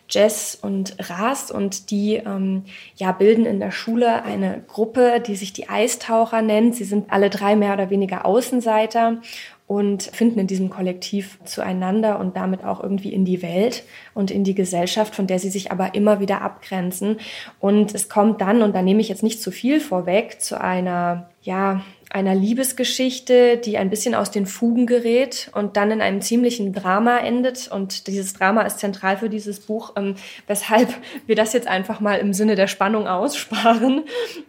Jess 0.09 0.59
und 0.61 0.97
Ras 1.11 1.51
und 1.51 1.91
die 1.91 2.17
ähm, 2.17 2.65
ja, 2.97 3.13
bilden 3.13 3.47
in 3.47 3.61
der 3.61 3.71
Schule 3.71 4.23
eine 4.23 4.63
Gruppe, 4.69 5.23
die 5.27 5.37
sich 5.37 5.53
die 5.53 5.69
Eistaucher 5.69 6.43
nennt. 6.43 6.75
Sie 6.75 6.85
sind 6.85 7.13
alle 7.13 7.31
drei 7.31 7.57
mehr 7.57 7.75
oder 7.75 7.91
weniger 7.91 8.25
Außenseiter 8.25 9.19
und 9.67 10.05
finden 10.05 10.39
in 10.39 10.47
diesem 10.47 10.71
Kollektiv 10.71 11.39
zueinander 11.45 12.21
und 12.21 12.37
damit 12.37 12.63
auch 12.63 12.81
irgendwie 12.81 13.13
in 13.13 13.25
die 13.25 13.43
Welt 13.43 13.83
und 14.15 14.31
in 14.31 14.45
die 14.45 14.55
Gesellschaft, 14.55 15.15
von 15.15 15.27
der 15.27 15.41
sie 15.41 15.51
sich 15.51 15.73
aber 15.73 15.95
immer 15.95 16.21
wieder 16.21 16.41
abgrenzen. 16.43 17.19
Und 17.59 17.95
es 17.95 18.09
kommt 18.09 18.41
dann, 18.41 18.63
und 18.63 18.75
da 18.75 18.83
nehme 18.83 19.01
ich 19.01 19.09
jetzt 19.09 19.25
nicht 19.25 19.43
zu 19.43 19.51
viel 19.51 19.81
vorweg, 19.81 20.41
zu 20.41 20.61
einer, 20.61 21.29
ja, 21.43 21.83
einer 22.11 22.35
Liebesgeschichte, 22.35 23.57
die 23.57 23.79
ein 23.79 23.91
bisschen 23.91 24.15
aus 24.15 24.31
den 24.31 24.47
Fugen 24.47 24.87
gerät 24.87 25.51
und 25.55 25.77
dann 25.77 25.91
in 25.91 26.01
einem 26.01 26.21
ziemlichen 26.21 26.73
Drama 26.73 27.19
endet. 27.19 27.69
Und 27.69 28.07
dieses 28.07 28.33
Drama 28.35 28.63
ist 28.63 28.79
zentral 28.79 29.17
für 29.17 29.29
dieses 29.29 29.61
Buch, 29.61 29.93
ähm, 29.97 30.15
weshalb 30.47 30.95
wir 31.27 31.35
das 31.35 31.53
jetzt 31.53 31.67
einfach 31.67 32.01
mal 32.01 32.19
im 32.19 32.33
Sinne 32.33 32.55
der 32.55 32.69
Spannung 32.69 33.09
aussparen. 33.09 34.05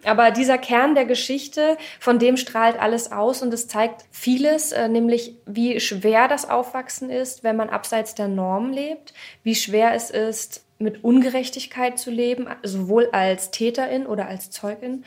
Aber 0.05 0.31
dieser 0.31 0.57
Kern 0.57 0.93
der 0.95 1.05
Geschichte, 1.05 1.77
von 1.99 2.19
dem 2.19 2.37
strahlt 2.37 2.79
alles 2.79 3.11
aus 3.11 3.41
und 3.41 3.53
es 3.53 3.67
zeigt 3.67 4.05
vieles, 4.11 4.71
äh, 4.71 4.87
nämlich 4.87 5.35
wie 5.45 5.79
schwer 5.79 6.27
das 6.27 6.49
Aufwachsen 6.49 7.09
ist, 7.09 7.43
wenn 7.43 7.55
man 7.55 7.69
abseits 7.69 8.13
der 8.13 8.27
Norm 8.27 8.71
lebt, 8.71 9.13
wie 9.43 9.55
schwer 9.55 9.93
es 9.93 10.11
ist, 10.11 10.63
mit 10.79 11.03
Ungerechtigkeit 11.03 11.97
zu 11.97 12.11
leben, 12.11 12.47
sowohl 12.61 13.09
als 13.11 13.49
Täterin 13.49 14.05
oder 14.05 14.27
als 14.27 14.51
Zeugin 14.51 15.03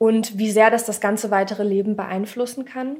und 0.00 0.38
wie 0.38 0.50
sehr 0.50 0.70
das 0.70 0.86
das 0.86 1.02
ganze 1.02 1.30
weitere 1.30 1.62
Leben 1.62 1.94
beeinflussen 1.94 2.64
kann. 2.64 2.96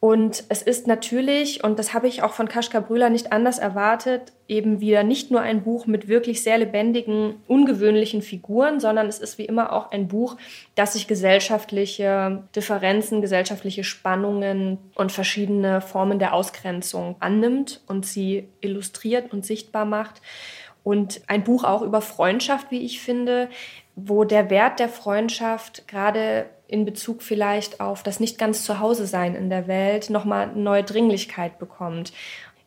Und 0.00 0.44
es 0.48 0.62
ist 0.62 0.86
natürlich, 0.88 1.62
und 1.62 1.78
das 1.78 1.94
habe 1.94 2.08
ich 2.08 2.22
auch 2.22 2.32
von 2.32 2.48
Kaschka 2.48 2.80
Brüller 2.80 3.10
nicht 3.10 3.32
anders 3.32 3.58
erwartet, 3.60 4.32
eben 4.48 4.80
wieder 4.80 5.04
nicht 5.04 5.30
nur 5.30 5.42
ein 5.42 5.62
Buch 5.62 5.86
mit 5.86 6.08
wirklich 6.08 6.42
sehr 6.42 6.58
lebendigen, 6.58 7.34
ungewöhnlichen 7.46 8.22
Figuren, 8.22 8.80
sondern 8.80 9.06
es 9.06 9.18
ist 9.18 9.38
wie 9.38 9.44
immer 9.44 9.72
auch 9.72 9.92
ein 9.92 10.08
Buch, 10.08 10.38
das 10.74 10.94
sich 10.94 11.06
gesellschaftliche 11.06 12.42
Differenzen, 12.56 13.20
gesellschaftliche 13.20 13.84
Spannungen 13.84 14.78
und 14.94 15.12
verschiedene 15.12 15.80
Formen 15.82 16.18
der 16.18 16.32
Ausgrenzung 16.32 17.14
annimmt 17.20 17.82
und 17.86 18.04
sie 18.04 18.48
illustriert 18.60 19.32
und 19.32 19.44
sichtbar 19.44 19.84
macht. 19.84 20.22
Und 20.84 21.22
ein 21.28 21.44
Buch 21.44 21.64
auch 21.64 21.82
über 21.82 22.00
Freundschaft, 22.00 22.70
wie 22.70 22.80
ich 22.80 23.00
finde, 23.00 23.48
wo 23.94 24.24
der 24.24 24.50
Wert 24.50 24.80
der 24.80 24.88
Freundschaft 24.88 25.86
gerade 25.86 26.46
in 26.66 26.84
Bezug 26.84 27.22
vielleicht 27.22 27.80
auf 27.80 28.02
das 28.02 28.18
nicht 28.18 28.38
ganz 28.38 28.64
zu 28.64 28.80
Hause 28.80 29.06
sein 29.06 29.34
in 29.34 29.50
der 29.50 29.68
Welt 29.68 30.08
nochmal 30.08 30.54
neue 30.54 30.82
Dringlichkeit 30.82 31.58
bekommt. 31.58 32.12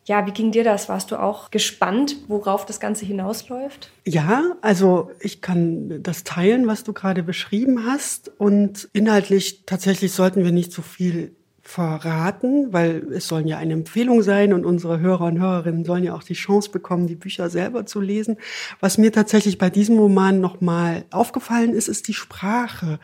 Ja, 0.08 0.28
wie 0.28 0.32
ging 0.32 0.51
dir 0.51 0.63
das? 0.63 0.88
Warst 0.88 1.10
du 1.10 1.15
auch 1.15 1.49
gespannt, 1.49 2.15
worauf 2.28 2.67
das 2.67 2.80
Ganze 2.80 3.06
hinausläuft? 3.06 3.89
Ja, 4.06 4.43
also 4.62 5.10
ich 5.19 5.41
kann 5.41 6.04
das 6.04 6.23
teilen, 6.23 6.67
was 6.67 6.84
du 6.84 6.93
gerade 6.93 7.23
beschrieben 7.23 7.88
hast. 7.88 8.32
Und 8.38 8.88
inhaltlich 8.93 9.65
tatsächlich 9.65 10.12
sollten 10.12 10.43
wir 10.43 10.51
nicht 10.51 10.71
so 10.71 10.84
viel 10.84 11.36
verraten, 11.67 12.71
weil 12.73 13.08
es 13.12 13.28
sollen 13.28 13.47
ja 13.47 13.58
eine 13.58 13.73
Empfehlung 13.73 14.21
sein 14.21 14.54
und 14.54 14.65
unsere 14.65 14.99
Hörer 14.99 15.25
und 15.25 15.39
Hörerinnen 15.39 15.84
sollen 15.84 16.04
ja 16.04 16.13
auch 16.13 16.21
die 16.21 16.36
Chance 16.36 16.69
bekommen, 16.69 17.08
die 17.08 17.15
Bücher 17.15 17.49
selber 17.49 17.88
zu 17.88 17.99
lesen. 17.99 18.38
Was 18.80 18.99
mir 18.99 19.12
tatsächlich 19.12 19.58
bei 19.58 19.71
diesem 19.71 19.97
Roman 19.97 20.39
nochmal 20.39 21.06
aufgefallen 21.10 21.73
ist, 21.73 21.88
ist 21.88 22.08
die 22.08 22.13
Sprache. 22.13 22.99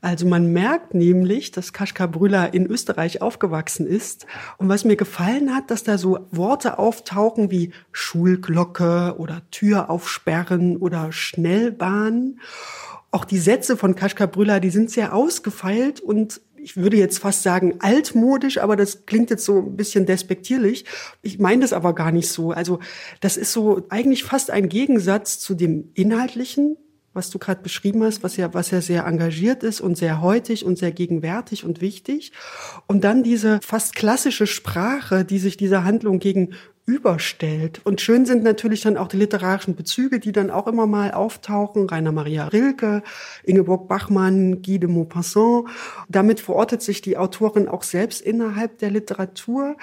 Also 0.00 0.24
man 0.24 0.52
merkt 0.52 0.94
nämlich, 0.94 1.50
dass 1.50 1.72
Kaschka 1.72 2.06
Brüller 2.06 2.54
in 2.54 2.66
Österreich 2.66 3.22
aufgewachsen 3.22 3.88
ist. 3.88 4.26
Und 4.56 4.68
was 4.68 4.84
mir 4.84 4.96
gefallen 4.96 5.52
hat, 5.52 5.72
dass 5.72 5.82
da 5.82 5.98
so 5.98 6.20
Worte 6.30 6.78
auftauchen 6.78 7.50
wie 7.50 7.72
Schulglocke 7.90 9.16
oder 9.18 9.42
Tür 9.50 9.90
aufsperren 9.90 10.76
oder 10.76 11.10
Schnellbahn. 11.10 12.38
Auch 13.10 13.24
die 13.24 13.38
Sätze 13.38 13.76
von 13.76 13.96
Kaschka 13.96 14.26
Brüller, 14.26 14.60
die 14.60 14.70
sind 14.70 14.92
sehr 14.92 15.12
ausgefeilt 15.12 16.00
und 16.00 16.40
ich 16.66 16.76
würde 16.76 16.96
jetzt 16.96 17.20
fast 17.20 17.44
sagen 17.44 17.76
altmodisch, 17.78 18.58
aber 18.58 18.74
das 18.74 19.06
klingt 19.06 19.30
jetzt 19.30 19.44
so 19.44 19.58
ein 19.58 19.76
bisschen 19.76 20.04
despektierlich. 20.04 20.84
Ich 21.22 21.38
meine 21.38 21.62
das 21.62 21.72
aber 21.72 21.94
gar 21.94 22.10
nicht 22.10 22.28
so. 22.28 22.50
Also 22.50 22.80
das 23.20 23.36
ist 23.36 23.52
so 23.52 23.86
eigentlich 23.88 24.24
fast 24.24 24.50
ein 24.50 24.68
Gegensatz 24.68 25.38
zu 25.38 25.54
dem 25.54 25.92
Inhaltlichen, 25.94 26.76
was 27.12 27.30
du 27.30 27.38
gerade 27.38 27.62
beschrieben 27.62 28.02
hast, 28.02 28.24
was 28.24 28.36
ja, 28.36 28.52
was 28.52 28.72
ja 28.72 28.80
sehr 28.80 29.06
engagiert 29.06 29.62
ist 29.62 29.80
und 29.80 29.96
sehr 29.96 30.20
heutig 30.20 30.64
und 30.64 30.76
sehr 30.76 30.90
gegenwärtig 30.90 31.64
und 31.64 31.80
wichtig. 31.80 32.32
Und 32.88 33.04
dann 33.04 33.22
diese 33.22 33.60
fast 33.62 33.94
klassische 33.94 34.48
Sprache, 34.48 35.24
die 35.24 35.38
sich 35.38 35.56
dieser 35.56 35.84
Handlung 35.84 36.18
gegen 36.18 36.54
überstellt. 36.86 37.80
Und 37.84 38.00
schön 38.00 38.26
sind 38.26 38.44
natürlich 38.44 38.80
dann 38.80 38.96
auch 38.96 39.08
die 39.08 39.16
literarischen 39.16 39.74
Bezüge, 39.74 40.20
die 40.20 40.30
dann 40.30 40.50
auch 40.52 40.68
immer 40.68 40.86
mal 40.86 41.10
auftauchen. 41.10 41.88
Rainer 41.88 42.12
Maria 42.12 42.46
Rilke, 42.46 43.02
Ingeborg 43.42 43.88
Bachmann, 43.88 44.62
Guy 44.62 44.78
de 44.78 44.88
Maupassant. 44.88 45.68
Damit 46.08 46.38
verortet 46.38 46.82
sich 46.82 47.02
die 47.02 47.16
Autorin 47.16 47.66
auch 47.66 47.82
selbst 47.82 48.20
innerhalb 48.20 48.78
der 48.78 48.92
Literatur. 48.92 49.76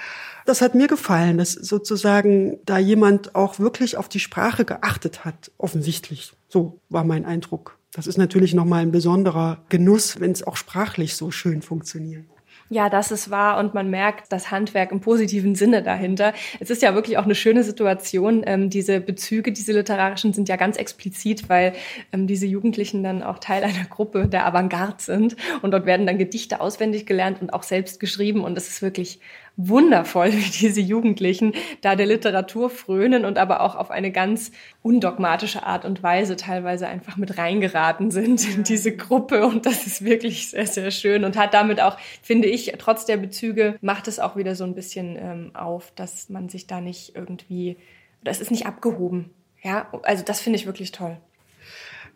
Das 0.46 0.62
hat 0.62 0.74
mir 0.74 0.88
gefallen, 0.88 1.36
dass 1.36 1.52
sozusagen 1.52 2.58
da 2.64 2.78
jemand 2.78 3.34
auch 3.34 3.58
wirklich 3.58 3.98
auf 3.98 4.08
die 4.08 4.20
Sprache 4.20 4.64
geachtet 4.64 5.26
hat, 5.26 5.52
offensichtlich. 5.58 6.32
So 6.48 6.80
war 6.88 7.04
mein 7.04 7.26
Eindruck. 7.26 7.78
Das 7.92 8.06
ist 8.06 8.16
natürlich 8.16 8.54
nochmal 8.54 8.82
ein 8.82 8.92
besonderer 8.92 9.62
Genuss, 9.68 10.20
wenn 10.20 10.32
es 10.32 10.44
auch 10.44 10.56
sprachlich 10.56 11.16
so 11.16 11.30
schön 11.30 11.62
funktioniert. 11.62 12.24
Ja, 12.70 12.88
das 12.88 13.10
ist 13.10 13.30
wahr 13.30 13.58
und 13.58 13.74
man 13.74 13.90
merkt 13.90 14.32
das 14.32 14.50
Handwerk 14.50 14.90
im 14.90 15.00
positiven 15.00 15.54
Sinne 15.54 15.82
dahinter. 15.82 16.32
Es 16.60 16.70
ist 16.70 16.80
ja 16.80 16.94
wirklich 16.94 17.18
auch 17.18 17.24
eine 17.24 17.34
schöne 17.34 17.62
Situation. 17.62 18.42
Ähm, 18.46 18.70
diese 18.70 19.00
Bezüge, 19.00 19.52
diese 19.52 19.72
literarischen 19.72 20.32
sind 20.32 20.48
ja 20.48 20.56
ganz 20.56 20.78
explizit, 20.78 21.50
weil 21.50 21.74
ähm, 22.10 22.26
diese 22.26 22.46
Jugendlichen 22.46 23.02
dann 23.02 23.22
auch 23.22 23.38
Teil 23.38 23.64
einer 23.64 23.84
Gruppe 23.84 24.28
der 24.28 24.46
Avantgarde 24.46 24.94
sind 24.98 25.36
und 25.60 25.72
dort 25.72 25.84
werden 25.84 26.06
dann 26.06 26.16
Gedichte 26.16 26.60
auswendig 26.60 27.04
gelernt 27.04 27.42
und 27.42 27.52
auch 27.52 27.64
selbst 27.64 28.00
geschrieben 28.00 28.42
und 28.42 28.56
es 28.56 28.68
ist 28.68 28.80
wirklich 28.80 29.20
wundervoll, 29.56 30.32
wie 30.32 30.50
diese 30.50 30.80
Jugendlichen 30.80 31.54
da 31.80 31.96
der 31.96 32.06
Literatur 32.06 32.70
frönen 32.70 33.24
und 33.24 33.38
aber 33.38 33.60
auch 33.60 33.74
auf 33.76 33.90
eine 33.90 34.10
ganz 34.10 34.52
undogmatische 34.82 35.64
Art 35.64 35.84
und 35.84 36.02
Weise 36.02 36.36
teilweise 36.36 36.88
einfach 36.88 37.16
mit 37.16 37.38
reingeraten 37.38 38.10
sind 38.10 38.46
in 38.48 38.64
diese 38.64 38.96
Gruppe. 38.96 39.46
Und 39.46 39.66
das 39.66 39.86
ist 39.86 40.04
wirklich 40.04 40.50
sehr, 40.50 40.66
sehr 40.66 40.90
schön 40.90 41.24
und 41.24 41.36
hat 41.36 41.54
damit 41.54 41.80
auch, 41.80 41.98
finde 42.22 42.48
ich, 42.48 42.72
trotz 42.78 43.04
der 43.04 43.16
Bezüge, 43.16 43.76
macht 43.80 44.08
es 44.08 44.18
auch 44.18 44.36
wieder 44.36 44.54
so 44.54 44.64
ein 44.64 44.74
bisschen 44.74 45.16
ähm, 45.16 45.50
auf, 45.54 45.92
dass 45.94 46.28
man 46.28 46.48
sich 46.48 46.66
da 46.66 46.80
nicht 46.80 47.14
irgendwie, 47.14 47.76
das 48.22 48.40
ist 48.40 48.50
nicht 48.50 48.66
abgehoben. 48.66 49.30
Ja, 49.62 49.88
also 50.02 50.22
das 50.24 50.40
finde 50.40 50.58
ich 50.58 50.66
wirklich 50.66 50.92
toll. 50.92 51.16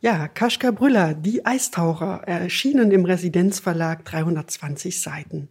Ja, 0.01 0.29
Kaschka 0.29 0.71
Brüller, 0.71 1.15
Die 1.15 1.45
Eistaucher, 1.45 2.23
erschienen 2.25 2.93
im 2.93 3.05
Residenzverlag 3.05 4.05
320 4.05 5.01
Seiten. 5.01 5.49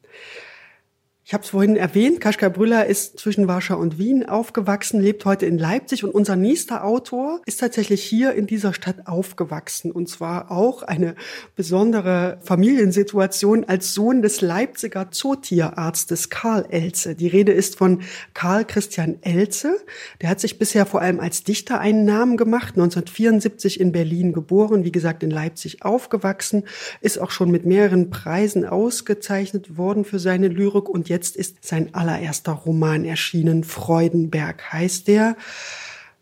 Ich 1.27 1.33
habe 1.33 1.43
es 1.43 1.49
vorhin 1.49 1.75
erwähnt, 1.75 2.21
Kaschka 2.21 2.47
Brüller 2.47 2.85
ist 2.85 3.19
zwischen 3.19 3.49
Warschau 3.49 3.77
und 3.77 3.97
Wien 3.97 4.29
aufgewachsen, 4.29 5.01
lebt 5.01 5.25
heute 5.25 5.45
in 5.45 5.57
Leipzig 5.57 6.05
und 6.05 6.11
unser 6.11 6.37
nächster 6.37 6.85
Autor 6.85 7.41
ist 7.45 7.59
tatsächlich 7.59 8.01
hier 8.01 8.31
in 8.31 8.47
dieser 8.47 8.73
Stadt 8.73 9.07
aufgewachsen 9.07 9.91
und 9.91 10.07
zwar 10.07 10.51
auch 10.51 10.83
eine 10.83 11.15
besondere 11.57 12.39
Familiensituation 12.43 13.65
als 13.65 13.93
Sohn 13.93 14.21
des 14.21 14.39
Leipziger 14.39 15.11
Zootierarztes 15.11 16.29
Karl 16.29 16.65
Elze. 16.69 17.13
Die 17.13 17.27
Rede 17.27 17.51
ist 17.51 17.77
von 17.77 18.03
Karl 18.33 18.63
Christian 18.63 19.17
Elze. 19.19 19.75
Der 20.21 20.29
hat 20.29 20.39
sich 20.39 20.57
bisher 20.57 20.85
vor 20.85 21.01
allem 21.01 21.19
als 21.19 21.43
Dichter 21.43 21.81
einen 21.81 22.05
Namen 22.05 22.37
gemacht, 22.37 22.77
1974 22.77 23.81
in 23.81 23.91
Berlin 23.91 24.31
geboren, 24.31 24.85
wie 24.85 24.93
gesagt 24.93 25.23
in 25.23 25.31
Leipzig 25.31 25.83
aufgewachsen, 25.83 26.63
ist 27.01 27.19
auch 27.19 27.31
schon 27.31 27.51
mit 27.51 27.65
mehreren 27.65 28.11
Preisen 28.11 28.63
ausgezeichnet 28.63 29.75
worden 29.75 30.05
für 30.05 30.19
seine 30.19 30.47
Lyrik 30.47 30.87
und 30.87 31.09
jetzt 31.09 31.16
ist 31.25 31.65
sein 31.65 31.93
allererster 31.93 32.51
Roman 32.51 33.05
erschienen. 33.05 33.63
Freudenberg 33.63 34.71
heißt 34.71 35.07
der. 35.07 35.35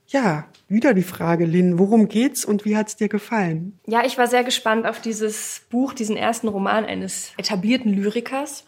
Ja, 0.08 0.48
wieder 0.68 0.94
die 0.94 1.04
Frage, 1.04 1.46
Lynn, 1.46 1.78
worum 1.78 2.08
geht's 2.08 2.46
und 2.46 2.66
wie 2.66 2.78
hat's 2.78 2.96
dir 2.96 3.10
gefallen? 3.10 3.80
Ja, 3.86 4.06
ich 4.06 4.18
war 4.18 4.28
sehr 4.28 4.44
gespannt 4.44 4.86
auf 4.86 5.02
dieses 5.02 5.62
Buch, 5.70 5.94
diesen 5.94 6.16
ersten 6.16 6.48
Roman 6.48 6.86
eines 6.86 7.34
etablierten 7.38 7.94
Lyrikers. 7.94 8.66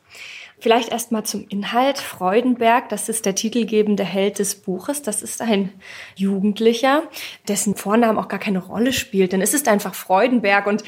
Vielleicht 0.59 0.91
erst 0.91 1.11
mal 1.11 1.23
zum 1.23 1.45
Inhalt. 1.49 1.99
Freudenberg, 1.99 2.89
das 2.89 3.09
ist 3.09 3.27
der 3.27 3.35
titelgebende 3.35 4.03
Held 4.03 4.39
des 4.39 4.55
Buches. 4.55 5.03
Das 5.03 5.21
ist 5.21 5.39
ein 5.39 5.71
Jugendlicher, 6.15 7.03
dessen 7.47 7.75
Vornamen 7.75 8.17
auch 8.17 8.27
gar 8.27 8.39
keine 8.39 8.57
Rolle 8.57 8.91
spielt, 8.91 9.33
denn 9.33 9.41
es 9.41 9.53
ist 9.53 9.67
einfach 9.67 9.93
Freudenberg. 9.93 10.65
Und 10.65 10.83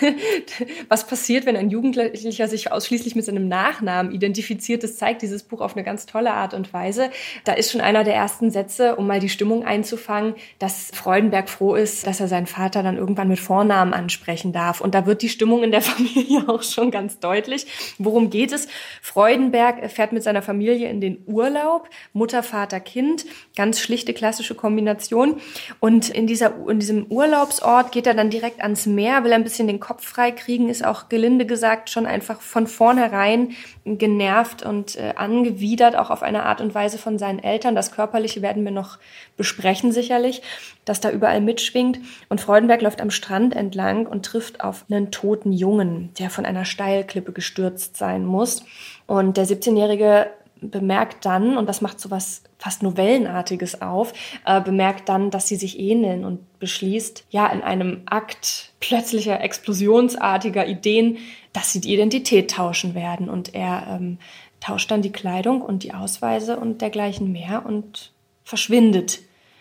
was 0.88 1.08
passiert, 1.08 1.46
wenn 1.46 1.56
ein 1.56 1.68
Jugendlicher 1.68 2.46
sich 2.46 2.70
ausschließlich 2.70 3.16
mit 3.16 3.24
seinem 3.24 3.48
Nachnamen 3.48 4.12
identifiziert? 4.12 4.84
Das 4.84 4.96
zeigt 4.96 5.22
dieses 5.22 5.42
Buch 5.42 5.62
auf 5.62 5.74
eine 5.74 5.82
ganz 5.82 6.06
tolle 6.06 6.32
Art 6.32 6.54
und 6.54 6.72
Weise. 6.72 7.10
Da 7.42 7.54
ist 7.54 7.72
schon 7.72 7.80
einer 7.80 8.04
der 8.04 8.14
ersten 8.14 8.52
Sätze, 8.52 8.94
um 8.94 9.08
mal 9.08 9.18
die 9.18 9.28
Stimmung 9.28 9.64
einzufangen, 9.64 10.36
dass 10.60 10.90
Freudenberg 10.94 11.48
froh 11.48 11.74
ist, 11.74 12.06
dass 12.06 12.20
er 12.20 12.28
seinen 12.28 12.46
Vater 12.46 12.84
dann 12.84 12.96
irgendwann 12.96 13.26
mit 13.26 13.40
Vornamen 13.40 13.94
ansprechen 13.94 14.52
darf. 14.52 14.80
Und 14.80 14.94
da 14.94 15.06
wird 15.06 15.22
die 15.22 15.28
Stimmung 15.28 15.64
in 15.64 15.72
der 15.72 15.82
Familie 15.88 16.48
auch 16.48 16.62
schon 16.62 16.92
ganz 16.92 17.18
deutlich. 17.18 17.66
Worum 17.98 18.30
geht 18.30 18.52
es? 18.52 18.68
Freudenberg 19.08 19.90
fährt 19.90 20.12
mit 20.12 20.22
seiner 20.22 20.42
Familie 20.42 20.90
in 20.90 21.00
den 21.00 21.22
Urlaub. 21.24 21.88
Mutter, 22.12 22.42
Vater, 22.42 22.78
Kind. 22.78 23.24
Ganz 23.56 23.80
schlichte 23.80 24.12
klassische 24.12 24.54
Kombination. 24.54 25.40
Und 25.80 26.10
in, 26.10 26.26
dieser, 26.26 26.52
in 26.68 26.78
diesem 26.78 27.06
Urlaubsort 27.06 27.90
geht 27.90 28.06
er 28.06 28.12
dann 28.12 28.28
direkt 28.28 28.60
ans 28.60 28.84
Meer, 28.84 29.24
will 29.24 29.32
ein 29.32 29.44
bisschen 29.44 29.66
den 29.66 29.80
Kopf 29.80 30.04
frei 30.04 30.30
kriegen, 30.30 30.68
ist 30.68 30.84
auch 30.84 31.08
gelinde 31.08 31.46
gesagt 31.46 31.88
schon 31.88 32.04
einfach 32.04 32.42
von 32.42 32.66
vornherein 32.66 33.56
genervt 33.86 34.62
und 34.62 34.96
äh, 34.96 35.14
angewidert, 35.16 35.96
auch 35.96 36.10
auf 36.10 36.22
eine 36.22 36.42
Art 36.42 36.60
und 36.60 36.74
Weise 36.74 36.98
von 36.98 37.18
seinen 37.18 37.38
Eltern. 37.38 37.74
Das 37.74 37.92
Körperliche 37.92 38.42
werden 38.42 38.62
wir 38.64 38.72
noch 38.72 38.98
besprechen 39.38 39.90
sicherlich, 39.90 40.42
dass 40.88 41.00
da 41.00 41.10
überall 41.10 41.40
mitschwingt. 41.40 42.00
Und 42.28 42.40
Freudenberg 42.40 42.82
läuft 42.82 43.00
am 43.00 43.10
Strand 43.10 43.54
entlang 43.54 44.06
und 44.06 44.24
trifft 44.24 44.60
auf 44.62 44.84
einen 44.90 45.10
toten 45.10 45.52
Jungen, 45.52 46.10
der 46.18 46.30
von 46.30 46.46
einer 46.46 46.64
Steilklippe 46.64 47.32
gestürzt 47.32 47.96
sein 47.96 48.24
muss. 48.24 48.64
Und 49.06 49.36
der 49.36 49.46
17-Jährige 49.46 50.30
bemerkt 50.60 51.24
dann, 51.24 51.56
und 51.56 51.68
das 51.68 51.80
macht 51.80 52.00
so 52.00 52.10
was 52.10 52.42
fast 52.58 52.82
Novellenartiges 52.82 53.80
auf, 53.80 54.12
äh, 54.44 54.60
bemerkt 54.60 55.08
dann, 55.08 55.30
dass 55.30 55.46
sie 55.46 55.56
sich 55.56 55.78
ähneln 55.78 56.24
und 56.24 56.58
beschließt, 56.58 57.24
ja, 57.30 57.46
in 57.46 57.62
einem 57.62 58.02
Akt 58.06 58.72
plötzlicher, 58.80 59.40
explosionsartiger 59.40 60.66
Ideen, 60.66 61.18
dass 61.52 61.72
sie 61.72 61.80
die 61.80 61.94
Identität 61.94 62.50
tauschen 62.50 62.94
werden. 62.94 63.28
Und 63.28 63.54
er 63.54 63.86
ähm, 63.88 64.18
tauscht 64.60 64.90
dann 64.90 65.02
die 65.02 65.12
Kleidung 65.12 65.62
und 65.62 65.84
die 65.84 65.94
Ausweise 65.94 66.58
und 66.58 66.80
dergleichen 66.80 67.32
mehr 67.32 67.64
und 67.64 68.12
verschwindet. 68.44 69.20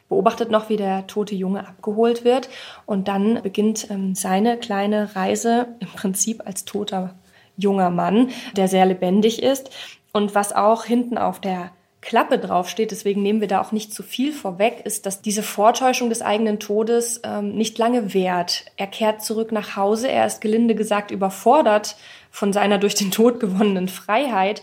Beobachtet 0.10 0.52
noch, 0.52 0.70
wie 0.70 0.78
der 0.78 1.08
tote 1.08 1.36
Junge 1.36 1.68
abgeholt 1.68 2.24
wird. 2.24 2.50
Und 2.86 3.08
dann 3.08 3.42
beginnt 3.42 3.90
ähm, 3.90 4.16
seine 4.16 4.58
kleine 4.58 5.16
Reise 5.16 5.68
im 5.80 5.90
Prinzip 5.90 6.44
als 6.46 6.66
toter 6.66 7.16
junger 7.58 7.90
Mann, 7.90 8.30
der 8.56 8.68
sehr 8.68 8.86
lebendig 8.86 9.44
ist. 9.44 9.70
Und 10.14 10.36
was 10.36 10.54
auch 10.54 10.86
hinten 10.86 11.18
auf 11.18 11.42
der 11.42 11.72
Klappe 12.02 12.40
draufsteht, 12.40 12.92
deswegen 12.92 13.22
nehmen 13.22 13.42
wir 13.42 13.48
da 13.48 13.60
auch 13.60 13.74
nicht 13.74 13.94
zu 13.94 14.02
viel 14.02 14.32
vorweg, 14.32 14.82
ist, 14.86 15.06
dass 15.06 15.22
diese 15.22 15.44
Vortäuschung 15.44 16.10
des 16.10 16.22
eigenen 16.22 16.60
Todes 16.60 17.20
ähm, 17.26 17.56
nicht 17.56 17.78
lange 17.78 18.14
währt. 18.14 18.66
Er 18.78 18.88
kehrt 18.88 19.24
zurück 19.24 19.52
nach 19.52 19.76
Hause, 19.76 20.10
er 20.10 20.26
ist 20.26 20.40
gelinde 20.40 20.76
gesagt 20.76 21.12
überfordert 21.12 21.98
von 22.32 22.54
seiner 22.54 22.78
durch 22.78 22.96
den 22.96 23.12
Tod 23.12 23.40
gewonnenen 23.40 23.90
Freiheit. 23.90 24.62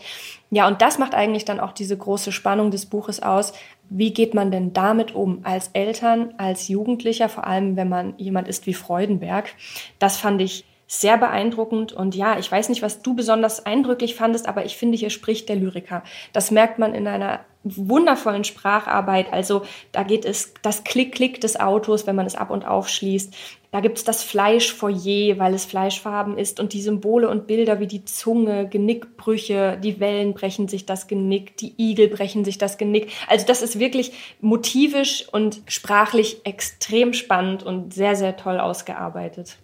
Ja, 0.49 0.67
und 0.67 0.81
das 0.81 0.97
macht 0.97 1.13
eigentlich 1.13 1.45
dann 1.45 1.59
auch 1.59 1.73
diese 1.73 1.97
große 1.97 2.31
Spannung 2.31 2.71
des 2.71 2.85
Buches 2.85 3.21
aus. 3.21 3.53
Wie 3.89 4.13
geht 4.13 4.33
man 4.33 4.51
denn 4.51 4.73
damit 4.73 5.13
um 5.13 5.39
als 5.43 5.69
Eltern, 5.73 6.33
als 6.37 6.67
Jugendlicher, 6.67 7.29
vor 7.29 7.45
allem 7.45 7.75
wenn 7.75 7.89
man 7.89 8.13
jemand 8.17 8.47
ist 8.47 8.65
wie 8.65 8.73
Freudenberg? 8.73 9.53
Das 9.99 10.17
fand 10.17 10.41
ich 10.41 10.65
sehr 10.87 11.17
beeindruckend. 11.17 11.93
Und 11.93 12.15
ja, 12.15 12.37
ich 12.37 12.51
weiß 12.51 12.69
nicht, 12.69 12.81
was 12.81 13.01
du 13.01 13.15
besonders 13.15 13.65
eindrücklich 13.65 14.15
fandest, 14.15 14.47
aber 14.47 14.65
ich 14.65 14.77
finde, 14.77 14.97
hier 14.97 15.09
spricht 15.09 15.49
der 15.49 15.55
Lyriker. 15.55 16.03
Das 16.33 16.51
merkt 16.51 16.79
man 16.79 16.93
in 16.93 17.07
einer 17.07 17.41
wundervollen 17.63 18.43
Spracharbeit. 18.43 19.33
Also 19.33 19.63
da 19.91 20.03
geht 20.03 20.25
es 20.25 20.53
das 20.61 20.83
Klick-Klick 20.83 21.41
des 21.41 21.59
Autos, 21.59 22.05
wenn 22.05 22.15
man 22.15 22.27
es 22.27 22.35
ab 22.35 22.51
und 22.51 22.65
aufschließt. 22.65 23.33
Da 23.75 23.81
gibt 23.81 23.97
es 23.97 24.05
das 24.05 24.23
Fleischfoyer, 24.23 25.37
weil 25.37 25.53
es 25.53 25.65
Fleischfarben 25.65 26.37
ist 26.37 26.61
und 26.61 26.71
die 26.71 26.81
Symbole 26.81 27.27
und 27.27 27.45
Bilder 27.45 27.81
wie 27.81 27.87
die 27.87 28.05
Zunge, 28.05 28.69
Genickbrüche, 28.69 29.77
die 29.83 29.99
Wellen 29.99 30.33
brechen 30.33 30.69
sich 30.69 30.85
das 30.85 31.07
Genick, 31.07 31.57
die 31.57 31.73
Igel 31.77 32.07
brechen 32.07 32.45
sich 32.45 32.57
das 32.57 32.77
Genick. 32.77 33.11
Also 33.27 33.45
das 33.45 33.61
ist 33.61 33.77
wirklich 33.77 34.13
motivisch 34.39 35.27
und 35.29 35.61
sprachlich 35.67 36.45
extrem 36.45 37.11
spannend 37.11 37.63
und 37.63 37.93
sehr, 37.93 38.15
sehr 38.15 38.37
toll 38.37 38.61
ausgearbeitet. 38.61 39.57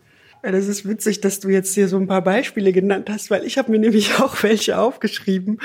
Ja, 0.44 0.52
das 0.52 0.68
ist 0.68 0.88
witzig, 0.88 1.22
dass 1.22 1.40
du 1.40 1.50
jetzt 1.50 1.76
hier 1.76 1.88
so 1.88 1.98
ein 1.98 2.08
paar 2.08 2.24
Beispiele 2.24 2.74
genannt 2.74 3.12
hast, 3.12 3.30
weil 3.30 3.46
ich 3.46 3.60
habe 3.60 3.70
mir 3.70 3.78
nämlich 3.78 4.16
auch 4.20 4.42
welche 4.42 4.80
aufgeschrieben. 4.80 5.60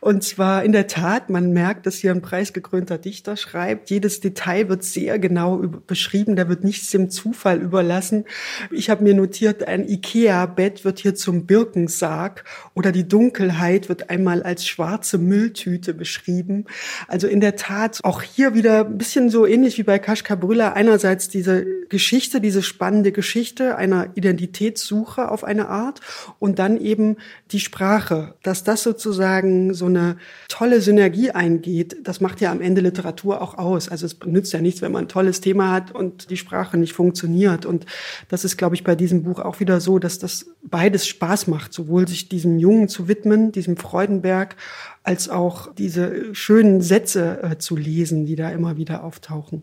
Und 0.00 0.24
zwar 0.24 0.64
in 0.64 0.72
der 0.72 0.86
Tat, 0.86 1.28
man 1.28 1.52
merkt, 1.52 1.84
dass 1.84 1.96
hier 1.96 2.12
ein 2.12 2.22
preisgekrönter 2.22 2.96
Dichter 2.96 3.36
schreibt. 3.36 3.90
Jedes 3.90 4.20
Detail 4.20 4.70
wird 4.70 4.84
sehr 4.84 5.18
genau 5.18 5.58
beschrieben, 5.86 6.34
da 6.34 6.48
wird 6.48 6.64
nichts 6.64 6.90
dem 6.90 7.10
Zufall 7.10 7.60
überlassen. 7.60 8.24
Ich 8.70 8.88
habe 8.88 9.04
mir 9.04 9.12
notiert, 9.12 9.68
ein 9.68 9.86
Ikea-Bett 9.86 10.86
wird 10.86 10.98
hier 10.98 11.14
zum 11.14 11.44
Birkensarg 11.44 12.44
oder 12.72 12.90
die 12.90 13.06
Dunkelheit 13.06 13.90
wird 13.90 14.08
einmal 14.08 14.42
als 14.42 14.66
schwarze 14.66 15.18
Mülltüte 15.18 15.92
beschrieben. 15.92 16.64
Also 17.06 17.26
in 17.26 17.40
der 17.40 17.56
Tat 17.56 18.00
auch 18.02 18.22
hier 18.22 18.54
wieder 18.54 18.86
ein 18.86 18.96
bisschen 18.96 19.28
so 19.28 19.44
ähnlich 19.44 19.76
wie 19.76 19.82
bei 19.82 19.98
Kaschka 19.98 20.36
Brüller. 20.36 20.72
Einerseits 20.72 21.28
diese 21.28 21.66
Geschichte, 21.90 22.40
diese 22.40 22.62
spannende 22.62 23.12
Geschichte 23.12 23.76
einer 23.76 24.08
Identitätssuche 24.22 25.30
auf 25.30 25.42
eine 25.42 25.68
Art 25.68 26.00
und 26.38 26.58
dann 26.58 26.76
eben 26.80 27.16
die 27.50 27.58
Sprache, 27.58 28.34
dass 28.42 28.62
das 28.62 28.82
sozusagen 28.82 29.74
so 29.74 29.86
eine 29.86 30.16
tolle 30.48 30.80
Synergie 30.80 31.32
eingeht, 31.32 31.96
das 32.04 32.20
macht 32.20 32.40
ja 32.40 32.52
am 32.52 32.60
Ende 32.60 32.80
Literatur 32.80 33.42
auch 33.42 33.58
aus. 33.58 33.88
Also 33.88 34.06
es 34.06 34.16
nützt 34.24 34.52
ja 34.52 34.60
nichts, 34.60 34.80
wenn 34.80 34.92
man 34.92 35.04
ein 35.04 35.08
tolles 35.08 35.40
Thema 35.40 35.72
hat 35.72 35.92
und 35.92 36.30
die 36.30 36.36
Sprache 36.36 36.78
nicht 36.78 36.92
funktioniert. 36.92 37.66
Und 37.66 37.86
das 38.28 38.44
ist, 38.44 38.56
glaube 38.56 38.76
ich, 38.76 38.84
bei 38.84 38.94
diesem 38.94 39.24
Buch 39.24 39.40
auch 39.40 39.58
wieder 39.58 39.80
so, 39.80 39.98
dass 39.98 40.18
das 40.18 40.46
beides 40.62 41.06
Spaß 41.06 41.48
macht, 41.48 41.72
sowohl 41.72 42.06
sich 42.06 42.28
diesem 42.28 42.58
Jungen 42.58 42.88
zu 42.88 43.08
widmen, 43.08 43.50
diesem 43.50 43.76
Freudenberg, 43.76 44.56
als 45.02 45.28
auch 45.28 45.74
diese 45.74 46.34
schönen 46.34 46.80
Sätze 46.80 47.42
äh, 47.42 47.58
zu 47.58 47.76
lesen, 47.76 48.24
die 48.24 48.36
da 48.36 48.50
immer 48.50 48.76
wieder 48.76 49.02
auftauchen. 49.02 49.62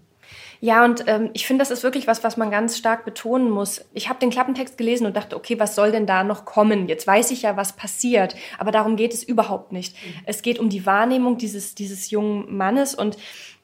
Ja, 0.62 0.84
und 0.84 1.06
ähm, 1.08 1.30
ich 1.34 1.48
finde, 1.48 1.62
das 1.62 1.72
ist 1.72 1.84
wirklich 1.84 2.06
was, 2.08 2.24
was 2.24 2.36
man 2.36 2.52
ganz 2.52 2.78
stark 2.78 3.06
betonen 3.06 3.50
muss. 3.50 3.86
Ich 3.93 4.10
habe 4.10 4.19
den 4.19 4.30
Klappentext 4.30 4.78
gelesen 4.78 5.06
und 5.06 5.15
dachte, 5.15 5.36
okay, 5.36 5.58
was 5.60 5.76
soll 5.76 5.91
denn 5.91 6.06
da 6.06 6.24
noch 6.24 6.43
kommen? 6.43 6.89
Jetzt 6.89 7.08
weiß 7.08 7.32
ich 7.32 7.43
ja, 7.43 7.56
was 7.56 7.74
passiert, 7.74 8.36
aber 8.58 8.72
darum 8.72 8.98
geht 8.98 9.13
es 9.13 9.24
überhaupt 9.24 9.72
nicht. 9.72 9.95
Mhm. 9.95 10.13
Es 10.26 10.41
geht 10.41 10.60
um 10.60 10.69
die 10.69 10.86
Wahrnehmung 10.86 11.38
dieses, 11.38 11.76
dieses 11.76 12.12
jungen 12.12 12.56
Mannes 12.56 12.93
und 12.93 13.17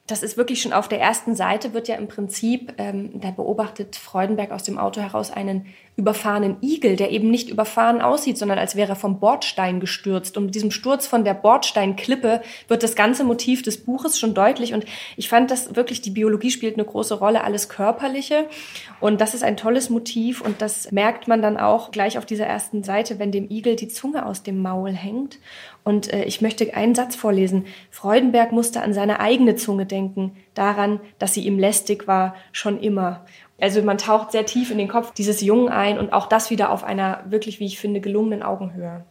das 0.06 0.22
ist 0.22 0.36
wirklich 0.36 0.62
schon 0.62 0.72
auf 0.72 0.88
der 0.88 1.00
ersten 1.00 1.34
Seite, 1.34 1.74
wird 1.74 1.88
ja 1.88 1.96
im 1.96 2.08
Prinzip, 2.08 2.74
ähm, 2.78 3.20
da 3.20 3.32
beobachtet 3.32 3.96
Freudenberg 3.96 4.52
aus 4.52 4.62
dem 4.62 4.78
Auto 4.78 5.00
heraus 5.00 5.30
einen 5.30 5.66
überfahrenen 5.96 6.58
Igel, 6.60 6.94
der 6.96 7.10
eben 7.10 7.30
nicht 7.30 7.48
überfahren 7.48 8.02
aussieht, 8.02 8.36
sondern 8.36 8.58
als 8.58 8.76
wäre 8.76 8.92
er 8.92 8.96
vom 8.96 9.18
Bordstein 9.18 9.80
gestürzt. 9.80 10.36
Und 10.36 10.46
mit 10.46 10.54
diesem 10.54 10.70
Sturz 10.70 11.06
von 11.06 11.24
der 11.24 11.32
Bordsteinklippe 11.32 12.42
wird 12.68 12.82
das 12.82 12.94
ganze 12.94 13.24
Motiv 13.24 13.62
des 13.62 13.82
Buches 13.82 14.18
schon 14.18 14.34
deutlich. 14.34 14.74
Und 14.74 14.84
ich 15.16 15.30
fand 15.30 15.50
das 15.50 15.74
wirklich, 15.74 16.02
die 16.02 16.10
Biologie 16.10 16.50
spielt 16.50 16.74
eine 16.74 16.84
große 16.84 17.14
Rolle, 17.14 17.44
alles 17.44 17.70
Körperliche. 17.70 18.46
Und 19.00 19.22
das 19.22 19.32
ist 19.32 19.42
ein 19.42 19.56
tolles 19.56 19.88
Motiv. 19.88 20.42
Und 20.42 20.60
das 20.60 20.92
merkt 20.92 21.28
man 21.28 21.40
dann 21.40 21.56
auch 21.56 21.90
gleich 21.92 22.18
auf 22.18 22.26
dieser 22.26 22.46
ersten 22.46 22.82
Seite, 22.82 23.18
wenn 23.18 23.32
dem 23.32 23.48
Igel 23.48 23.74
die 23.76 23.88
Zunge 23.88 24.26
aus 24.26 24.42
dem 24.42 24.60
Maul 24.60 24.92
hängt. 24.92 25.38
Und 25.82 26.12
äh, 26.12 26.24
ich 26.24 26.42
möchte 26.42 26.74
einen 26.74 26.94
Satz 26.94 27.16
vorlesen. 27.16 27.64
Freudenberg 27.90 28.52
musste 28.52 28.82
an 28.82 28.92
seine 28.92 29.20
eigene 29.20 29.56
Zunge 29.56 29.86
denken, 29.86 30.36
daran, 30.52 31.00
dass 31.18 31.32
sie 31.32 31.46
ihm 31.46 31.58
lästig 31.58 32.06
war, 32.06 32.34
schon 32.52 32.80
immer. 32.80 33.24
Also 33.58 33.82
man 33.82 33.98
taucht 33.98 34.32
sehr 34.32 34.46
tief 34.46 34.70
in 34.70 34.78
den 34.78 34.88
Kopf 34.88 35.12
dieses 35.12 35.40
Jungen 35.40 35.68
ein 35.68 35.98
und 35.98 36.12
auch 36.12 36.28
das 36.28 36.50
wieder 36.50 36.70
auf 36.70 36.84
einer 36.84 37.24
wirklich, 37.28 37.58
wie 37.60 37.66
ich 37.66 37.78
finde, 37.78 38.00
gelungenen 38.00 38.42
Augenhöhe. 38.42 39.04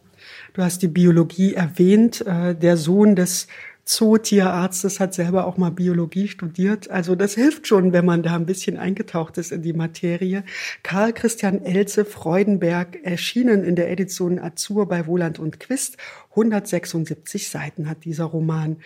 Du 0.54 0.62
hast 0.62 0.82
die 0.82 0.88
Biologie 0.88 1.54
erwähnt. 1.54 2.24
Äh, 2.26 2.54
der 2.54 2.76
Sohn 2.76 3.16
des 3.16 3.48
Zootierarztes 3.86 4.98
hat 4.98 5.14
selber 5.14 5.46
auch 5.46 5.58
mal 5.58 5.70
Biologie 5.70 6.26
studiert. 6.26 6.90
Also 6.90 7.14
das 7.14 7.34
hilft 7.34 7.68
schon, 7.68 7.92
wenn 7.92 8.04
man 8.04 8.24
da 8.24 8.34
ein 8.34 8.44
bisschen 8.44 8.78
eingetaucht 8.78 9.38
ist 9.38 9.52
in 9.52 9.62
die 9.62 9.72
Materie. 9.72 10.42
Karl 10.82 11.12
Christian 11.12 11.62
Elze 11.64 12.04
Freudenberg 12.04 12.98
erschienen 13.04 13.62
in 13.62 13.76
der 13.76 13.90
Edition 13.90 14.40
Azur 14.40 14.88
bei 14.88 15.06
Wohland 15.06 15.38
und 15.38 15.60
Quist. 15.60 15.98
176 16.30 17.48
Seiten 17.48 17.88
hat 17.88 18.04
dieser 18.04 18.24
Roman. 18.24 18.78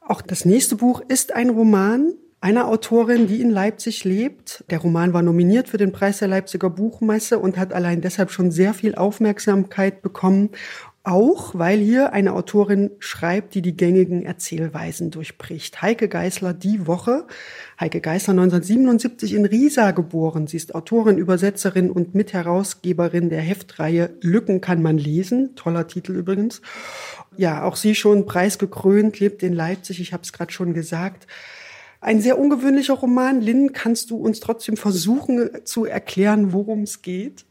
Auch 0.00 0.22
das 0.22 0.44
nächste 0.44 0.76
Buch 0.76 1.02
ist 1.08 1.34
ein 1.34 1.50
Roman, 1.50 2.14
einer 2.40 2.68
Autorin, 2.68 3.26
die 3.26 3.40
in 3.40 3.50
Leipzig 3.50 4.04
lebt. 4.04 4.64
Der 4.70 4.78
Roman 4.78 5.12
war 5.12 5.22
nominiert 5.22 5.68
für 5.68 5.78
den 5.78 5.92
Preis 5.92 6.18
der 6.18 6.28
Leipziger 6.28 6.70
Buchmesse 6.70 7.38
und 7.38 7.56
hat 7.56 7.72
allein 7.72 8.02
deshalb 8.02 8.30
schon 8.30 8.50
sehr 8.50 8.74
viel 8.74 8.94
Aufmerksamkeit 8.94 10.02
bekommen. 10.02 10.50
Auch 11.02 11.54
weil 11.54 11.78
hier 11.78 12.12
eine 12.12 12.32
Autorin 12.32 12.90
schreibt, 12.98 13.54
die 13.54 13.62
die 13.62 13.76
gängigen 13.76 14.26
Erzählweisen 14.26 15.12
durchbricht. 15.12 15.80
Heike 15.80 16.08
Geißler, 16.08 16.52
Die 16.52 16.88
Woche. 16.88 17.28
Heike 17.78 18.00
Geißler 18.00 18.32
1977 18.32 19.34
in 19.34 19.46
Riesa 19.46 19.92
geboren. 19.92 20.48
Sie 20.48 20.56
ist 20.56 20.74
Autorin, 20.74 21.16
Übersetzerin 21.16 21.92
und 21.92 22.16
Mitherausgeberin 22.16 23.30
der 23.30 23.40
Heftreihe 23.40 24.14
Lücken 24.20 24.60
kann 24.60 24.82
man 24.82 24.98
lesen. 24.98 25.54
Toller 25.54 25.86
Titel 25.86 26.12
übrigens. 26.12 26.60
Ja, 27.36 27.62
auch 27.62 27.76
sie 27.76 27.94
schon 27.94 28.26
preisgekrönt, 28.26 29.20
lebt 29.20 29.44
in 29.44 29.52
Leipzig. 29.52 30.00
Ich 30.00 30.12
habe 30.12 30.24
es 30.24 30.32
gerade 30.32 30.52
schon 30.52 30.74
gesagt. 30.74 31.28
Ein 32.00 32.20
sehr 32.20 32.38
ungewöhnlicher 32.38 32.94
Roman. 32.94 33.40
Lynn, 33.40 33.72
kannst 33.72 34.10
du 34.10 34.16
uns 34.16 34.40
trotzdem 34.40 34.76
versuchen 34.76 35.50
zu 35.64 35.84
erklären, 35.84 36.52
worum 36.52 36.82
es 36.82 37.02
geht? 37.02 37.44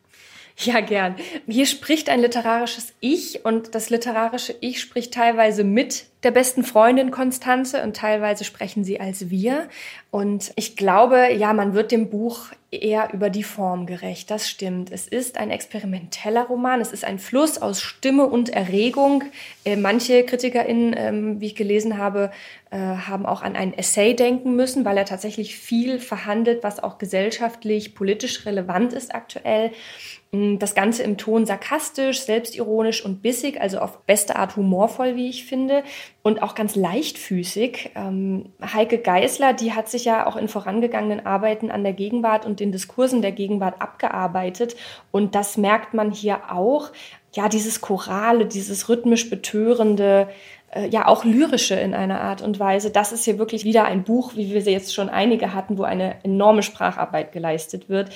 Ja, 0.58 0.80
gern. 0.80 1.16
Hier 1.48 1.66
spricht 1.66 2.10
ein 2.10 2.22
literarisches 2.22 2.94
Ich 3.02 3.44
und 3.44 3.76
das 3.76 3.90
literarische 3.90 4.56
Ich 4.62 4.80
spricht 4.80 5.14
teilweise 5.14 5.66
mit 5.66 6.06
der 6.24 6.32
besten 6.32 6.64
Freundin 6.64 7.12
Konstanze 7.12 7.84
und 7.84 7.96
teilweise 7.96 8.46
sprechen 8.46 8.84
sie 8.84 9.00
als 9.00 9.30
wir. 9.30 9.68
Und 10.12 10.54
ich 10.56 10.76
glaube, 10.76 11.34
ja, 11.34 11.54
man 11.54 11.74
wird 11.74 11.92
dem 11.92 12.10
Buch 12.10 12.48
eher 12.72 13.14
über 13.14 13.30
die 13.30 13.44
Form 13.44 13.86
gerecht. 13.86 14.32
Das 14.32 14.50
stimmt. 14.50 14.92
Es 14.92 15.08
ist 15.08 15.38
ein 15.38 15.52
experimenteller 15.52 16.46
Roman. 16.46 16.82
Es 16.82 16.92
ist 16.92 17.06
ein 17.06 17.20
Fluss 17.20 17.58
aus 17.62 17.82
Stimme 17.82 18.26
und 18.26 18.50
Erregung. 18.50 19.24
Äh, 19.66 19.76
manche 19.76 20.24
KritikerInnen, 20.24 20.96
ähm, 20.98 21.42
wie 21.42 21.48
ich 21.48 21.56
gelesen 21.56 21.98
habe, 21.98 22.32
äh, 22.72 22.78
haben 22.78 23.26
auch 23.26 23.44
an 23.44 23.56
ein 23.56 23.78
Essay 23.78 24.16
denken 24.16 24.56
müssen, 24.56 24.84
weil 24.84 24.98
er 24.98 25.06
tatsächlich 25.06 25.56
viel 25.56 26.00
verhandelt, 26.00 26.64
was 26.64 26.82
auch 26.82 26.98
gesellschaftlich, 26.98 27.94
politisch 27.94 28.46
relevant 28.46 28.94
ist 28.94 29.14
aktuell. 29.14 29.72
Das 30.60 30.76
Ganze 30.76 31.04
im 31.04 31.18
Ton 31.18 31.46
sarkastisch, 31.46 32.22
selbstironisch 32.22 33.06
und 33.06 33.22
bissig, 33.22 33.62
also 33.62 33.80
auf 33.80 34.02
beste 34.02 34.36
Art 34.36 34.58
humorvoll, 34.58 35.16
wie 35.16 35.30
ich 35.30 35.46
finde. 35.46 35.84
Und 36.24 36.42
auch 36.44 36.56
ganz 36.56 36.76
leichtfüßig. 36.76 37.92
Ähm, 37.96 38.52
Heike 38.62 38.98
Geißler, 38.98 39.54
die 39.54 39.74
hat 39.74 39.88
sich 39.88 40.04
ja 40.04 40.28
auch 40.28 40.36
in 40.36 40.50
vorangegangenen 40.50 41.26
Arbeiten 41.26 41.72
an 41.72 41.84
der 41.84 41.94
Gegenwart 41.94 42.46
und 42.46 42.60
den 42.60 42.74
Diskursen 42.74 43.22
der 43.22 43.32
Gegenwart 43.32 43.82
abgearbeitet. 43.82 44.76
Und 45.12 45.36
das 45.36 45.56
merkt 45.56 45.94
man 45.94 46.12
hier 46.12 46.52
auch. 46.52 46.92
Ja, 47.34 47.48
dieses 47.48 47.80
Chorale, 47.80 48.46
dieses 48.46 48.90
rhythmisch 48.90 49.30
betörende, 49.30 50.28
äh, 50.76 50.88
ja 50.90 51.08
auch 51.08 51.24
lyrische 51.24 51.76
in 51.76 51.94
einer 51.94 52.22
Art 52.22 52.42
und 52.42 52.60
Weise. 52.60 52.92
Das 52.92 53.12
ist 53.12 53.26
hier 53.26 53.40
wirklich 53.40 53.64
wieder 53.64 53.86
ein 53.86 54.04
Buch, 54.04 54.36
wie 54.36 54.54
wir 54.54 54.62
sie 54.62 54.72
jetzt 54.72 54.94
schon 54.94 55.10
einige 55.10 55.54
hatten, 55.54 55.78
wo 55.78 55.84
eine 55.84 56.24
enorme 56.24 56.64
Spracharbeit 56.64 57.32
geleistet 57.32 57.90
wird. 57.90 58.10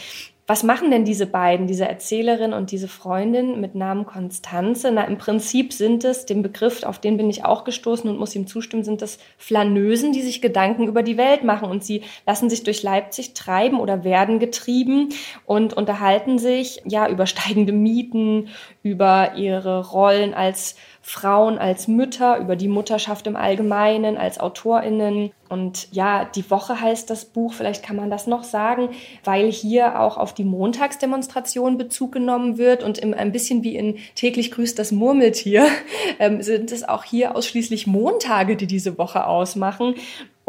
Was 0.50 0.64
machen 0.64 0.90
denn 0.90 1.06
diese 1.06 1.28
beiden, 1.28 1.68
diese 1.68 1.88
Erzählerin 1.88 2.54
und 2.54 2.72
diese 2.72 2.88
Freundin 2.88 3.62
mit 3.62 3.76
Namen 3.76 4.08
Konstanze? 4.08 4.92
Na, 4.92 5.04
im 5.04 5.20
Prinzip 5.20 5.74
sind 5.74 6.04
es, 6.04 6.26
den 6.26 6.42
Begriff, 6.42 6.82
auf 6.82 6.98
den 6.98 7.18
bin 7.18 7.30
ich 7.30 7.46
auch 7.46 7.66
gestoßen 7.66 8.10
und 8.10 8.18
muss 8.18 8.36
ihm 8.36 8.48
zustimmen, 8.48 8.84
sind 8.84 9.04
das 9.04 9.20
Flanösen, 9.38 10.12
die 10.12 10.24
sich 10.24 10.42
Gedanken 10.42 10.88
über 10.88 11.04
die 11.04 11.18
Welt 11.18 11.44
machen 11.44 11.70
und 11.70 11.84
sie 11.84 12.02
lassen 12.26 12.50
sich 12.50 12.64
durch 12.64 12.82
Leipzig 12.82 13.36
treiben 13.36 13.80
oder 13.80 14.04
werden 14.04 14.40
getrieben 14.40 15.10
und 15.46 15.76
unterhalten 15.76 16.40
sich 16.40 16.82
ja 16.84 17.08
über 17.08 17.28
steigende 17.28 17.72
Mieten, 17.72 18.48
über 18.82 19.36
ihre 19.36 19.88
Rollen 19.88 20.34
als 20.34 20.78
Frauen 21.02 21.58
als 21.58 21.88
Mütter, 21.88 22.38
über 22.38 22.56
die 22.56 22.68
Mutterschaft 22.68 23.26
im 23.28 23.36
Allgemeinen, 23.36 24.18
als 24.18 24.40
AutorInnen. 24.40 25.32
Und 25.48 25.88
ja, 25.92 26.26
die 26.26 26.50
Woche 26.52 26.80
heißt 26.80 27.10
das 27.10 27.26
Buch, 27.26 27.54
vielleicht 27.54 27.84
kann 27.84 27.96
man 27.96 28.12
das 28.12 28.28
noch 28.28 28.44
sagen, 28.44 28.90
weil 29.24 29.52
hier 29.52 30.00
auch 30.00 30.18
auf 30.18 30.34
die 30.34 30.44
Montagsdemonstration 30.44 31.78
Bezug 31.78 32.12
genommen 32.12 32.58
wird 32.58 32.84
und 32.84 33.00
im, 33.00 33.14
ein 33.14 33.32
bisschen 33.32 33.64
wie 33.64 33.76
in 33.76 33.98
täglich 34.14 34.52
grüßt 34.52 34.78
das 34.78 34.92
Murmeltier 34.92 35.66
ähm, 36.20 36.42
sind 36.42 36.72
es 36.72 36.88
auch 36.88 37.04
hier 37.04 37.36
ausschließlich 37.36 37.88
Montage, 37.88 38.56
die 38.56 38.68
diese 38.68 38.98
Woche 38.98 39.26
ausmachen. 39.26 39.96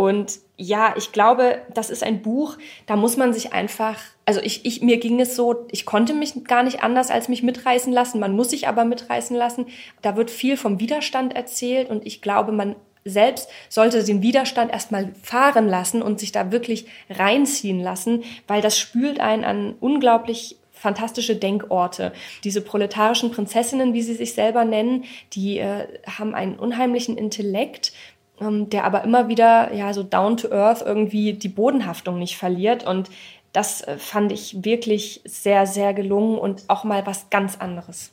Und 0.01 0.39
ja, 0.57 0.95
ich 0.97 1.13
glaube, 1.13 1.61
das 1.75 1.91
ist 1.91 2.03
ein 2.03 2.23
Buch, 2.23 2.57
da 2.87 2.97
muss 2.97 3.19
man 3.19 3.35
sich 3.35 3.53
einfach, 3.53 3.99
also 4.25 4.41
ich, 4.41 4.65
ich, 4.65 4.81
mir 4.81 4.97
ging 4.97 5.21
es 5.21 5.37
so, 5.37 5.67
ich 5.71 5.85
konnte 5.85 6.15
mich 6.15 6.43
gar 6.45 6.63
nicht 6.63 6.83
anders 6.83 7.11
als 7.11 7.29
mich 7.29 7.43
mitreißen 7.43 7.93
lassen. 7.93 8.19
Man 8.19 8.35
muss 8.35 8.49
sich 8.49 8.67
aber 8.67 8.87
mitreißen 8.87 9.37
lassen. 9.37 9.67
Da 10.01 10.17
wird 10.17 10.31
viel 10.31 10.57
vom 10.57 10.81
Widerstand 10.81 11.37
erzählt 11.37 11.91
und 11.91 12.07
ich 12.07 12.23
glaube, 12.23 12.51
man 12.51 12.77
selbst 13.05 13.51
sollte 13.69 14.03
den 14.03 14.23
Widerstand 14.23 14.73
erstmal 14.73 15.13
fahren 15.23 15.69
lassen 15.69 16.01
und 16.01 16.19
sich 16.19 16.33
da 16.33 16.51
wirklich 16.51 16.87
reinziehen 17.11 17.81
lassen, 17.81 18.25
weil 18.47 18.63
das 18.63 18.79
spült 18.79 19.21
einen 19.21 19.45
an 19.45 19.75
unglaublich 19.81 20.57
fantastische 20.73 21.37
Denkorte. 21.37 22.15
Diese 22.43 22.63
proletarischen 22.63 23.33
Prinzessinnen, 23.33 23.93
wie 23.93 24.01
sie 24.01 24.15
sich 24.15 24.33
selber 24.33 24.65
nennen, 24.65 25.05
die 25.35 25.59
äh, 25.59 25.89
haben 26.07 26.35
einen 26.35 26.59
unheimlichen 26.59 27.19
Intellekt, 27.19 27.93
der 28.41 28.85
aber 28.85 29.05
immer 29.05 29.29
wieder 29.29 29.73
ja 29.75 29.93
so 29.93 30.03
down 30.03 30.37
to 30.37 30.51
earth 30.51 30.83
irgendwie 30.85 31.35
die 31.35 31.49
Bodenhaftung 31.49 32.19
nicht 32.19 32.37
verliert 32.37 32.87
und 32.87 33.11
das 33.53 33.83
äh, 33.83 33.99
fand 33.99 34.33
ich 34.33 34.65
wirklich 34.65 35.21
sehr, 35.25 35.67
sehr 35.67 35.95
gelungen 35.95 36.39
und 36.39 36.65
auch 36.69 36.85
mal 36.85 37.07
was 37.07 37.31
ganz 37.31 37.57
anderes. 37.57 38.13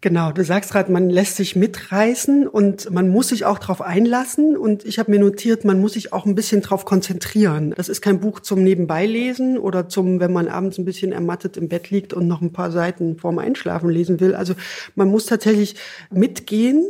Genau, 0.00 0.30
du 0.30 0.44
sagst 0.44 0.70
gerade, 0.70 0.92
man 0.92 1.10
lässt 1.10 1.34
sich 1.34 1.56
mitreißen 1.56 2.46
und 2.46 2.88
man 2.92 3.08
muss 3.08 3.30
sich 3.30 3.44
auch 3.44 3.58
darauf 3.58 3.82
einlassen. 3.82 4.56
Und 4.56 4.84
ich 4.84 5.00
habe 5.00 5.10
mir 5.10 5.18
notiert, 5.18 5.64
man 5.64 5.80
muss 5.80 5.94
sich 5.94 6.12
auch 6.12 6.24
ein 6.24 6.36
bisschen 6.36 6.62
darauf 6.62 6.84
konzentrieren. 6.84 7.74
Das 7.76 7.88
ist 7.88 8.00
kein 8.00 8.20
Buch 8.20 8.38
zum 8.38 8.62
Nebenbeilesen 8.62 9.58
oder 9.58 9.88
zum, 9.88 10.20
wenn 10.20 10.32
man 10.32 10.46
abends 10.46 10.78
ein 10.78 10.84
bisschen 10.84 11.10
ermattet 11.10 11.56
im 11.56 11.68
Bett 11.68 11.90
liegt 11.90 12.14
und 12.14 12.28
noch 12.28 12.42
ein 12.42 12.52
paar 12.52 12.70
Seiten 12.70 13.18
vorm 13.18 13.40
Einschlafen 13.40 13.90
lesen 13.90 14.20
will. 14.20 14.36
Also 14.36 14.54
man 14.94 15.10
muss 15.10 15.26
tatsächlich 15.26 15.74
mitgehen 16.12 16.86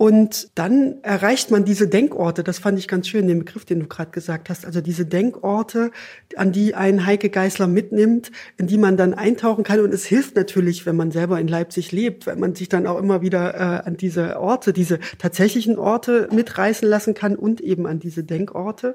und 0.00 0.50
dann 0.54 1.02
erreicht 1.02 1.50
man 1.50 1.64
diese 1.64 1.88
Denkorte, 1.88 2.44
das 2.44 2.60
fand 2.60 2.78
ich 2.78 2.86
ganz 2.86 3.08
schön, 3.08 3.26
den 3.26 3.40
Begriff, 3.40 3.64
den 3.64 3.80
du 3.80 3.88
gerade 3.88 4.12
gesagt 4.12 4.48
hast, 4.48 4.64
also 4.64 4.80
diese 4.80 5.04
Denkorte, 5.06 5.90
an 6.36 6.52
die 6.52 6.76
ein 6.76 7.04
Heike 7.04 7.30
Geißler 7.30 7.66
mitnimmt, 7.66 8.30
in 8.58 8.68
die 8.68 8.78
man 8.78 8.96
dann 8.96 9.12
eintauchen 9.12 9.64
kann. 9.64 9.80
Und 9.80 9.92
es 9.92 10.06
hilft 10.06 10.36
natürlich, 10.36 10.86
wenn 10.86 10.94
man 10.94 11.10
selber 11.10 11.40
in 11.40 11.48
Leipzig 11.48 11.90
lebt, 11.90 12.26
wenn 12.26 12.38
man 12.38 12.54
sich 12.54 12.68
dann 12.68 12.86
auch 12.86 12.96
immer 12.96 13.22
wieder 13.22 13.54
äh, 13.54 13.88
an 13.88 13.96
diese 13.96 14.38
Orte, 14.38 14.72
diese 14.72 15.00
tatsächlichen 15.18 15.76
Orte 15.80 16.28
mitreißen 16.30 16.88
lassen 16.88 17.14
kann 17.14 17.34
und 17.34 17.60
eben 17.60 17.84
an 17.84 17.98
diese 17.98 18.22
Denkorte. 18.22 18.94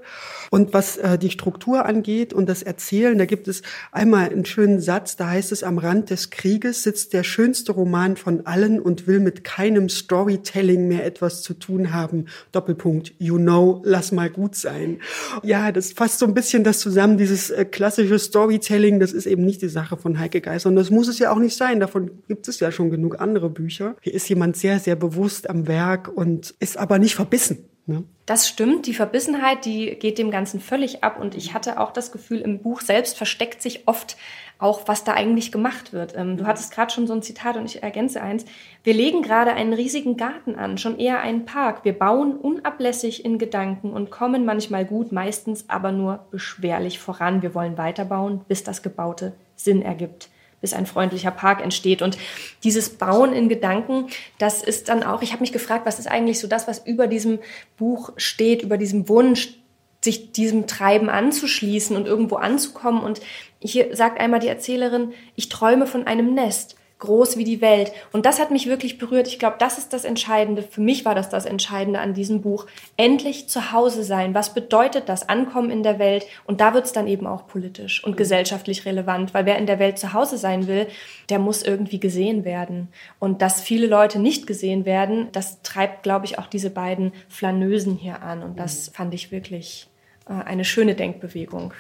Und 0.52 0.74
was 0.74 0.96
äh, 0.96 1.18
die 1.18 1.32
Struktur 1.32 1.86
angeht 1.86 2.32
und 2.32 2.48
das 2.48 2.63
Erzählen, 2.63 3.18
da 3.18 3.26
gibt 3.26 3.50
es 3.50 3.62
einmal 3.92 4.30
einen 4.30 4.46
schönen 4.46 4.80
Satz, 4.80 5.18
da 5.18 5.32
heißt 5.32 5.52
es, 5.52 5.63
am 5.63 5.80
Rand 5.80 6.12
des 6.12 6.30
Krieges 6.30 6.84
sitzt 6.84 7.12
der 7.12 7.24
schönste 7.24 7.74
Roman 7.74 8.16
von 8.16 8.46
allen 8.46 8.80
und 8.80 9.06
will 9.06 9.20
mit 9.20 9.44
keinem 9.44 9.89
Storytelling 9.89 10.92
mehr 10.93 11.06
etwas 11.06 11.41
zu 11.41 11.53
tun 11.53 11.93
haben. 11.93 12.25
Doppelpunkt, 12.51 13.13
you 13.19 13.38
know, 13.38 13.82
lass 13.84 14.12
mal 14.12 14.29
gut 14.29 14.56
sein. 14.56 14.99
Ja, 15.43 15.71
das 15.71 15.93
fasst 15.93 16.19
so 16.19 16.25
ein 16.25 16.34
bisschen 16.34 16.63
das 16.63 16.79
zusammen, 16.79 17.17
dieses 17.17 17.49
äh, 17.49 17.65
klassische 17.65 18.19
Storytelling, 18.19 18.99
das 18.99 19.12
ist 19.12 19.25
eben 19.25 19.43
nicht 19.43 19.62
die 19.62 19.69
Sache 19.69 19.97
von 19.97 20.19
Heike 20.19 20.41
Geiser 20.41 20.69
und 20.69 20.75
das 20.75 20.89
muss 20.89 21.08
es 21.08 21.19
ja 21.19 21.32
auch 21.32 21.39
nicht 21.39 21.58
sein. 21.58 21.79
Davon 21.79 22.12
gibt 22.27 22.47
es 22.47 22.60
ja 22.60 22.71
schon 22.71 22.89
genug 22.89 23.19
andere 23.19 23.49
Bücher. 23.49 23.95
Hier 24.01 24.13
ist 24.13 24.29
jemand 24.29 24.56
sehr, 24.56 24.79
sehr 24.79 24.95
bewusst 24.95 25.49
am 25.49 25.67
Werk 25.67 26.10
und 26.15 26.53
ist 26.60 26.77
aber 26.77 26.99
nicht 26.99 27.15
verbissen. 27.15 27.65
Ne? 27.86 28.06
Das 28.26 28.48
stimmt, 28.48 28.86
die 28.88 28.93
Verbissenheit, 28.93 29.65
die 29.65 29.96
geht 29.96 30.17
dem 30.17 30.32
Ganzen 30.32 30.62
völlig 30.62 31.04
ab. 31.04 31.19
Und 31.19 31.36
ich 31.36 31.54
hatte 31.54 31.80
auch 31.80 31.91
das 31.91 32.13
Gefühl, 32.13 32.39
im 32.39 32.60
Buch 32.60 32.80
selbst 32.80 33.17
versteckt 33.17 33.62
sich 33.62 33.88
oft 33.88 34.15
auch, 34.58 34.88
was 34.88 35.04
da 35.04 35.13
eigentlich 35.13 35.52
gemacht 35.52 35.91
wird. 35.91 36.15
Ähm, 36.15 36.38
du 36.38 36.46
hattest 36.46 36.74
gerade 36.74 36.93
schon 36.93 37.06
so 37.06 37.13
ein 37.13 37.22
Zitat 37.22 37.58
und 37.58 37.65
ich 37.65 37.84
ergänze 37.84 38.22
eins. 38.22 38.46
Wir 38.84 38.93
legen 38.93 39.22
gerade 39.22 39.54
einen 39.54 39.74
riesigen 39.74 40.15
Garten 40.15 40.56
an, 40.56 40.78
schon 40.78 40.98
eher 40.98 41.19
einen 41.19 41.43
Park. 41.46 41.84
Wir 41.84 41.93
bauen 41.93 42.38
unablässig 42.38 43.26
in 43.26 43.38
Gedanken 43.38 43.91
und 43.91 44.10
kommen 44.10 44.46
manchmal 44.46 44.86
gut, 44.86 45.12
meistens 45.12 45.69
aber 45.69 45.91
nur 45.91 46.26
beschwerlich 46.32 47.00
voran. 47.00 47.41
Wir 47.41 47.54
wollen 47.54 47.78
weiterbauen, 47.78 48.41
bis 48.48 48.63
das 48.63 48.82
Gebaute 48.82 49.34
Sinn 49.58 49.82
ergibt 49.82 50.30
bis 50.63 50.73
ein 50.73 50.88
freundlicher 50.88 51.30
Park 51.30 51.62
entsteht. 51.62 52.02
Und 52.02 52.17
dieses 52.63 52.89
Bauen 52.89 53.34
in 53.34 53.49
Gedanken, 53.49 54.08
das 54.39 54.63
ist 54.63 54.89
dann 54.89 55.04
auch, 55.04 55.21
ich 55.21 55.34
habe 55.34 55.41
mich 55.41 55.52
gefragt, 55.52 55.86
was 55.86 55.99
ist 55.99 56.08
eigentlich 56.08 56.39
so 56.39 56.47
das, 56.47 56.67
was 56.67 56.80
über 56.88 57.06
diesem 57.06 57.39
Buch 57.78 58.13
steht, 58.17 58.63
über 58.63 58.78
diesem 58.78 59.08
Wunsch, 59.10 59.60
sich 60.04 60.32
diesem 60.32 60.65
Treiben 60.65 61.10
anzuschließen 61.10 61.95
und 61.95 62.08
irgendwo 62.08 62.38
anzukommen. 62.38 63.04
Und 63.04 63.21
hier 63.60 63.95
sagt 63.95 64.19
einmal 64.19 64.39
die 64.39 64.47
Erzählerin, 64.47 65.13
ich 65.36 65.49
träume 65.49 65.86
von 65.86 66.08
einem 66.08 66.34
Nest 66.34 66.76
groß 67.04 67.38
wie 67.38 67.44
die 67.44 67.62
Welt. 67.62 67.92
Und 68.13 68.26
das 68.26 68.39
hat 68.39 68.50
mich 68.50 68.68
wirklich 68.68 68.98
berührt. 68.98 69.28
Ich 69.28 69.38
glaube, 69.38 69.58
das 69.60 69.78
ist 69.78 69.92
das 69.92 70.06
Entscheidende. 70.06 70.63
Für 70.63 70.82
mich 70.82 71.04
war 71.04 71.16
das 71.16 71.30
das 71.30 71.46
Entscheidende 71.46 72.00
an 72.00 72.13
diesem 72.13 72.42
Buch. 72.42 72.66
Endlich 72.96 73.50
zu 73.50 73.74
Hause 73.74 74.04
sein. 74.04 74.34
Was 74.34 74.54
bedeutet 74.54 75.10
das? 75.10 75.28
Ankommen 75.28 75.70
in 75.70 75.84
der 75.84 76.00
Welt. 76.00 76.26
Und 76.46 76.62
da 76.62 76.74
wird 76.74 76.86
es 76.86 76.94
dann 76.94 77.08
eben 77.08 77.28
auch 77.28 77.46
politisch 77.46 78.04
und 78.04 78.16
gesellschaftlich 78.16 78.86
relevant, 78.86 79.34
weil 79.34 79.46
wer 79.46 79.58
in 79.58 79.66
der 79.66 79.80
Welt 79.80 80.00
zu 80.00 80.13
Hause 80.13 80.38
sein 80.38 80.68
will, 80.68 80.88
der 81.30 81.39
muss 81.39 81.62
irgendwie 81.62 82.00
gesehen 82.00 82.46
werden. 82.46 82.88
Und 83.20 83.42
dass 83.42 83.62
viele 83.62 83.88
Leute 83.88 84.20
nicht 84.20 84.48
gesehen 84.48 84.86
werden, 84.86 85.28
das 85.34 85.62
treibt, 85.62 86.04
glaube 86.04 86.26
ich, 86.26 86.39
auch 86.39 86.48
diese 86.48 86.70
beiden 86.70 87.12
Flaneusen 87.28 87.98
hier 87.98 88.22
an. 88.22 88.44
Und 88.44 88.60
das 88.60 88.89
fand 88.94 89.13
ich 89.13 89.32
wirklich 89.32 89.88
äh, 90.30 90.34
eine 90.34 90.63
schöne 90.63 90.96
Denkbewegung. 90.96 91.74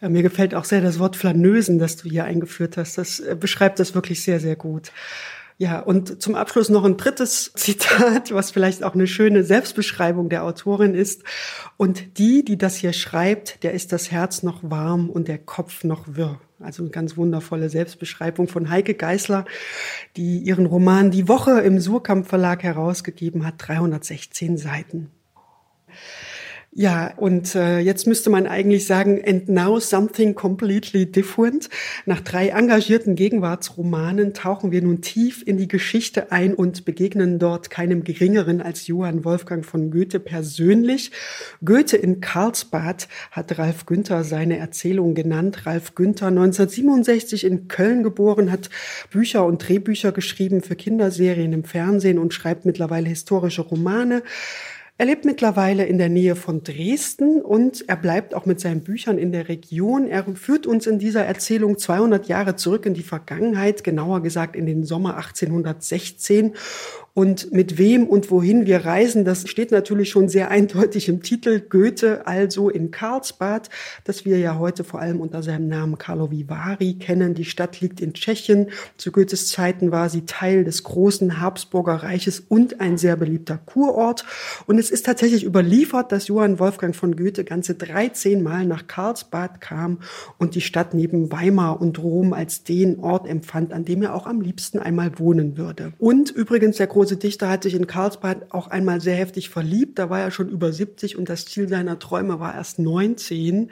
Ja, 0.00 0.08
mir 0.08 0.22
gefällt 0.22 0.54
auch 0.54 0.64
sehr 0.64 0.80
das 0.80 0.98
Wort 0.98 1.16
Flanösen, 1.16 1.78
das 1.78 1.96
du 1.96 2.08
hier 2.08 2.24
eingeführt 2.24 2.76
hast. 2.76 2.98
Das 2.98 3.20
äh, 3.20 3.36
beschreibt 3.38 3.80
das 3.80 3.94
wirklich 3.94 4.22
sehr, 4.22 4.38
sehr 4.38 4.56
gut. 4.56 4.92
Ja, 5.60 5.80
und 5.80 6.22
zum 6.22 6.36
Abschluss 6.36 6.68
noch 6.68 6.84
ein 6.84 6.96
drittes 6.96 7.52
Zitat, 7.56 8.32
was 8.32 8.52
vielleicht 8.52 8.84
auch 8.84 8.94
eine 8.94 9.08
schöne 9.08 9.42
Selbstbeschreibung 9.42 10.28
der 10.28 10.44
Autorin 10.44 10.94
ist. 10.94 11.24
Und 11.76 12.18
die, 12.18 12.44
die 12.44 12.56
das 12.56 12.76
hier 12.76 12.92
schreibt, 12.92 13.64
der 13.64 13.72
ist 13.72 13.92
das 13.92 14.12
Herz 14.12 14.44
noch 14.44 14.60
warm 14.62 15.10
und 15.10 15.26
der 15.26 15.38
Kopf 15.38 15.82
noch 15.82 16.04
wirr. 16.06 16.40
Also 16.60 16.82
eine 16.82 16.90
ganz 16.90 17.16
wundervolle 17.16 17.68
Selbstbeschreibung 17.68 18.46
von 18.46 18.70
Heike 18.70 18.94
Geißler, 18.94 19.44
die 20.16 20.38
ihren 20.38 20.66
Roman 20.66 21.10
Die 21.10 21.28
Woche 21.28 21.60
im 21.60 21.80
Surkamp 21.80 22.28
Verlag 22.28 22.62
herausgegeben 22.62 23.44
hat, 23.44 23.54
316 23.58 24.58
Seiten. 24.58 25.10
Ja, 26.72 27.14
und 27.16 27.54
äh, 27.54 27.78
jetzt 27.78 28.06
müsste 28.06 28.28
man 28.28 28.46
eigentlich 28.46 28.86
sagen, 28.86 29.22
and 29.26 29.48
now 29.48 29.80
something 29.80 30.34
completely 30.34 31.10
different. 31.10 31.70
Nach 32.04 32.20
drei 32.20 32.48
engagierten 32.48 33.16
Gegenwartsromanen 33.16 34.34
tauchen 34.34 34.70
wir 34.70 34.82
nun 34.82 35.00
tief 35.00 35.42
in 35.44 35.56
die 35.56 35.66
Geschichte 35.66 36.30
ein 36.30 36.54
und 36.54 36.84
begegnen 36.84 37.38
dort 37.38 37.70
keinem 37.70 38.04
Geringeren 38.04 38.60
als 38.60 38.86
Johann 38.86 39.24
Wolfgang 39.24 39.64
von 39.64 39.90
Goethe 39.90 40.20
persönlich. 40.20 41.10
Goethe 41.64 41.96
in 41.96 42.20
Karlsbad 42.20 43.08
hat 43.30 43.58
Ralf 43.58 43.86
Günther 43.86 44.22
seine 44.22 44.58
Erzählung 44.58 45.14
genannt. 45.14 45.64
Ralf 45.64 45.94
Günther 45.94 46.26
1967 46.26 47.44
in 47.44 47.68
Köln 47.68 48.02
geboren, 48.02 48.52
hat 48.52 48.68
Bücher 49.10 49.46
und 49.46 49.66
Drehbücher 49.66 50.12
geschrieben 50.12 50.60
für 50.60 50.76
Kinderserien 50.76 51.54
im 51.54 51.64
Fernsehen 51.64 52.18
und 52.18 52.34
schreibt 52.34 52.66
mittlerweile 52.66 53.08
historische 53.08 53.62
Romane. 53.62 54.22
Er 55.00 55.06
lebt 55.06 55.24
mittlerweile 55.24 55.86
in 55.86 55.96
der 55.96 56.08
Nähe 56.08 56.34
von 56.34 56.64
Dresden 56.64 57.40
und 57.40 57.88
er 57.88 57.94
bleibt 57.94 58.34
auch 58.34 58.46
mit 58.46 58.58
seinen 58.58 58.80
Büchern 58.80 59.16
in 59.16 59.30
der 59.30 59.48
Region. 59.48 60.08
Er 60.08 60.24
führt 60.34 60.66
uns 60.66 60.88
in 60.88 60.98
dieser 60.98 61.24
Erzählung 61.24 61.78
200 61.78 62.26
Jahre 62.26 62.56
zurück 62.56 62.84
in 62.84 62.94
die 62.94 63.04
Vergangenheit, 63.04 63.84
genauer 63.84 64.24
gesagt 64.24 64.56
in 64.56 64.66
den 64.66 64.82
Sommer 64.82 65.16
1816 65.16 66.56
und 67.18 67.52
mit 67.52 67.78
wem 67.78 68.06
und 68.06 68.30
wohin 68.30 68.64
wir 68.64 68.84
reisen, 68.84 69.24
das 69.24 69.48
steht 69.48 69.72
natürlich 69.72 70.08
schon 70.08 70.28
sehr 70.28 70.52
eindeutig 70.52 71.08
im 71.08 71.20
Titel. 71.20 71.58
Goethe 71.58 72.28
also 72.28 72.68
in 72.68 72.92
Karlsbad, 72.92 73.70
das 74.04 74.24
wir 74.24 74.38
ja 74.38 74.56
heute 74.56 74.84
vor 74.84 75.00
allem 75.00 75.20
unter 75.20 75.42
seinem 75.42 75.66
Namen 75.66 75.98
Carlo 75.98 76.30
Vivari 76.30 76.94
kennen. 76.94 77.34
Die 77.34 77.44
Stadt 77.44 77.80
liegt 77.80 78.00
in 78.00 78.14
Tschechien. 78.14 78.70
Zu 78.98 79.10
Goethes 79.10 79.48
Zeiten 79.48 79.90
war 79.90 80.10
sie 80.10 80.26
Teil 80.26 80.62
des 80.62 80.84
großen 80.84 81.40
Habsburger 81.40 82.04
Reiches 82.04 82.38
und 82.38 82.80
ein 82.80 82.98
sehr 82.98 83.16
beliebter 83.16 83.58
Kurort. 83.66 84.24
Und 84.68 84.78
es 84.78 84.87
ist 84.90 85.06
tatsächlich 85.06 85.44
überliefert, 85.44 86.12
dass 86.12 86.28
Johann 86.28 86.58
Wolfgang 86.58 86.94
von 86.94 87.16
Goethe 87.16 87.44
ganze 87.44 87.74
13 87.74 88.42
Mal 88.42 88.66
nach 88.66 88.86
Karlsbad 88.86 89.60
kam 89.60 90.00
und 90.38 90.54
die 90.54 90.60
Stadt 90.60 90.94
neben 90.94 91.32
Weimar 91.32 91.80
und 91.80 91.98
Rom 91.98 92.32
als 92.32 92.64
den 92.64 92.98
Ort 93.00 93.26
empfand, 93.28 93.72
an 93.72 93.84
dem 93.84 94.02
er 94.02 94.14
auch 94.14 94.26
am 94.26 94.40
liebsten 94.40 94.78
einmal 94.78 95.18
wohnen 95.18 95.56
würde. 95.56 95.92
Und 95.98 96.30
übrigens 96.30 96.76
der 96.76 96.86
große 96.86 97.16
Dichter 97.16 97.48
hat 97.48 97.62
sich 97.62 97.74
in 97.74 97.86
Karlsbad 97.86 98.52
auch 98.52 98.68
einmal 98.68 99.00
sehr 99.00 99.16
heftig 99.16 99.50
verliebt. 99.50 99.98
Da 99.98 100.10
war 100.10 100.20
er 100.20 100.30
schon 100.30 100.48
über 100.48 100.72
70 100.72 101.16
und 101.16 101.28
das 101.28 101.46
Ziel 101.46 101.68
seiner 101.68 101.98
Träume 101.98 102.40
war 102.40 102.54
erst 102.54 102.78
19. 102.78 103.70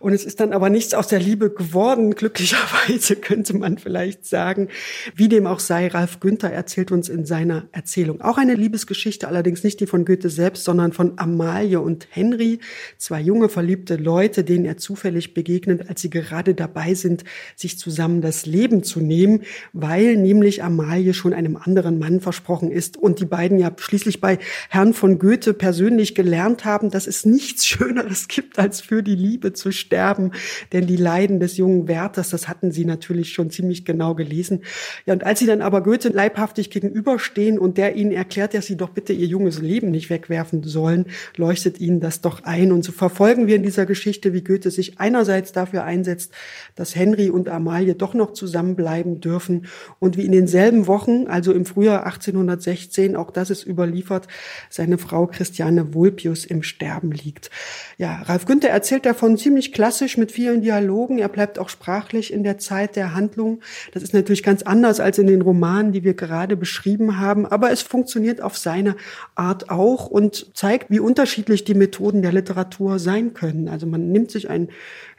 Und 0.00 0.12
es 0.12 0.24
ist 0.24 0.40
dann 0.40 0.52
aber 0.52 0.68
nichts 0.68 0.94
aus 0.94 1.06
der 1.06 1.20
Liebe 1.20 1.50
geworden, 1.50 2.14
glücklicherweise 2.14 3.16
könnte 3.20 3.56
man 3.56 3.78
vielleicht 3.78 4.26
sagen. 4.26 4.68
Wie 5.14 5.28
dem 5.28 5.46
auch 5.46 5.60
sei, 5.60 5.86
Ralf 5.86 6.18
Günther 6.18 6.52
erzählt 6.52 6.90
uns 6.90 7.08
in 7.08 7.24
seiner 7.24 7.66
Erzählung 7.70 8.20
auch 8.20 8.36
eine 8.36 8.54
Liebesgeschichte, 8.54 9.28
allerdings 9.28 9.62
nicht 9.62 9.78
die 9.78 9.86
von 9.86 10.04
Goethe 10.04 10.28
selbst, 10.34 10.64
sondern 10.64 10.92
von 10.92 11.12
Amalie 11.16 11.80
und 11.80 12.08
Henry, 12.10 12.58
zwei 12.98 13.20
junge 13.20 13.48
verliebte 13.48 13.96
Leute, 13.96 14.44
denen 14.44 14.64
er 14.64 14.76
zufällig 14.76 15.34
begegnet, 15.34 15.88
als 15.88 16.02
sie 16.02 16.10
gerade 16.10 16.54
dabei 16.54 16.94
sind, 16.94 17.24
sich 17.56 17.78
zusammen 17.78 18.20
das 18.20 18.46
Leben 18.46 18.82
zu 18.82 19.00
nehmen, 19.00 19.42
weil 19.72 20.16
nämlich 20.16 20.62
Amalie 20.62 21.14
schon 21.14 21.32
einem 21.32 21.56
anderen 21.56 21.98
Mann 21.98 22.20
versprochen 22.20 22.70
ist 22.70 22.96
und 22.96 23.20
die 23.20 23.24
beiden 23.24 23.58
ja 23.58 23.72
schließlich 23.76 24.20
bei 24.20 24.38
Herrn 24.68 24.94
von 24.94 25.18
Goethe 25.18 25.54
persönlich 25.54 26.14
gelernt 26.14 26.64
haben, 26.64 26.90
dass 26.90 27.06
es 27.06 27.24
nichts 27.24 27.66
Schöneres 27.72 28.28
gibt, 28.28 28.58
als 28.58 28.80
für 28.80 29.02
die 29.02 29.14
Liebe 29.14 29.52
zu 29.52 29.72
sterben, 29.72 30.32
denn 30.72 30.86
die 30.86 30.96
Leiden 30.96 31.40
des 31.40 31.56
jungen 31.56 31.88
Werthers, 31.88 32.30
das 32.30 32.48
hatten 32.48 32.72
sie 32.72 32.84
natürlich 32.84 33.32
schon 33.32 33.50
ziemlich 33.50 33.84
genau 33.84 34.14
gelesen. 34.14 34.62
Ja, 35.06 35.14
und 35.14 35.24
als 35.24 35.38
sie 35.38 35.46
dann 35.46 35.62
aber 35.62 35.82
Goethe 35.82 36.08
leibhaftig 36.08 36.70
gegenüberstehen 36.70 37.58
und 37.58 37.78
der 37.78 37.96
ihnen 37.96 38.12
erklärt, 38.12 38.54
dass 38.54 38.66
sie 38.66 38.76
doch 38.76 38.90
bitte 38.90 39.12
ihr 39.12 39.26
junges 39.26 39.60
Leben 39.60 39.90
nicht 39.90 40.10
wegwerfen 40.22 40.62
sollen, 40.62 41.06
leuchtet 41.36 41.80
ihnen 41.80 42.00
das 42.00 42.20
doch 42.20 42.44
ein. 42.44 42.72
Und 42.72 42.84
so 42.84 42.92
verfolgen 42.92 43.46
wir 43.46 43.56
in 43.56 43.62
dieser 43.62 43.86
Geschichte, 43.86 44.32
wie 44.32 44.42
Goethe 44.42 44.70
sich 44.70 45.00
einerseits 45.00 45.52
dafür 45.52 45.84
einsetzt, 45.84 46.32
dass 46.74 46.94
Henry 46.94 47.30
und 47.30 47.48
Amalie 47.48 47.94
doch 47.94 48.14
noch 48.14 48.32
zusammenbleiben 48.32 49.20
dürfen 49.20 49.66
und 49.98 50.16
wie 50.16 50.24
in 50.24 50.32
denselben 50.32 50.86
Wochen, 50.86 51.26
also 51.26 51.52
im 51.52 51.64
Frühjahr 51.64 52.06
1816, 52.06 53.16
auch 53.16 53.30
das 53.30 53.50
ist 53.50 53.66
überliefert, 53.66 54.28
seine 54.70 54.98
Frau 54.98 55.26
Christiane 55.26 55.94
Vulpius 55.94 56.44
im 56.44 56.62
Sterben 56.62 57.10
liegt. 57.10 57.50
Ja, 57.98 58.22
Ralf 58.22 58.46
Günther 58.46 58.70
erzählt 58.70 59.06
davon 59.06 59.36
ziemlich 59.36 59.72
klassisch 59.72 60.16
mit 60.16 60.32
vielen 60.32 60.62
Dialogen. 60.62 61.18
Er 61.18 61.28
bleibt 61.28 61.58
auch 61.58 61.68
sprachlich 61.68 62.32
in 62.32 62.44
der 62.44 62.58
Zeit 62.58 62.96
der 62.96 63.14
Handlung. 63.14 63.60
Das 63.92 64.02
ist 64.02 64.14
natürlich 64.14 64.42
ganz 64.42 64.62
anders 64.62 65.00
als 65.00 65.18
in 65.18 65.26
den 65.26 65.42
Romanen, 65.42 65.92
die 65.92 66.04
wir 66.04 66.14
gerade 66.14 66.56
beschrieben 66.56 67.18
haben. 67.18 67.46
Aber 67.46 67.70
es 67.70 67.82
funktioniert 67.82 68.40
auf 68.40 68.56
seine 68.56 68.96
Art 69.34 69.70
auch 69.70 70.10
und 70.12 70.54
zeigt, 70.54 70.90
wie 70.90 71.00
unterschiedlich 71.00 71.64
die 71.64 71.72
Methoden 71.72 72.20
der 72.20 72.32
Literatur 72.32 72.98
sein 72.98 73.32
können. 73.32 73.68
Also 73.68 73.86
man 73.86 74.12
nimmt 74.12 74.30
sich 74.30 74.50
ein 74.50 74.68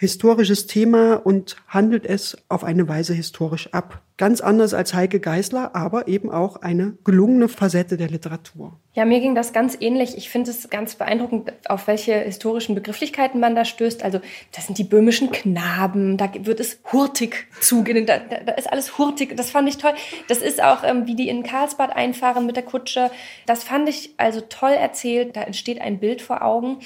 historisches 0.03 0.67
Thema 0.67 1.15
und 1.15 1.55
handelt 1.65 2.05
es 2.05 2.37
auf 2.49 2.65
eine 2.65 2.89
Weise 2.89 3.13
historisch 3.13 3.69
ab. 3.71 4.01
Ganz 4.17 4.41
anders 4.41 4.73
als 4.73 4.93
Heike 4.93 5.21
Geisler, 5.21 5.75
aber 5.75 6.07
eben 6.07 6.29
auch 6.29 6.57
eine 6.57 6.97
gelungene 7.03 7.47
Facette 7.47 7.97
der 7.97 8.09
Literatur. 8.09 8.77
Ja, 8.95 9.05
mir 9.05 9.19
ging 9.21 9.33
das 9.33 9.53
ganz 9.53 9.75
ähnlich. 9.79 10.15
Ich 10.15 10.29
finde 10.29 10.51
es 10.51 10.69
ganz 10.69 10.93
beeindruckend, 10.93 11.51
auf 11.67 11.87
welche 11.87 12.13
historischen 12.13 12.75
Begrifflichkeiten 12.75 13.39
man 13.39 13.55
da 13.55 13.65
stößt. 13.65 14.03
Also, 14.03 14.19
das 14.51 14.67
sind 14.67 14.77
die 14.77 14.83
böhmischen 14.83 15.31
Knaben, 15.31 16.17
da 16.17 16.29
wird 16.41 16.59
es 16.59 16.79
hurtig 16.91 17.47
zugehen, 17.59 18.05
da, 18.05 18.19
da, 18.19 18.51
ist 18.51 18.71
alles 18.71 18.99
hurtig. 18.99 19.35
Das 19.35 19.49
fand 19.49 19.67
ich 19.67 19.77
toll. 19.77 19.93
Das 20.27 20.39
ist 20.39 20.61
auch, 20.61 20.83
ähm, 20.83 21.07
wie 21.07 21.15
die 21.15 21.27
in 21.27 21.41
Karlsbad 21.41 21.95
einfahren 21.95 22.45
mit 22.45 22.55
der 22.55 22.63
Kutsche. 22.63 23.09
Das 23.47 23.63
fand 23.63 23.89
ich 23.89 24.11
also 24.17 24.41
toll 24.41 24.73
erzählt. 24.73 25.35
Da 25.35 25.41
entsteht 25.41 25.81
ein 25.81 25.97
Bild 25.97 26.21
vor 26.21 26.43
Augen. 26.43 26.77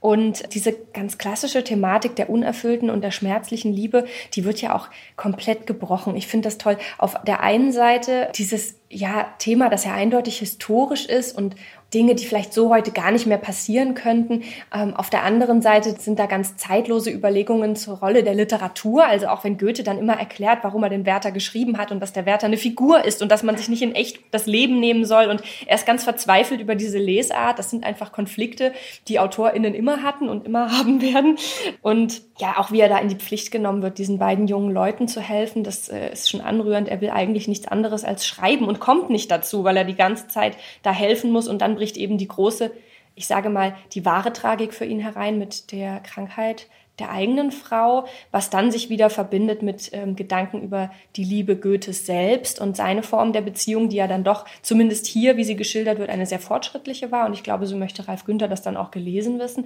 Und 0.00 0.52
diese 0.54 0.72
ganz 0.92 1.16
klassische 1.16 1.62
Thematik 1.62 2.16
der 2.16 2.28
unerfüllten 2.62 2.90
und 2.90 3.02
der 3.02 3.10
schmerzlichen 3.10 3.72
Liebe, 3.72 4.06
die 4.34 4.44
wird 4.44 4.60
ja 4.60 4.74
auch 4.74 4.88
komplett 5.16 5.66
gebrochen. 5.66 6.16
Ich 6.16 6.26
finde 6.26 6.46
das 6.46 6.58
toll. 6.58 6.78
Auf 6.98 7.16
der 7.26 7.40
einen 7.40 7.72
Seite 7.72 8.30
dieses 8.34 8.76
ja, 8.88 9.26
Thema, 9.38 9.68
das 9.68 9.84
ja 9.84 9.94
eindeutig 9.94 10.38
historisch 10.38 11.06
ist 11.06 11.36
und 11.36 11.56
Dinge, 11.94 12.14
die 12.14 12.24
vielleicht 12.24 12.54
so 12.54 12.70
heute 12.70 12.90
gar 12.90 13.10
nicht 13.10 13.26
mehr 13.26 13.38
passieren 13.38 13.94
könnten. 13.94 14.42
Ähm, 14.74 14.94
auf 14.94 15.10
der 15.10 15.24
anderen 15.24 15.60
Seite 15.60 15.94
sind 15.98 16.18
da 16.18 16.26
ganz 16.26 16.56
zeitlose 16.56 17.10
Überlegungen 17.10 17.76
zur 17.76 17.98
Rolle 17.98 18.22
der 18.22 18.34
Literatur. 18.34 19.04
Also 19.04 19.28
auch 19.28 19.44
wenn 19.44 19.58
Goethe 19.58 19.82
dann 19.82 19.98
immer 19.98 20.14
erklärt, 20.14 20.60
warum 20.62 20.82
er 20.82 20.88
den 20.88 21.04
Werther 21.04 21.32
geschrieben 21.32 21.78
hat 21.78 21.92
und 21.92 22.00
dass 22.00 22.12
der 22.12 22.24
Werther 22.24 22.46
eine 22.46 22.56
Figur 22.56 23.04
ist 23.04 23.20
und 23.22 23.30
dass 23.30 23.42
man 23.42 23.56
sich 23.56 23.68
nicht 23.68 23.82
in 23.82 23.94
echt 23.94 24.20
das 24.30 24.46
Leben 24.46 24.80
nehmen 24.80 25.04
soll. 25.04 25.26
Und 25.26 25.42
er 25.66 25.76
ist 25.76 25.86
ganz 25.86 26.04
verzweifelt 26.04 26.60
über 26.60 26.74
diese 26.74 26.98
Lesart. 26.98 27.58
Das 27.58 27.70
sind 27.70 27.84
einfach 27.84 28.12
Konflikte, 28.12 28.72
die 29.08 29.18
AutorInnen 29.18 29.74
immer 29.74 30.02
hatten 30.02 30.28
und 30.28 30.46
immer 30.46 30.72
haben 30.78 31.02
werden. 31.02 31.36
Und 31.82 32.22
ja, 32.38 32.54
auch 32.56 32.72
wie 32.72 32.80
er 32.80 32.88
da 32.88 32.98
in 32.98 33.08
die 33.08 33.16
Pflicht 33.16 33.50
genommen 33.50 33.82
wird, 33.82 33.98
diesen 33.98 34.18
beiden 34.18 34.46
jungen 34.48 34.72
Leuten 34.72 35.08
zu 35.08 35.20
helfen, 35.20 35.62
das 35.62 35.88
äh, 35.88 36.12
ist 36.12 36.30
schon 36.30 36.40
anrührend. 36.40 36.88
Er 36.88 37.00
will 37.00 37.10
eigentlich 37.10 37.48
nichts 37.48 37.68
anderes 37.68 38.04
als 38.04 38.26
schreiben 38.26 38.66
und 38.66 38.80
kommt 38.80 39.10
nicht 39.10 39.30
dazu, 39.30 39.64
weil 39.64 39.76
er 39.76 39.84
die 39.84 39.94
ganze 39.94 40.28
Zeit 40.28 40.56
da 40.82 40.92
helfen 40.92 41.30
muss 41.30 41.48
und 41.48 41.60
dann 41.60 41.76
bricht 41.82 41.96
eben 41.96 42.16
die 42.16 42.28
große, 42.28 42.70
ich 43.16 43.26
sage 43.26 43.50
mal, 43.50 43.74
die 43.92 44.04
wahre 44.04 44.32
Tragik 44.32 44.72
für 44.72 44.84
ihn 44.84 45.00
herein 45.00 45.36
mit 45.36 45.72
der 45.72 45.98
Krankheit 45.98 46.68
der 46.98 47.10
eigenen 47.10 47.52
Frau, 47.52 48.04
was 48.30 48.50
dann 48.50 48.70
sich 48.70 48.90
wieder 48.90 49.08
verbindet 49.08 49.62
mit 49.62 49.90
ähm, 49.92 50.14
Gedanken 50.14 50.62
über 50.62 50.90
die 51.16 51.24
Liebe 51.24 51.56
Goethes 51.56 52.04
selbst 52.04 52.60
und 52.60 52.76
seine 52.76 53.02
Form 53.02 53.32
der 53.32 53.40
Beziehung, 53.40 53.88
die 53.88 53.96
ja 53.96 54.06
dann 54.06 54.24
doch 54.24 54.44
zumindest 54.60 55.06
hier, 55.06 55.38
wie 55.38 55.44
sie 55.44 55.56
geschildert 55.56 55.98
wird, 55.98 56.10
eine 56.10 56.26
sehr 56.26 56.38
fortschrittliche 56.38 57.10
war. 57.10 57.26
Und 57.26 57.32
ich 57.32 57.42
glaube, 57.42 57.66
so 57.66 57.76
möchte 57.76 58.06
Ralf 58.06 58.24
Günther 58.24 58.46
das 58.46 58.60
dann 58.60 58.76
auch 58.76 58.90
gelesen 58.90 59.38
wissen. 59.38 59.64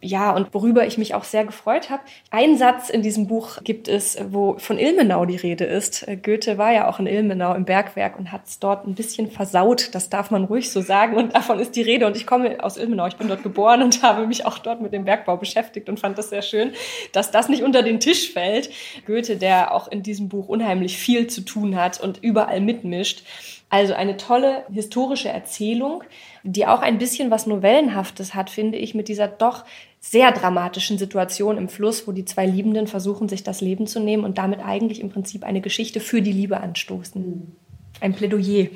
Ja, 0.00 0.34
und 0.34 0.52
worüber 0.52 0.84
ich 0.84 0.98
mich 0.98 1.14
auch 1.14 1.22
sehr 1.22 1.44
gefreut 1.44 1.90
habe, 1.90 2.02
ein 2.30 2.58
Satz 2.58 2.90
in 2.90 3.02
diesem 3.02 3.28
Buch 3.28 3.58
gibt 3.62 3.86
es, 3.86 4.18
wo 4.30 4.58
von 4.58 4.78
Ilmenau 4.78 5.26
die 5.26 5.36
Rede 5.36 5.64
ist. 5.64 6.08
Äh, 6.08 6.16
Goethe 6.16 6.58
war 6.58 6.72
ja 6.72 6.88
auch 6.88 6.98
in 6.98 7.06
Ilmenau 7.06 7.54
im 7.54 7.64
Bergwerk 7.64 8.18
und 8.18 8.32
hat 8.32 8.46
es 8.46 8.58
dort 8.58 8.84
ein 8.84 8.94
bisschen 8.94 9.30
versaut. 9.30 9.94
Das 9.94 10.10
darf 10.10 10.32
man 10.32 10.44
ruhig 10.44 10.72
so 10.72 10.80
sagen. 10.80 11.16
Und 11.16 11.36
davon 11.36 11.60
ist 11.60 11.76
die 11.76 11.82
Rede. 11.82 12.06
Und 12.06 12.16
ich 12.16 12.26
komme 12.26 12.62
aus 12.64 12.76
Ilmenau. 12.76 13.06
Ich 13.06 13.16
bin 13.16 13.28
dort 13.28 13.44
geboren 13.44 13.80
und 13.82 14.02
habe 14.02 14.26
mich 14.26 14.44
auch 14.44 14.58
dort 14.58 14.80
mit 14.80 14.92
dem 14.92 15.04
Bergbau 15.04 15.36
beschäftigt 15.36 15.88
und 15.88 16.00
fand 16.00 16.18
das 16.18 16.30
sehr 16.30 16.42
schön 16.42 16.63
schön, 16.64 16.74
dass 17.12 17.30
das 17.30 17.48
nicht 17.48 17.62
unter 17.62 17.82
den 17.82 18.00
Tisch 18.00 18.32
fällt. 18.32 18.70
Goethe, 19.06 19.36
der 19.36 19.74
auch 19.74 19.88
in 19.88 20.02
diesem 20.02 20.28
Buch 20.28 20.48
unheimlich 20.48 20.96
viel 20.96 21.26
zu 21.26 21.42
tun 21.42 21.76
hat 21.76 22.00
und 22.00 22.22
überall 22.22 22.60
mitmischt. 22.60 23.22
Also 23.70 23.94
eine 23.94 24.16
tolle 24.16 24.64
historische 24.72 25.28
Erzählung, 25.28 26.04
die 26.44 26.66
auch 26.66 26.80
ein 26.80 26.98
bisschen 26.98 27.30
was 27.30 27.46
Novellenhaftes 27.46 28.34
hat, 28.34 28.50
finde 28.50 28.78
ich, 28.78 28.94
mit 28.94 29.08
dieser 29.08 29.26
doch 29.26 29.64
sehr 30.00 30.32
dramatischen 30.32 30.98
Situation 30.98 31.56
im 31.56 31.68
Fluss, 31.68 32.06
wo 32.06 32.12
die 32.12 32.26
zwei 32.26 32.46
Liebenden 32.46 32.86
versuchen, 32.86 33.28
sich 33.28 33.42
das 33.42 33.62
Leben 33.62 33.86
zu 33.86 34.00
nehmen 34.00 34.22
und 34.22 34.38
damit 34.38 34.60
eigentlich 34.60 35.00
im 35.00 35.10
Prinzip 35.10 35.44
eine 35.44 35.62
Geschichte 35.62 35.98
für 35.98 36.20
die 36.20 36.32
Liebe 36.32 36.60
anstoßen. 36.60 37.56
Ein 38.00 38.14
Plädoyer. 38.14 38.68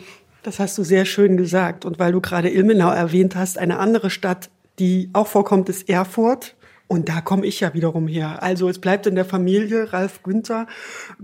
Das 0.43 0.59
hast 0.59 0.78
du 0.78 0.84
sehr 0.84 1.05
schön 1.05 1.36
gesagt. 1.36 1.84
Und 1.84 1.99
weil 1.99 2.12
du 2.12 2.20
gerade 2.20 2.49
Ilmenau 2.49 2.91
erwähnt 2.91 3.36
hast, 3.36 3.59
eine 3.59 3.78
andere 3.78 4.09
Stadt, 4.09 4.49
die 4.78 5.11
auch 5.12 5.26
vorkommt, 5.26 5.68
ist 5.68 5.89
Erfurt. 5.89 6.57
Und 6.89 7.11
da 7.11 7.20
komme 7.20 7.47
ich 7.47 7.61
ja 7.61 7.74
wiederum 7.74 8.09
her. 8.09 8.43
Also 8.43 8.68
es 8.68 8.80
bleibt 8.80 9.07
in 9.07 9.14
der 9.14 9.26
Familie 9.26 9.93
Ralf 9.93 10.22
Günther, 10.22 10.66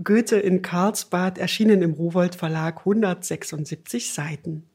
Goethe 0.01 0.37
in 0.37 0.61
Karlsbad, 0.61 1.39
erschienen 1.39 1.81
im 1.81 1.93
Rowold 1.93 2.35
Verlag 2.35 2.79
176 2.79 4.13
Seiten. 4.13 4.69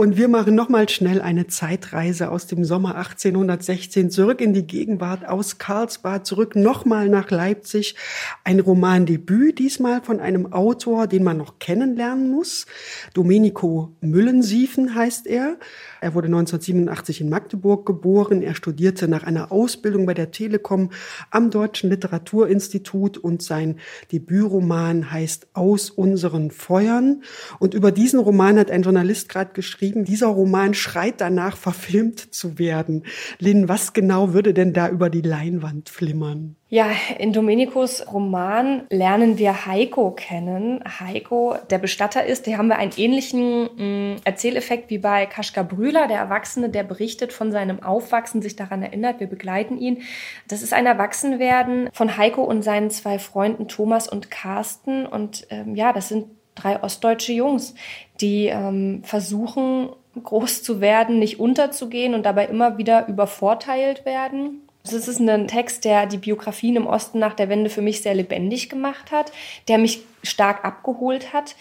Und 0.00 0.16
wir 0.16 0.28
machen 0.28 0.54
nochmal 0.54 0.88
schnell 0.88 1.20
eine 1.20 1.48
Zeitreise 1.48 2.30
aus 2.30 2.46
dem 2.46 2.64
Sommer 2.64 2.94
1816 2.94 4.12
zurück 4.12 4.40
in 4.40 4.52
die 4.52 4.64
Gegenwart, 4.64 5.26
aus 5.26 5.58
Karlsbad 5.58 6.24
zurück 6.24 6.54
nochmal 6.54 7.08
nach 7.08 7.32
Leipzig. 7.32 7.96
Ein 8.44 8.60
Romandebüt, 8.60 9.58
diesmal 9.58 10.00
von 10.00 10.20
einem 10.20 10.52
Autor, 10.52 11.08
den 11.08 11.24
man 11.24 11.36
noch 11.36 11.58
kennenlernen 11.58 12.30
muss. 12.30 12.66
Domenico 13.12 13.90
Müllensiefen 14.00 14.94
heißt 14.94 15.26
er. 15.26 15.56
Er 16.00 16.14
wurde 16.14 16.26
1987 16.26 17.22
in 17.22 17.28
Magdeburg 17.28 17.84
geboren. 17.84 18.40
Er 18.40 18.54
studierte 18.54 19.08
nach 19.08 19.24
einer 19.24 19.50
Ausbildung 19.50 20.06
bei 20.06 20.14
der 20.14 20.30
Telekom 20.30 20.90
am 21.32 21.50
Deutschen 21.50 21.90
Literaturinstitut 21.90 23.18
und 23.18 23.42
sein 23.42 23.80
Debütroman 24.12 25.10
heißt 25.10 25.48
Aus 25.54 25.90
unseren 25.90 26.52
Feuern. 26.52 27.24
Und 27.58 27.74
über 27.74 27.90
diesen 27.90 28.20
Roman 28.20 28.60
hat 28.60 28.70
ein 28.70 28.82
Journalist 28.82 29.28
gerade 29.28 29.54
geschrieben, 29.54 29.87
dieser 29.94 30.28
Roman 30.28 30.74
schreit 30.74 31.20
danach, 31.20 31.56
verfilmt 31.56 32.34
zu 32.34 32.58
werden. 32.58 33.04
Lynn, 33.38 33.68
was 33.68 33.92
genau 33.92 34.32
würde 34.32 34.54
denn 34.54 34.72
da 34.72 34.88
über 34.88 35.10
die 35.10 35.22
Leinwand 35.22 35.88
flimmern? 35.88 36.56
Ja, 36.70 36.90
in 37.18 37.32
Domenicos 37.32 38.04
Roman 38.12 38.82
lernen 38.90 39.38
wir 39.38 39.64
Heiko 39.64 40.10
kennen. 40.10 40.84
Heiko, 41.00 41.56
der 41.70 41.78
Bestatter 41.78 42.26
ist, 42.26 42.44
hier 42.44 42.58
haben 42.58 42.68
wir 42.68 42.76
einen 42.76 42.92
ähnlichen 42.94 43.62
mh, 43.62 43.84
mm, 43.84 44.16
Erzähleffekt 44.24 44.90
wie 44.90 44.98
bei 44.98 45.24
Kaschka 45.24 45.62
Brühler, 45.62 46.08
der 46.08 46.18
Erwachsene, 46.18 46.68
der 46.68 46.82
berichtet 46.82 47.32
von 47.32 47.52
seinem 47.52 47.82
Aufwachsen, 47.82 48.42
sich 48.42 48.54
daran 48.54 48.82
erinnert, 48.82 49.18
wir 49.18 49.28
begleiten 49.28 49.78
ihn. 49.78 50.02
Das 50.46 50.60
ist 50.60 50.74
ein 50.74 50.84
Erwachsenwerden 50.84 51.88
von 51.94 52.18
Heiko 52.18 52.44
und 52.44 52.60
seinen 52.60 52.90
zwei 52.90 53.18
Freunden 53.18 53.68
Thomas 53.68 54.06
und 54.06 54.30
Carsten. 54.30 55.06
Und 55.06 55.46
ähm, 55.48 55.74
ja, 55.74 55.94
das 55.94 56.08
sind 56.08 56.26
drei 56.54 56.82
ostdeutsche 56.82 57.32
Jungs, 57.32 57.74
die 58.20 58.46
ähm, 58.46 59.02
versuchen, 59.04 59.90
groß 60.22 60.62
zu 60.62 60.80
werden, 60.80 61.18
nicht 61.18 61.38
unterzugehen 61.38 62.14
und 62.14 62.24
dabei 62.24 62.46
immer 62.46 62.78
wieder 62.78 63.06
übervorteilt 63.08 64.04
werden 64.04 64.62
das 64.92 65.08
ist 65.08 65.20
ein 65.20 65.48
Text, 65.48 65.84
der 65.84 66.06
die 66.06 66.18
Biografien 66.18 66.76
im 66.76 66.86
Osten 66.86 67.18
nach 67.18 67.34
der 67.34 67.48
Wende 67.48 67.70
für 67.70 67.82
mich 67.82 68.02
sehr 68.02 68.14
lebendig 68.14 68.68
gemacht 68.68 69.10
hat, 69.12 69.32
der 69.68 69.78
mich 69.78 70.00
stark 70.22 70.64
abgeholt 70.64 71.32
hat. 71.32 71.56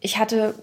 Ich 0.00 0.18
hatte 0.18 0.54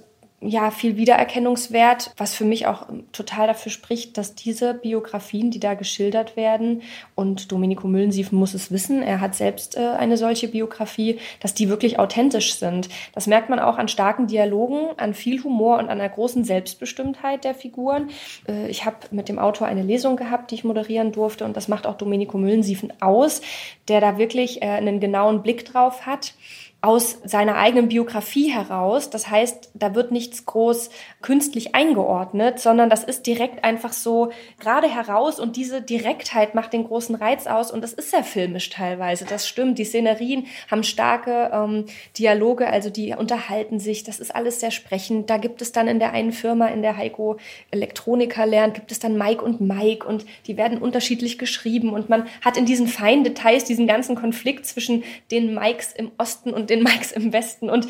ja, 0.42 0.70
viel 0.70 0.98
Wiedererkennungswert, 0.98 2.12
was 2.18 2.36
für 2.36 2.44
mich 2.44 2.68
auch 2.68 2.88
total 3.12 3.48
dafür 3.48 3.72
spricht, 3.72 4.18
dass 4.18 4.36
diese 4.36 4.74
Biografien, 4.74 5.50
die 5.50 5.60
da 5.60 5.74
geschildert 5.74 6.36
werden, 6.36 6.82
und 7.16 7.52
Domenico 7.52 7.88
Müllensiefen 7.88 8.38
muss 8.38 8.54
es 8.54 8.72
wissen, 8.72 9.02
er 9.02 9.22
hat 9.22 9.34
selbst 9.34 9.78
äh, 9.78 9.80
eine 9.80 10.18
solche 10.18 10.50
Biografie, 10.50 11.20
dass 11.40 11.54
die 11.54 11.70
wirklich 11.70 12.00
authentisch 12.00 12.56
sind. 12.56 12.90
Das 13.14 13.28
merkt 13.28 13.50
man 13.50 13.60
auch 13.60 13.78
an 13.78 13.88
starken 13.88 14.28
Dialogen, 14.28 14.90
an 14.98 15.14
viel 15.14 15.42
Humor 15.44 15.78
und 15.78 15.86
an 15.86 16.02
einer 16.02 16.10
großen 16.10 16.44
Selbstbestimmtheit 16.44 17.44
der 17.44 17.56
Figuren. 17.56 18.10
Äh, 18.48 18.68
ich 18.68 18.86
habe 18.86 18.98
mit 19.12 19.30
dem 19.30 19.40
Autor 19.40 19.68
eine 19.68 19.84
Lesung 19.84 20.18
gehabt, 20.18 20.52
die 20.52 20.56
ich 20.56 20.64
moderieren 20.64 21.12
durfte, 21.12 21.46
und 21.46 21.56
das 21.56 21.70
macht 21.70 21.88
auch 21.88 21.96
Domenico 21.96 22.38
Müllensiefen 22.38 22.92
aus, 23.02 23.42
der 23.88 24.02
da 24.02 24.18
wirklich 24.18 24.62
äh, 24.62 24.66
einen 24.66 25.00
genauen 25.00 25.42
Blick 25.42 25.66
drauf 25.66 26.06
hat 26.06 26.34
aus 26.82 27.18
seiner 27.24 27.56
eigenen 27.56 27.88
Biografie 27.88 28.52
heraus. 28.52 29.10
Das 29.10 29.28
heißt, 29.30 29.72
da 29.74 29.96
wird 29.96 30.12
nichts 30.12 30.46
groß 30.46 30.92
künstlich 31.24 31.74
eingeordnet, 31.74 32.60
sondern 32.60 32.92
das 32.92 33.04
ist 33.04 33.26
direkt 33.26 33.64
einfach 33.64 33.92
so 33.92 34.32
gerade 34.60 34.88
heraus 34.88 35.40
und 35.40 35.56
diese 35.56 35.82
Direktheit 35.82 36.54
macht 36.54 36.74
den 36.74 36.84
großen 36.84 37.16
Reiz 37.16 37.48
aus 37.48 37.72
und 37.72 37.82
das 37.82 37.94
ist 37.94 38.12
sehr 38.12 38.24
filmisch 38.24 38.70
teilweise. 38.70 39.26
Das 39.26 39.48
stimmt. 39.48 39.80
Die 39.80 39.86
Szenerien 39.86 40.46
haben 40.70 40.84
starke 40.84 41.50
ähm, 41.52 41.86
Dialoge, 42.20 42.68
also 42.68 42.92
die 42.92 43.16
unterhalten 43.16 43.80
sich. 43.80 44.04
Das 44.04 44.20
ist 44.20 44.36
alles 44.36 44.60
sehr 44.60 44.72
sprechend. 44.72 45.32
Da 45.32 45.38
gibt 45.38 45.64
es 45.64 45.72
dann 45.72 45.88
in 45.88 45.98
der 45.98 46.12
einen 46.12 46.34
Firma, 46.34 46.68
in 46.68 46.84
der 46.84 46.98
Heiko 46.98 47.38
Elektroniker 47.72 48.46
lernt, 48.46 48.76
gibt 48.76 48.92
es 48.92 49.00
dann 49.00 49.18
Mike 49.18 49.44
und 49.44 49.60
Mike 49.60 50.08
und 50.08 50.26
die 50.46 50.56
werden 50.56 50.78
unterschiedlich 50.78 51.40
geschrieben 51.40 51.94
und 51.94 52.10
man 52.10 52.28
hat 52.42 52.58
in 52.58 52.68
diesen 52.68 52.88
feinen 52.88 53.24
Details 53.24 53.64
diesen 53.64 53.88
ganzen 53.88 54.16
Konflikt 54.16 54.68
zwischen 54.68 55.04
den 55.32 55.56
Mikes 55.56 55.92
im 55.94 56.12
Osten 56.20 56.54
und 56.54 56.70
den 56.70 56.75
den 56.76 56.84
Mikes 56.84 57.12
im 57.12 57.34
Westen. 57.34 57.70
Und 57.70 57.88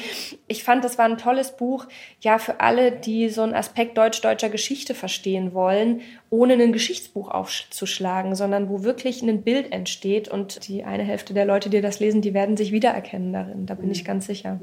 ich 0.47 0.63
fand, 0.63 0.83
das 0.83 0.97
war 0.97 1.05
ein 1.05 1.17
tolles 1.17 1.55
Buch, 1.57 1.85
ja, 2.21 2.37
für 2.37 2.59
alle, 2.59 2.91
die 2.91 3.29
so 3.29 3.41
einen 3.41 3.53
Aspekt 3.53 3.97
deutsch-deutscher 3.97 4.49
Geschichte 4.49 4.93
verstehen 4.93 5.53
wollen, 5.53 6.01
ohne 6.29 6.53
ein 6.53 6.73
Geschichtsbuch 6.73 7.29
aufzuschlagen, 7.29 8.35
sondern 8.35 8.69
wo 8.69 8.83
wirklich 8.83 9.21
ein 9.21 9.41
Bild 9.43 9.71
entsteht. 9.71 10.27
Und 10.27 10.67
die 10.67 10.83
eine 10.83 11.03
Hälfte 11.03 11.33
der 11.33 11.45
Leute, 11.45 11.69
die 11.69 11.81
das 11.81 11.99
lesen, 11.99 12.21
die 12.21 12.33
werden 12.33 12.57
sich 12.57 12.71
wiedererkennen 12.71 13.33
darin. 13.33 13.65
Da 13.65 13.75
bin 13.75 13.91
ich 13.91 14.05
ganz 14.05 14.27
sicher. 14.27 14.59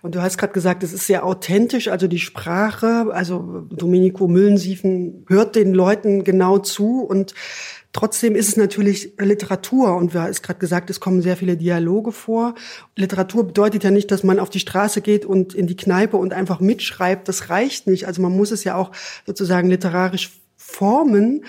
Und 0.00 0.14
du 0.14 0.22
hast 0.22 0.38
gerade 0.38 0.52
gesagt, 0.52 0.84
es 0.84 0.92
ist 0.92 1.06
sehr 1.06 1.24
authentisch, 1.24 1.88
also 1.88 2.06
die 2.06 2.20
Sprache, 2.20 3.08
also 3.10 3.66
Domenico 3.70 4.28
Müllensiefen 4.28 5.24
hört 5.28 5.56
den 5.56 5.74
Leuten 5.74 6.22
genau 6.22 6.58
zu 6.58 7.02
und 7.02 7.34
Trotzdem 7.92 8.36
ist 8.36 8.48
es 8.48 8.56
natürlich 8.56 9.14
Literatur 9.18 9.96
und 9.96 10.12
wir 10.12 10.28
ist 10.28 10.42
gerade 10.42 10.58
gesagt, 10.58 10.90
es 10.90 11.00
kommen 11.00 11.22
sehr 11.22 11.36
viele 11.36 11.56
Dialoge 11.56 12.12
vor. 12.12 12.54
Literatur 12.96 13.46
bedeutet 13.46 13.82
ja 13.82 13.90
nicht, 13.90 14.10
dass 14.10 14.22
man 14.22 14.38
auf 14.38 14.50
die 14.50 14.60
Straße 14.60 15.00
geht 15.00 15.24
und 15.24 15.54
in 15.54 15.66
die 15.66 15.76
Kneipe 15.76 16.18
und 16.18 16.34
einfach 16.34 16.60
mitschreibt. 16.60 17.28
Das 17.28 17.48
reicht 17.48 17.86
nicht. 17.86 18.06
Also 18.06 18.20
man 18.20 18.36
muss 18.36 18.50
es 18.50 18.62
ja 18.64 18.76
auch 18.76 18.92
sozusagen 19.26 19.70
literarisch 19.70 20.38
formen. 20.56 21.44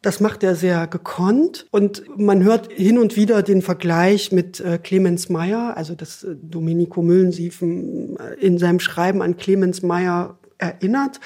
Das 0.00 0.18
macht 0.18 0.42
er 0.42 0.56
sehr 0.56 0.88
gekonnt 0.88 1.66
und 1.70 2.02
man 2.16 2.42
hört 2.42 2.72
hin 2.72 2.98
und 2.98 3.14
wieder 3.14 3.42
den 3.44 3.62
Vergleich 3.62 4.32
mit 4.32 4.58
äh, 4.58 4.78
Clemens 4.82 5.28
Meyer, 5.28 5.76
also 5.76 5.94
das 5.94 6.24
äh, 6.24 6.34
Domenico 6.42 7.02
Müllensiefen 7.02 8.16
äh, 8.16 8.34
in 8.44 8.58
seinem 8.58 8.80
Schreiben 8.80 9.22
an 9.22 9.36
Clemens 9.36 9.82
Meyer 9.82 10.38
erinnert. 10.58 11.20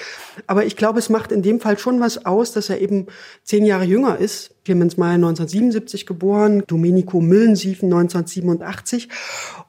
Aber 0.47 0.65
ich 0.65 0.75
glaube, 0.75 0.99
es 0.99 1.09
macht 1.09 1.31
in 1.31 1.41
dem 1.41 1.59
Fall 1.59 1.77
schon 1.77 1.99
was 1.99 2.25
aus, 2.25 2.51
dass 2.51 2.69
er 2.69 2.81
eben 2.81 3.07
zehn 3.43 3.65
Jahre 3.65 3.85
jünger 3.85 4.17
ist. 4.17 4.55
Clemens 4.65 4.97
Meyer 4.97 5.15
1977 5.15 6.05
geboren, 6.05 6.63
Domenico 6.67 7.21
Müllensiefen 7.21 7.87
1987. 7.87 9.09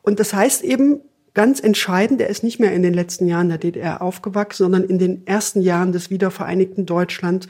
Und 0.03 0.21
das 0.21 0.35
heißt 0.35 0.65
eben, 0.65 1.01
ganz 1.35 1.61
entscheidend. 1.61 2.21
Er 2.21 2.29
ist 2.29 2.43
nicht 2.43 2.59
mehr 2.59 2.73
in 2.73 2.83
den 2.83 2.95
letzten 2.95 3.29
Jahren 3.29 3.49
der 3.49 3.59
DDR 3.59 4.03
aufgewachsen, 4.03 4.65
sondern 4.65 4.83
in 4.83 4.99
den 4.99 5.25
ersten 5.25 5.61
Jahren 5.61 5.93
des 5.93 6.11
wiedervereinigten 6.11 6.85
Deutschland. 6.85 7.47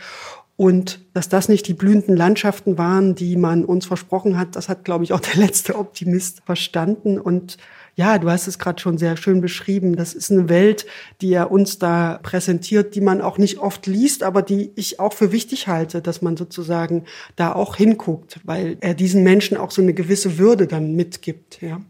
Und 0.57 1.01
dass 1.15 1.29
das 1.29 1.49
nicht 1.49 1.69
die 1.69 1.73
blühenden 1.73 2.17
Landschaften 2.17 2.77
waren, 2.77 3.15
die 3.15 3.37
man 3.37 3.65
uns 3.65 3.87
versprochen 3.87 4.37
hat, 4.37 4.57
das 4.57 4.69
hat, 4.69 4.85
glaube 4.85 5.05
ich, 5.05 5.13
auch 5.15 5.21
der 5.21 5.37
letzte 5.37 5.79
Optimist 5.79 6.43
verstanden. 6.45 7.19
Und 7.19 7.57
ja, 7.99 8.19
du 8.19 8.31
hast 8.31 8.47
es 8.47 8.61
gerade 8.61 8.81
schon 8.81 8.97
sehr 8.97 9.17
schön 9.17 9.41
beschrieben. 9.41 9.97
Das 9.97 10.15
ist 10.15 10.31
eine 10.31 10.49
Welt, 10.49 10.87
die 11.21 11.33
er 11.33 11.51
uns 11.51 11.81
da 11.81 12.21
präsentiert, 12.23 12.95
die 12.95 13.01
man 13.01 13.21
auch 13.21 13.39
nicht 13.39 13.59
oft 13.59 13.89
liest, 13.89 14.23
aber 14.23 14.41
die 14.41 14.71
ich 14.77 15.01
auch 15.01 15.13
für 15.13 15.33
wichtig 15.33 15.67
halte, 15.67 16.01
dass 16.01 16.23
man 16.23 16.37
sozusagen 16.37 17.07
da 17.35 17.53
auch 17.53 17.75
hinguckt, 17.75 18.39
weil 18.45 18.77
er 18.81 18.95
diesen 18.95 19.25
Menschen 19.25 19.57
auch 19.57 19.73
so 19.73 19.83
eine 19.83 19.95
gewisse 19.95 20.39
Würde 20.39 20.69
dann 20.69 20.95
mitgibt, 20.95 21.61
ja. 21.61 21.81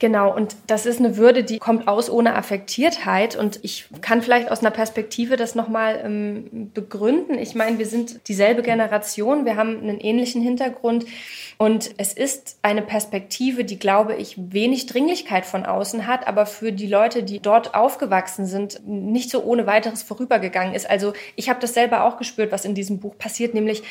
Genau, 0.00 0.32
und 0.32 0.54
das 0.68 0.86
ist 0.86 1.00
eine 1.00 1.16
Würde, 1.16 1.42
die 1.42 1.58
kommt 1.58 1.88
aus 1.88 2.08
ohne 2.08 2.36
Affektiertheit. 2.36 3.34
Und 3.34 3.58
ich 3.64 3.86
kann 4.00 4.22
vielleicht 4.22 4.48
aus 4.48 4.60
einer 4.60 4.70
Perspektive 4.70 5.36
das 5.36 5.56
nochmal 5.56 6.00
ähm, 6.04 6.70
begründen. 6.72 7.36
Ich 7.36 7.56
meine, 7.56 7.78
wir 7.78 7.86
sind 7.86 8.28
dieselbe 8.28 8.62
Generation, 8.62 9.44
wir 9.44 9.56
haben 9.56 9.80
einen 9.80 9.98
ähnlichen 9.98 10.40
Hintergrund. 10.40 11.04
Und 11.56 11.90
es 11.96 12.12
ist 12.12 12.58
eine 12.62 12.82
Perspektive, 12.82 13.64
die, 13.64 13.80
glaube 13.80 14.14
ich, 14.14 14.36
wenig 14.38 14.86
Dringlichkeit 14.86 15.44
von 15.44 15.66
außen 15.66 16.06
hat, 16.06 16.28
aber 16.28 16.46
für 16.46 16.70
die 16.70 16.86
Leute, 16.86 17.24
die 17.24 17.40
dort 17.40 17.74
aufgewachsen 17.74 18.46
sind, 18.46 18.80
nicht 18.86 19.30
so 19.30 19.42
ohne 19.42 19.66
weiteres 19.66 20.04
vorübergegangen 20.04 20.74
ist. 20.74 20.88
Also 20.88 21.12
ich 21.34 21.48
habe 21.48 21.58
das 21.58 21.74
selber 21.74 22.04
auch 22.04 22.18
gespürt, 22.18 22.52
was 22.52 22.64
in 22.64 22.76
diesem 22.76 23.00
Buch 23.00 23.18
passiert, 23.18 23.54
nämlich 23.54 23.82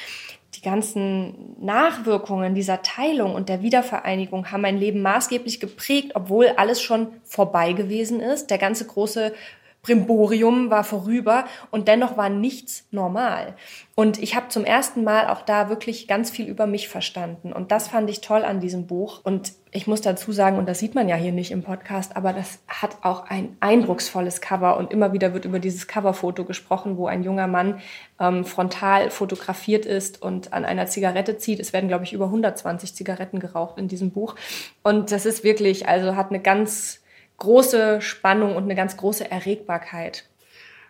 die 0.56 0.62
ganzen 0.62 1.56
Nachwirkungen 1.60 2.56
dieser 2.56 2.82
Teilung 2.82 3.36
und 3.36 3.50
der 3.50 3.62
Wiedervereinigung 3.62 4.52
haben 4.52 4.62
mein 4.62 4.78
Leben 4.78 5.02
maßgeblich 5.02 5.60
geprägt, 5.60 6.14
obwohl 6.16 6.48
alles 6.58 6.82
schon 6.82 7.10
vorbei 7.24 7.74
gewesen 7.74 8.22
ist. 8.22 8.50
Der 8.50 8.58
ganze 8.58 8.86
große 8.86 9.34
Brimborium 9.82 10.70
war 10.70 10.84
vorüber 10.84 11.46
und 11.72 11.88
dennoch 11.88 12.18
war 12.18 12.30
nichts 12.30 12.86
normal. 12.92 13.56
Und 13.96 14.22
ich 14.22 14.36
habe 14.36 14.50
zum 14.50 14.66
ersten 14.66 15.04
Mal 15.04 15.28
auch 15.28 15.42
da 15.42 15.70
wirklich 15.70 16.08
ganz 16.08 16.30
viel 16.30 16.48
über 16.48 16.68
mich 16.68 16.90
verstanden. 16.90 17.54
Und 17.54 17.72
das 17.72 17.88
fand 17.88 18.10
ich 18.10 18.20
toll 18.20 18.44
an 18.44 18.60
diesem 18.60 18.86
Buch. 18.86 19.22
Und 19.24 19.54
ich 19.72 19.88
muss 19.88 20.02
dazu 20.02 20.34
sagen, 20.34 20.58
und 20.58 20.68
das 20.68 20.80
sieht 20.80 20.94
man 20.94 21.08
ja 21.08 21.16
hier 21.16 21.32
nicht 21.32 21.52
im 21.52 21.64
Podcast, 21.64 22.18
aber 22.18 22.34
das 22.34 22.60
hat 22.68 22.98
auch 23.04 23.30
ein 23.30 23.56
eindrucksvolles 23.62 24.42
Cover. 24.42 24.76
Und 24.78 24.92
immer 24.92 25.14
wieder 25.14 25.34
wird 25.34 25.46
über 25.46 25.60
dieses 25.60 25.88
Coverfoto 25.88 26.44
gesprochen, 26.44 26.98
wo 26.98 27.08
ein 27.08 27.24
junger 27.24 27.48
Mann 27.48 27.80
ähm, 28.20 28.44
frontal 28.44 29.10
fotografiert 29.10 29.86
ist 29.86 30.22
und 30.22 30.52
an 30.52 30.66
einer 30.66 30.88
Zigarette 30.88 31.38
zieht. 31.38 31.62
Es 31.62 31.72
werden, 31.72 31.88
glaube 31.88 32.04
ich, 32.04 32.12
über 32.12 32.26
120 32.26 32.94
Zigaretten 32.94 33.40
geraucht 33.40 33.78
in 33.78 33.88
diesem 33.88 34.12
Buch. 34.12 34.36
Und 34.84 35.12
das 35.14 35.26
ist 35.26 35.46
wirklich, 35.46 35.88
also 35.88 36.18
hat 36.18 36.30
eine 36.30 36.42
ganz 36.42 37.02
große 37.38 38.02
Spannung 38.02 38.56
und 38.56 38.64
eine 38.64 38.76
ganz 38.76 38.98
große 38.98 39.30
Erregbarkeit. 39.30 40.26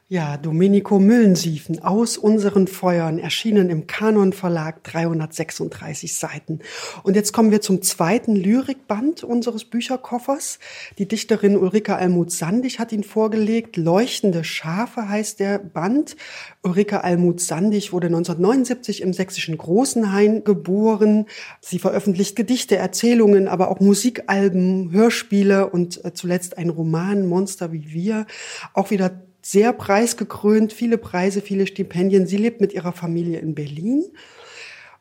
Ja, 0.09 0.37
Domenico 0.37 0.99
Müllensiefen 0.99 1.83
aus 1.83 2.17
unseren 2.17 2.67
Feuern 2.67 3.19
erschienen 3.19 3.69
im 3.69 3.87
Kanon 3.87 4.31
Verlag 4.31 4.81
336 4.85 6.15
Seiten. 6.15 6.59
Und 7.03 7.17
jetzt 7.17 7.33
kommen 7.33 7.51
wir 7.51 7.59
zum 7.59 7.81
zweiten 7.81 8.33
Lyrikband 8.33 9.25
unseres 9.25 9.65
Bücherkoffers. 9.65 10.59
Die 10.97 11.09
Dichterin 11.09 11.57
Ulrika 11.57 11.97
Almuth-Sandig 11.97 12.79
hat 12.79 12.93
ihn 12.93 13.03
vorgelegt. 13.03 13.75
Leuchtende 13.75 14.45
Schafe 14.45 15.09
heißt 15.09 15.41
der 15.41 15.59
Band. 15.59 16.15
Ulrika 16.63 17.01
Almuth-Sandig 17.01 17.91
wurde 17.91 18.07
1979 18.07 19.01
im 19.01 19.11
sächsischen 19.11 19.57
Großenhain 19.57 20.45
geboren. 20.45 21.25
Sie 21.59 21.79
veröffentlicht 21.79 22.37
Gedichte, 22.37 22.77
Erzählungen, 22.77 23.49
aber 23.49 23.69
auch 23.69 23.81
Musikalben, 23.81 24.89
Hörspiele 24.89 25.69
und 25.69 26.05
äh, 26.05 26.13
zuletzt 26.13 26.57
ein 26.57 26.69
Roman 26.69 27.27
Monster 27.27 27.73
wie 27.73 27.91
wir. 27.91 28.25
Auch 28.73 28.89
wieder 28.89 29.26
sehr 29.47 29.71
preisgekrönt, 29.71 30.73
viele 30.73 30.97
Preise, 30.97 31.39
viele 31.39 31.67
Stipendien. 31.67 32.27
Sie 32.27 32.35
lebt 32.35 32.59
mit 32.59 32.73
ihrer 32.73 32.91
Familie 32.91 33.39
in 33.39 33.55
Berlin. 33.55 34.03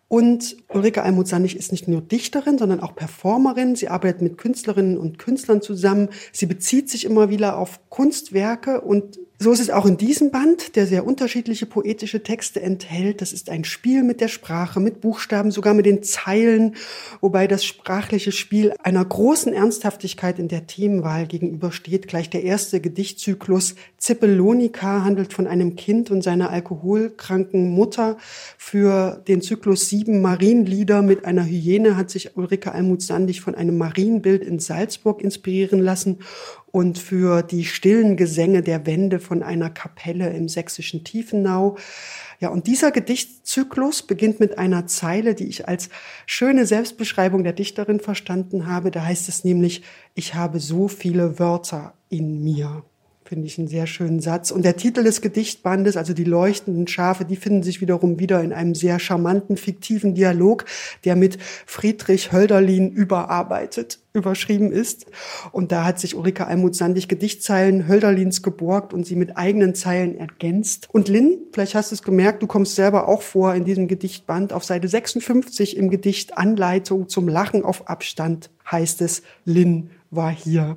Und 0.06 0.56
Ulrike 0.68 1.02
Almuth-Sandig 1.02 1.56
ist 1.56 1.72
nicht 1.72 1.88
nur 1.88 2.00
Dichterin, 2.00 2.56
sondern 2.56 2.78
auch 2.78 2.94
Performerin. 2.94 3.74
Sie 3.74 3.88
arbeitet 3.88 4.22
mit 4.22 4.38
Künstlerinnen 4.38 4.98
und 4.98 5.18
Künstlern 5.18 5.62
zusammen. 5.62 6.10
Sie 6.30 6.46
bezieht 6.46 6.88
sich 6.88 7.04
immer 7.04 7.28
wieder 7.28 7.58
auf 7.58 7.80
Kunstwerke 7.90 8.82
und 8.82 9.18
so 9.38 9.52
ist 9.52 9.60
es 9.60 9.68
auch 9.68 9.84
in 9.84 9.98
diesem 9.98 10.30
Band, 10.30 10.76
der 10.76 10.86
sehr 10.86 11.06
unterschiedliche 11.06 11.66
poetische 11.66 12.22
Texte 12.22 12.62
enthält. 12.62 13.20
Das 13.20 13.34
ist 13.34 13.50
ein 13.50 13.64
Spiel 13.64 14.02
mit 14.02 14.22
der 14.22 14.28
Sprache, 14.28 14.80
mit 14.80 15.02
Buchstaben, 15.02 15.50
sogar 15.50 15.74
mit 15.74 15.84
den 15.84 16.02
Zeilen, 16.02 16.74
wobei 17.20 17.46
das 17.46 17.62
sprachliche 17.62 18.32
Spiel 18.32 18.72
einer 18.82 19.04
großen 19.04 19.52
Ernsthaftigkeit 19.52 20.38
in 20.38 20.48
der 20.48 20.66
Themenwahl 20.66 21.26
gegenübersteht. 21.26 22.08
Gleich 22.08 22.30
der 22.30 22.44
erste 22.44 22.80
Gedichtzyklus 22.80 23.74
Zippelonika 23.98 25.04
handelt 25.04 25.34
von 25.34 25.46
einem 25.46 25.76
Kind 25.76 26.10
und 26.10 26.22
seiner 26.22 26.48
alkoholkranken 26.48 27.68
Mutter. 27.68 28.16
Für 28.56 29.22
den 29.28 29.42
Zyklus 29.42 29.90
sieben 29.90 30.22
Marienlieder 30.22 31.02
mit 31.02 31.26
einer 31.26 31.44
Hyäne 31.44 31.98
hat 31.98 32.08
sich 32.08 32.38
Ulrike 32.38 32.72
Almuth-Sandig 32.72 33.42
von 33.42 33.54
einem 33.54 33.76
Marienbild 33.76 34.42
in 34.42 34.60
Salzburg 34.60 35.20
inspirieren 35.20 35.80
lassen 35.80 36.20
und 36.76 36.98
für 36.98 37.42
die 37.42 37.64
stillen 37.64 38.18
Gesänge 38.18 38.60
der 38.60 38.84
Wände 38.84 39.18
von 39.18 39.42
einer 39.42 39.70
Kapelle 39.70 40.28
im 40.34 40.46
sächsischen 40.46 41.04
Tiefenau. 41.04 41.78
Ja, 42.38 42.50
und 42.50 42.66
dieser 42.66 42.90
Gedichtzyklus 42.90 44.02
beginnt 44.02 44.40
mit 44.40 44.58
einer 44.58 44.86
Zeile, 44.86 45.34
die 45.34 45.46
ich 45.46 45.66
als 45.66 45.88
schöne 46.26 46.66
Selbstbeschreibung 46.66 47.44
der 47.44 47.54
Dichterin 47.54 47.98
verstanden 47.98 48.66
habe. 48.66 48.90
Da 48.90 49.06
heißt 49.06 49.26
es 49.30 49.42
nämlich, 49.42 49.84
ich 50.14 50.34
habe 50.34 50.60
so 50.60 50.86
viele 50.86 51.38
Wörter 51.38 51.94
in 52.10 52.44
mir. 52.44 52.84
Finde 53.26 53.48
ich 53.48 53.58
einen 53.58 53.66
sehr 53.66 53.88
schönen 53.88 54.20
Satz. 54.20 54.52
Und 54.52 54.64
der 54.64 54.76
Titel 54.76 55.02
des 55.02 55.20
Gedichtbandes, 55.20 55.96
also 55.96 56.14
die 56.14 56.22
leuchtenden 56.22 56.86
Schafe, 56.86 57.24
die 57.24 57.34
finden 57.34 57.64
sich 57.64 57.80
wiederum 57.80 58.20
wieder 58.20 58.40
in 58.40 58.52
einem 58.52 58.76
sehr 58.76 59.00
charmanten, 59.00 59.56
fiktiven 59.56 60.14
Dialog, 60.14 60.64
der 61.04 61.16
mit 61.16 61.36
Friedrich 61.66 62.30
Hölderlin 62.30 62.92
überarbeitet, 62.92 63.98
überschrieben 64.12 64.70
ist. 64.70 65.06
Und 65.50 65.72
da 65.72 65.84
hat 65.84 65.98
sich 65.98 66.14
Ulrike 66.14 66.46
Almuth-Sandig 66.46 67.08
Gedichtzeilen 67.08 67.88
Hölderlins 67.88 68.44
geborgt 68.44 68.94
und 68.94 69.04
sie 69.04 69.16
mit 69.16 69.36
eigenen 69.36 69.74
Zeilen 69.74 70.16
ergänzt. 70.16 70.88
Und 70.92 71.08
Lynn, 71.08 71.36
vielleicht 71.52 71.74
hast 71.74 71.90
du 71.90 71.96
es 71.96 72.04
gemerkt, 72.04 72.44
du 72.44 72.46
kommst 72.46 72.76
selber 72.76 73.08
auch 73.08 73.22
vor 73.22 73.56
in 73.56 73.64
diesem 73.64 73.88
Gedichtband. 73.88 74.52
Auf 74.52 74.62
Seite 74.62 74.86
56 74.86 75.76
im 75.76 75.90
Gedicht 75.90 76.38
Anleitung 76.38 77.08
zum 77.08 77.26
Lachen 77.26 77.64
auf 77.64 77.88
Abstand 77.88 78.50
heißt 78.70 79.00
es, 79.02 79.22
Lynn 79.44 79.90
war 80.12 80.30
hier. 80.30 80.76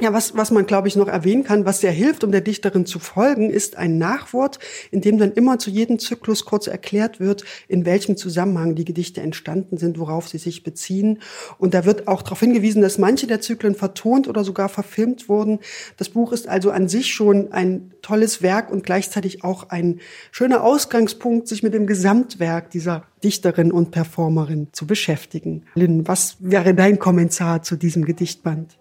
Ja, 0.00 0.14
was, 0.14 0.34
was 0.34 0.50
man, 0.50 0.64
glaube 0.64 0.88
ich, 0.88 0.96
noch 0.96 1.08
erwähnen 1.08 1.44
kann, 1.44 1.66
was 1.66 1.80
sehr 1.80 1.92
hilft, 1.92 2.24
um 2.24 2.32
der 2.32 2.40
Dichterin 2.40 2.86
zu 2.86 2.98
folgen, 2.98 3.50
ist 3.50 3.76
ein 3.76 3.98
Nachwort, 3.98 4.58
in 4.90 5.02
dem 5.02 5.18
dann 5.18 5.32
immer 5.32 5.58
zu 5.58 5.68
jedem 5.68 5.98
Zyklus 5.98 6.46
kurz 6.46 6.68
erklärt 6.68 7.20
wird, 7.20 7.44
in 7.68 7.84
welchem 7.84 8.16
Zusammenhang 8.16 8.74
die 8.74 8.86
Gedichte 8.86 9.20
entstanden 9.20 9.76
sind, 9.76 9.98
worauf 9.98 10.26
sie 10.26 10.38
sich 10.38 10.62
beziehen. 10.62 11.18
Und 11.58 11.74
da 11.74 11.84
wird 11.84 12.08
auch 12.08 12.22
darauf 12.22 12.40
hingewiesen, 12.40 12.80
dass 12.80 12.96
manche 12.96 13.26
der 13.26 13.42
Zyklen 13.42 13.74
vertont 13.74 14.26
oder 14.26 14.42
sogar 14.42 14.70
verfilmt 14.70 15.28
wurden. 15.28 15.58
Das 15.98 16.08
Buch 16.08 16.32
ist 16.32 16.48
also 16.48 16.70
an 16.70 16.88
sich 16.88 17.12
schon 17.12 17.52
ein 17.52 17.92
tolles 18.00 18.40
Werk 18.40 18.70
und 18.70 18.84
gleichzeitig 18.84 19.44
auch 19.44 19.68
ein 19.68 20.00
schöner 20.30 20.64
Ausgangspunkt, 20.64 21.46
sich 21.46 21.62
mit 21.62 21.74
dem 21.74 21.86
Gesamtwerk 21.86 22.70
dieser 22.70 23.04
Dichterin 23.22 23.70
und 23.70 23.90
Performerin 23.90 24.68
zu 24.72 24.86
beschäftigen. 24.86 25.66
Lynn, 25.74 26.08
was 26.08 26.36
wäre 26.40 26.74
dein 26.74 26.98
Kommentar 26.98 27.62
zu 27.62 27.76
diesem 27.76 28.06
Gedichtband? 28.06 28.78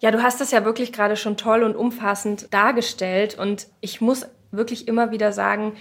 Ja, 0.00 0.10
du 0.10 0.22
hast 0.22 0.40
es 0.40 0.50
ja 0.50 0.64
wirklich 0.64 0.92
gerade 0.92 1.16
schon 1.16 1.36
toll 1.36 1.62
und 1.62 1.76
umfassend 1.76 2.52
dargestellt. 2.52 3.38
Und 3.38 3.68
ich 3.80 4.00
muss 4.00 4.26
wirklich 4.50 4.88
immer 4.88 5.10
wieder 5.10 5.32
sagen, 5.32 5.74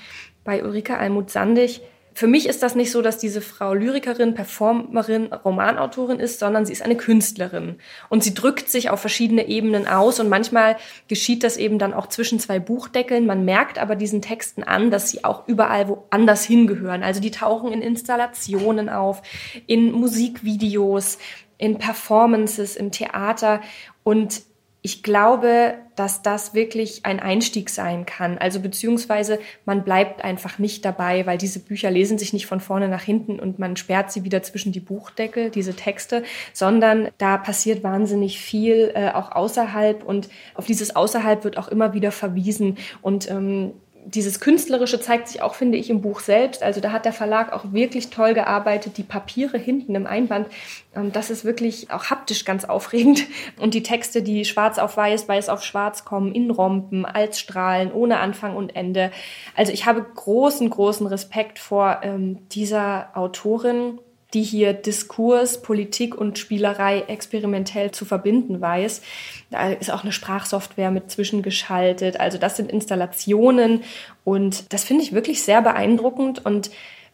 bei 0.43 0.63
Ulrike 0.63 0.97
Almuth-Sandig, 0.97 1.81
für 2.13 2.27
mich 2.27 2.49
ist 2.49 2.61
das 2.63 2.75
nicht 2.75 2.91
so, 2.91 3.01
dass 3.01 3.17
diese 3.17 3.39
Frau 3.39 3.73
Lyrikerin, 3.73 4.33
Performerin, 4.33 5.31
Romanautorin 5.31 6.19
ist, 6.19 6.39
sondern 6.39 6.65
sie 6.65 6.73
ist 6.73 6.81
eine 6.81 6.97
Künstlerin. 6.97 7.77
Und 8.09 8.25
sie 8.25 8.33
drückt 8.33 8.69
sich 8.69 8.89
auf 8.89 8.99
verschiedene 8.99 9.47
Ebenen 9.47 9.87
aus 9.87 10.19
und 10.19 10.27
manchmal 10.27 10.75
geschieht 11.07 11.45
das 11.45 11.55
eben 11.55 11.79
dann 11.79 11.93
auch 11.93 12.07
zwischen 12.07 12.39
zwei 12.39 12.59
Buchdeckeln. 12.59 13.25
Man 13.25 13.45
merkt 13.45 13.79
aber 13.79 13.95
diesen 13.95 14.21
Texten 14.21 14.63
an, 14.63 14.91
dass 14.91 15.11
sie 15.11 15.23
auch 15.23 15.47
überall 15.47 15.87
woanders 15.87 16.43
hingehören. 16.43 17.03
Also 17.03 17.21
die 17.21 17.31
tauchen 17.31 17.71
in 17.71 17.81
Installationen 17.81 18.89
auf, 18.89 19.21
in 19.65 19.93
Musikvideos, 19.93 21.19
in 21.59 21.77
Performances, 21.77 22.75
im 22.75 22.89
Theater. 22.89 23.61
Und 24.03 24.41
ich 24.81 25.03
glaube, 25.03 25.75
dass 25.97 26.21
das 26.21 26.53
wirklich 26.53 27.05
ein 27.05 27.19
Einstieg 27.19 27.69
sein 27.69 28.05
kann. 28.05 28.37
Also 28.37 28.61
beziehungsweise 28.61 29.39
man 29.65 29.83
bleibt 29.83 30.23
einfach 30.23 30.57
nicht 30.57 30.85
dabei, 30.85 31.25
weil 31.25 31.37
diese 31.37 31.59
Bücher 31.59 31.91
lesen 31.91 32.17
sich 32.17 32.31
nicht 32.31 32.45
von 32.45 32.61
vorne 32.61 32.87
nach 32.87 33.01
hinten 33.01 33.41
und 33.41 33.59
man 33.59 33.75
sperrt 33.75 34.09
sie 34.09 34.23
wieder 34.23 34.41
zwischen 34.41 34.71
die 34.71 34.79
Buchdeckel, 34.79 35.49
diese 35.49 35.75
Texte, 35.75 36.23
sondern 36.53 37.09
da 37.17 37.37
passiert 37.37 37.83
wahnsinnig 37.83 38.39
viel 38.39 38.93
äh, 38.95 39.09
auch 39.09 39.33
außerhalb 39.33 40.01
und 40.01 40.29
auf 40.55 40.65
dieses 40.65 40.95
Außerhalb 40.95 41.43
wird 41.43 41.57
auch 41.57 41.67
immer 41.67 41.93
wieder 41.93 42.13
verwiesen 42.13 42.77
und 43.01 43.29
ähm, 43.29 43.73
dieses 44.15 44.39
Künstlerische 44.39 44.99
zeigt 44.99 45.27
sich 45.27 45.41
auch, 45.41 45.55
finde 45.55 45.77
ich, 45.77 45.89
im 45.89 46.01
Buch 46.01 46.19
selbst. 46.19 46.63
Also 46.63 46.81
da 46.81 46.91
hat 46.91 47.05
der 47.05 47.13
Verlag 47.13 47.53
auch 47.53 47.71
wirklich 47.71 48.09
toll 48.09 48.33
gearbeitet. 48.33 48.97
Die 48.97 49.03
Papiere 49.03 49.57
hinten 49.57 49.95
im 49.95 50.07
Einband, 50.07 50.47
ähm, 50.95 51.11
das 51.11 51.29
ist 51.29 51.45
wirklich 51.45 51.91
auch 51.91 52.05
haptisch 52.09 52.45
ganz 52.45 52.65
aufregend. 52.65 53.25
Und 53.59 53.73
die 53.73 53.83
Texte, 53.83 54.21
die 54.21 54.45
schwarz 54.45 54.79
auf 54.79 54.97
weiß, 54.97 55.27
weiß 55.27 55.49
auf 55.49 55.63
schwarz 55.63 56.05
kommen, 56.05 56.33
in 56.33 56.49
Rompen, 56.49 57.05
als 57.05 57.39
Strahlen, 57.39 57.91
ohne 57.91 58.19
Anfang 58.19 58.55
und 58.55 58.75
Ende. 58.75 59.11
Also 59.55 59.71
ich 59.71 59.85
habe 59.85 60.03
großen, 60.03 60.69
großen 60.69 61.07
Respekt 61.07 61.59
vor 61.59 61.99
ähm, 62.03 62.47
dieser 62.49 63.09
Autorin 63.15 63.99
die 64.33 64.43
hier 64.43 64.73
Diskurs, 64.73 65.61
Politik 65.61 66.15
und 66.15 66.37
Spielerei 66.37 67.01
experimentell 67.07 67.91
zu 67.91 68.05
verbinden 68.05 68.61
weiß. 68.61 69.01
Da 69.49 69.69
ist 69.71 69.91
auch 69.91 70.03
eine 70.03 70.11
Sprachsoftware 70.11 70.91
mit 70.91 71.09
zwischengeschaltet. 71.09 72.19
Also 72.19 72.37
das 72.37 72.57
sind 72.57 72.71
Installationen 72.71 73.83
und 74.23 74.71
das 74.71 74.83
finde 74.83 75.03
ich 75.03 75.13
wirklich 75.13 75.41
sehr 75.43 75.61
beeindruckend 75.61 76.45
und 76.45 76.69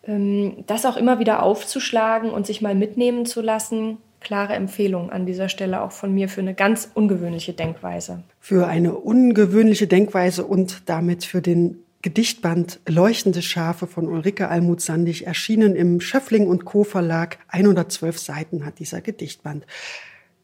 ähm, 0.07 0.63
das 0.67 0.85
auch 0.85 0.97
immer 0.97 1.19
wieder 1.19 1.41
aufzuschlagen 1.43 2.31
und 2.31 2.45
sich 2.45 2.61
mal 2.61 2.75
mitnehmen 2.75 3.25
zu 3.25 3.41
lassen. 3.41 3.97
Klare 4.19 4.53
Empfehlung 4.53 5.11
an 5.11 5.25
dieser 5.25 5.49
Stelle 5.49 5.81
auch 5.81 5.91
von 5.91 6.13
mir 6.13 6.27
für 6.27 6.41
eine 6.41 6.55
ganz 6.55 6.89
ungewöhnliche 6.93 7.53
Denkweise. 7.53 8.23
Für 8.39 8.67
eine 8.67 8.95
ungewöhnliche 8.95 9.87
Denkweise 9.87 10.45
und 10.45 10.89
damit 10.89 11.25
für 11.25 11.41
den 11.41 11.84
Gedichtband 12.05 12.81
Leuchtende 12.87 13.41
Schafe 13.41 13.87
von 13.87 14.07
Ulrike 14.07 14.47
Almuth-Sandig 14.47 15.25
erschienen 15.25 15.75
im 15.75 15.99
Schöffling 15.99 16.45
und 16.45 16.63
Co. 16.63 16.83
Verlag. 16.83 17.39
112 17.47 18.19
Seiten 18.19 18.63
hat 18.63 18.77
dieser 18.77 19.01
Gedichtband. 19.01 19.65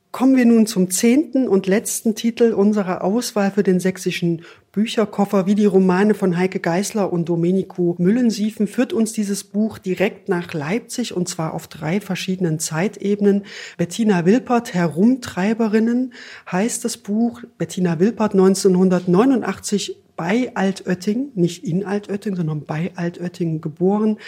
Kommen 0.10 0.36
wir 0.36 0.46
nun 0.46 0.66
zum 0.66 0.90
zehnten 0.90 1.48
und 1.48 1.68
letzten 1.68 2.16
Titel 2.16 2.54
unserer 2.54 3.04
Auswahl 3.04 3.52
für 3.52 3.62
den 3.62 3.80
sächsischen 3.80 4.42
Bücherkoffer. 4.72 5.46
Wie 5.46 5.54
die 5.54 5.68
Romane 5.68 6.16
von 6.16 6.36
Heike 6.36 6.60
Geisler 6.60 7.14
und 7.14 7.30
Domenico 7.30 7.96
Müllensiefen 8.00 8.66
führt 8.66 8.92
uns 8.92 9.14
dieses 9.14 9.44
Buch 9.44 9.78
direkt 9.78 10.30
nach 10.30 10.52
Leipzig 10.56 11.16
und 11.16 11.30
zwar 11.30 11.54
auf 11.54 11.68
drei 11.68 12.02
verschiedenen 12.02 12.58
Zeitebenen. 12.58 13.44
Bettina 13.78 14.26
Wilpert, 14.26 14.74
Herumtreiberinnen, 14.74 16.14
heißt 16.52 16.84
das 16.84 16.98
Buch. 16.98 17.44
Bettina 17.60 18.00
Wilpert 18.00 18.34
1989 18.34 19.98
bei 20.22 20.52
Altötting, 20.54 21.32
nicht 21.34 21.64
in 21.64 21.84
Altötting, 21.84 22.36
sondern 22.36 22.64
bei 22.64 22.92
Altötting 22.94 23.60
geboren. 23.60 24.20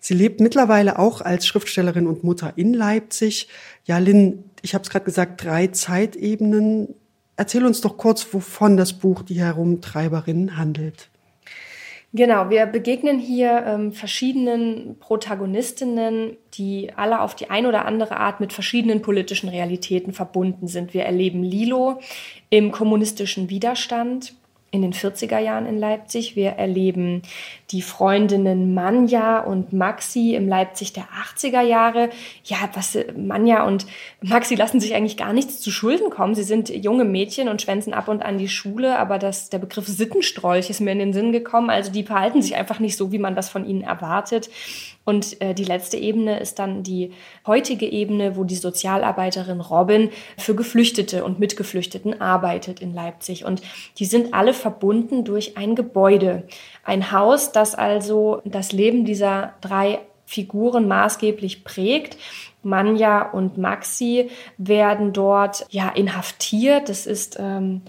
Sie 0.00 0.14
lebt 0.14 0.40
mittlerweile 0.40 0.98
auch 0.98 1.20
als 1.20 1.46
Schriftstellerin 1.46 2.08
und 2.08 2.24
Mutter 2.24 2.54
in 2.56 2.74
Leipzig. 2.74 3.46
Ja, 3.84 3.98
Lynn, 3.98 4.42
ich 4.62 4.74
habe 4.74 4.82
es 4.82 4.90
gerade 4.90 5.04
gesagt, 5.04 5.44
drei 5.44 5.68
Zeitebenen. 5.68 6.92
Erzähl 7.36 7.64
uns 7.64 7.80
doch 7.80 7.98
kurz, 7.98 8.26
wovon 8.34 8.76
das 8.76 8.94
Buch 8.94 9.22
Die 9.22 9.40
Herumtreiberin 9.40 10.56
handelt. 10.56 11.08
Genau, 12.12 12.50
wir 12.50 12.66
begegnen 12.66 13.20
hier 13.20 13.62
ähm, 13.64 13.92
verschiedenen 13.92 14.96
Protagonistinnen, 14.98 16.36
die 16.54 16.90
alle 16.96 17.20
auf 17.20 17.36
die 17.36 17.48
ein 17.48 17.64
oder 17.64 17.84
andere 17.84 18.16
Art 18.16 18.40
mit 18.40 18.52
verschiedenen 18.52 19.02
politischen 19.02 19.48
Realitäten 19.48 20.12
verbunden 20.12 20.66
sind. 20.66 20.94
Wir 20.94 21.04
erleben 21.04 21.44
Lilo 21.44 22.00
im 22.50 22.72
kommunistischen 22.72 23.50
Widerstand 23.50 24.34
in 24.70 24.82
den 24.82 24.92
40er 24.92 25.38
Jahren 25.38 25.66
in 25.66 25.78
Leipzig. 25.78 26.36
Wir 26.36 26.50
erleben 26.50 27.22
die 27.70 27.80
Freundinnen 27.80 28.74
Manja 28.74 29.40
und 29.40 29.72
Maxi 29.72 30.34
im 30.34 30.46
Leipzig 30.46 30.92
der 30.92 31.04
80er 31.04 31.62
Jahre. 31.62 32.10
Ja, 32.44 32.56
was 32.74 32.98
Manja 33.16 33.64
und 33.64 33.86
Maxi 34.20 34.56
lassen 34.56 34.80
sich 34.80 34.94
eigentlich 34.94 35.16
gar 35.16 35.32
nichts 35.32 35.60
zu 35.60 35.70
Schulden 35.70 36.10
kommen. 36.10 36.34
Sie 36.34 36.42
sind 36.42 36.68
junge 36.68 37.04
Mädchen 37.04 37.48
und 37.48 37.62
schwänzen 37.62 37.94
ab 37.94 38.08
und 38.08 38.22
an 38.22 38.36
die 38.36 38.48
Schule, 38.48 38.98
aber 38.98 39.18
das, 39.18 39.48
der 39.48 39.58
Begriff 39.58 39.86
Sittenstrolch 39.86 40.68
ist 40.68 40.80
mir 40.80 40.92
in 40.92 40.98
den 40.98 41.12
Sinn 41.14 41.32
gekommen. 41.32 41.70
Also 41.70 41.90
die 41.90 42.04
verhalten 42.04 42.42
sich 42.42 42.54
einfach 42.56 42.78
nicht 42.78 42.96
so, 42.96 43.10
wie 43.10 43.18
man 43.18 43.34
das 43.34 43.48
von 43.48 43.66
ihnen 43.66 43.82
erwartet. 43.82 44.50
Und 45.08 45.40
äh, 45.40 45.54
die 45.54 45.64
letzte 45.64 45.96
Ebene 45.96 46.38
ist 46.38 46.58
dann 46.58 46.82
die 46.82 47.12
heutige 47.46 47.86
Ebene, 47.86 48.36
wo 48.36 48.44
die 48.44 48.56
Sozialarbeiterin 48.56 49.62
Robin 49.62 50.10
für 50.36 50.54
Geflüchtete 50.54 51.24
und 51.24 51.38
Mitgeflüchteten 51.38 52.20
arbeitet 52.20 52.80
in 52.80 52.92
Leipzig. 52.92 53.46
Und 53.46 53.62
die 53.96 54.04
sind 54.04 54.34
alle 54.34 54.52
verbunden 54.52 55.24
durch 55.24 55.56
ein 55.56 55.76
Gebäude. 55.76 56.42
Ein 56.84 57.10
Haus, 57.10 57.52
das 57.52 57.74
also 57.74 58.42
das 58.44 58.72
Leben 58.72 59.06
dieser 59.06 59.54
drei 59.62 60.00
Figuren 60.26 60.86
maßgeblich 60.88 61.64
prägt. 61.64 62.18
Manja 62.62 63.30
und 63.30 63.56
Maxi 63.56 64.28
werden 64.58 65.14
dort 65.14 65.64
ja 65.70 65.88
inhaftiert. 65.88 66.90
Das 66.90 67.06
ist 67.06 67.38
ähm, 67.40 67.80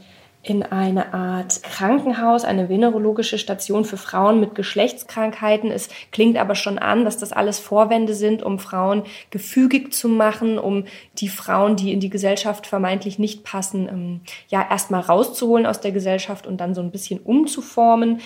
in 0.50 0.64
eine 0.64 1.14
Art 1.14 1.62
Krankenhaus, 1.62 2.44
eine 2.44 2.70
venerologische 2.70 3.38
Station 3.38 3.86
für 3.86 3.98
Frauen 3.98 4.40
mit 4.40 4.56
Geschlechtskrankheiten. 4.56 5.70
Es 5.70 5.90
klingt 6.12 6.38
aber 6.38 6.56
schon 6.56 6.80
an, 6.80 7.06
dass 7.06 7.18
das 7.18 7.32
alles 7.32 7.60
Vorwände 7.60 8.16
sind, 8.16 8.42
um 8.42 8.58
Frauen 8.58 9.04
gefügig 9.30 9.94
zu 9.94 10.10
machen, 10.10 10.58
um 10.58 10.86
die 11.20 11.30
Frauen, 11.30 11.76
die 11.76 11.94
in 11.94 12.00
die 12.00 12.10
Gesellschaft 12.10 12.66
vermeintlich 12.66 13.20
nicht 13.20 13.44
passen, 13.44 13.88
ähm, 13.88 14.22
ja 14.48 14.66
erstmal 14.68 15.02
rauszuholen 15.02 15.68
aus 15.68 15.82
der 15.82 15.92
Gesellschaft 15.92 16.48
und 16.48 16.58
dann 16.58 16.74
so 16.74 16.82
ein 16.82 16.92
bisschen 16.92 17.20
umzuformen 17.20 18.20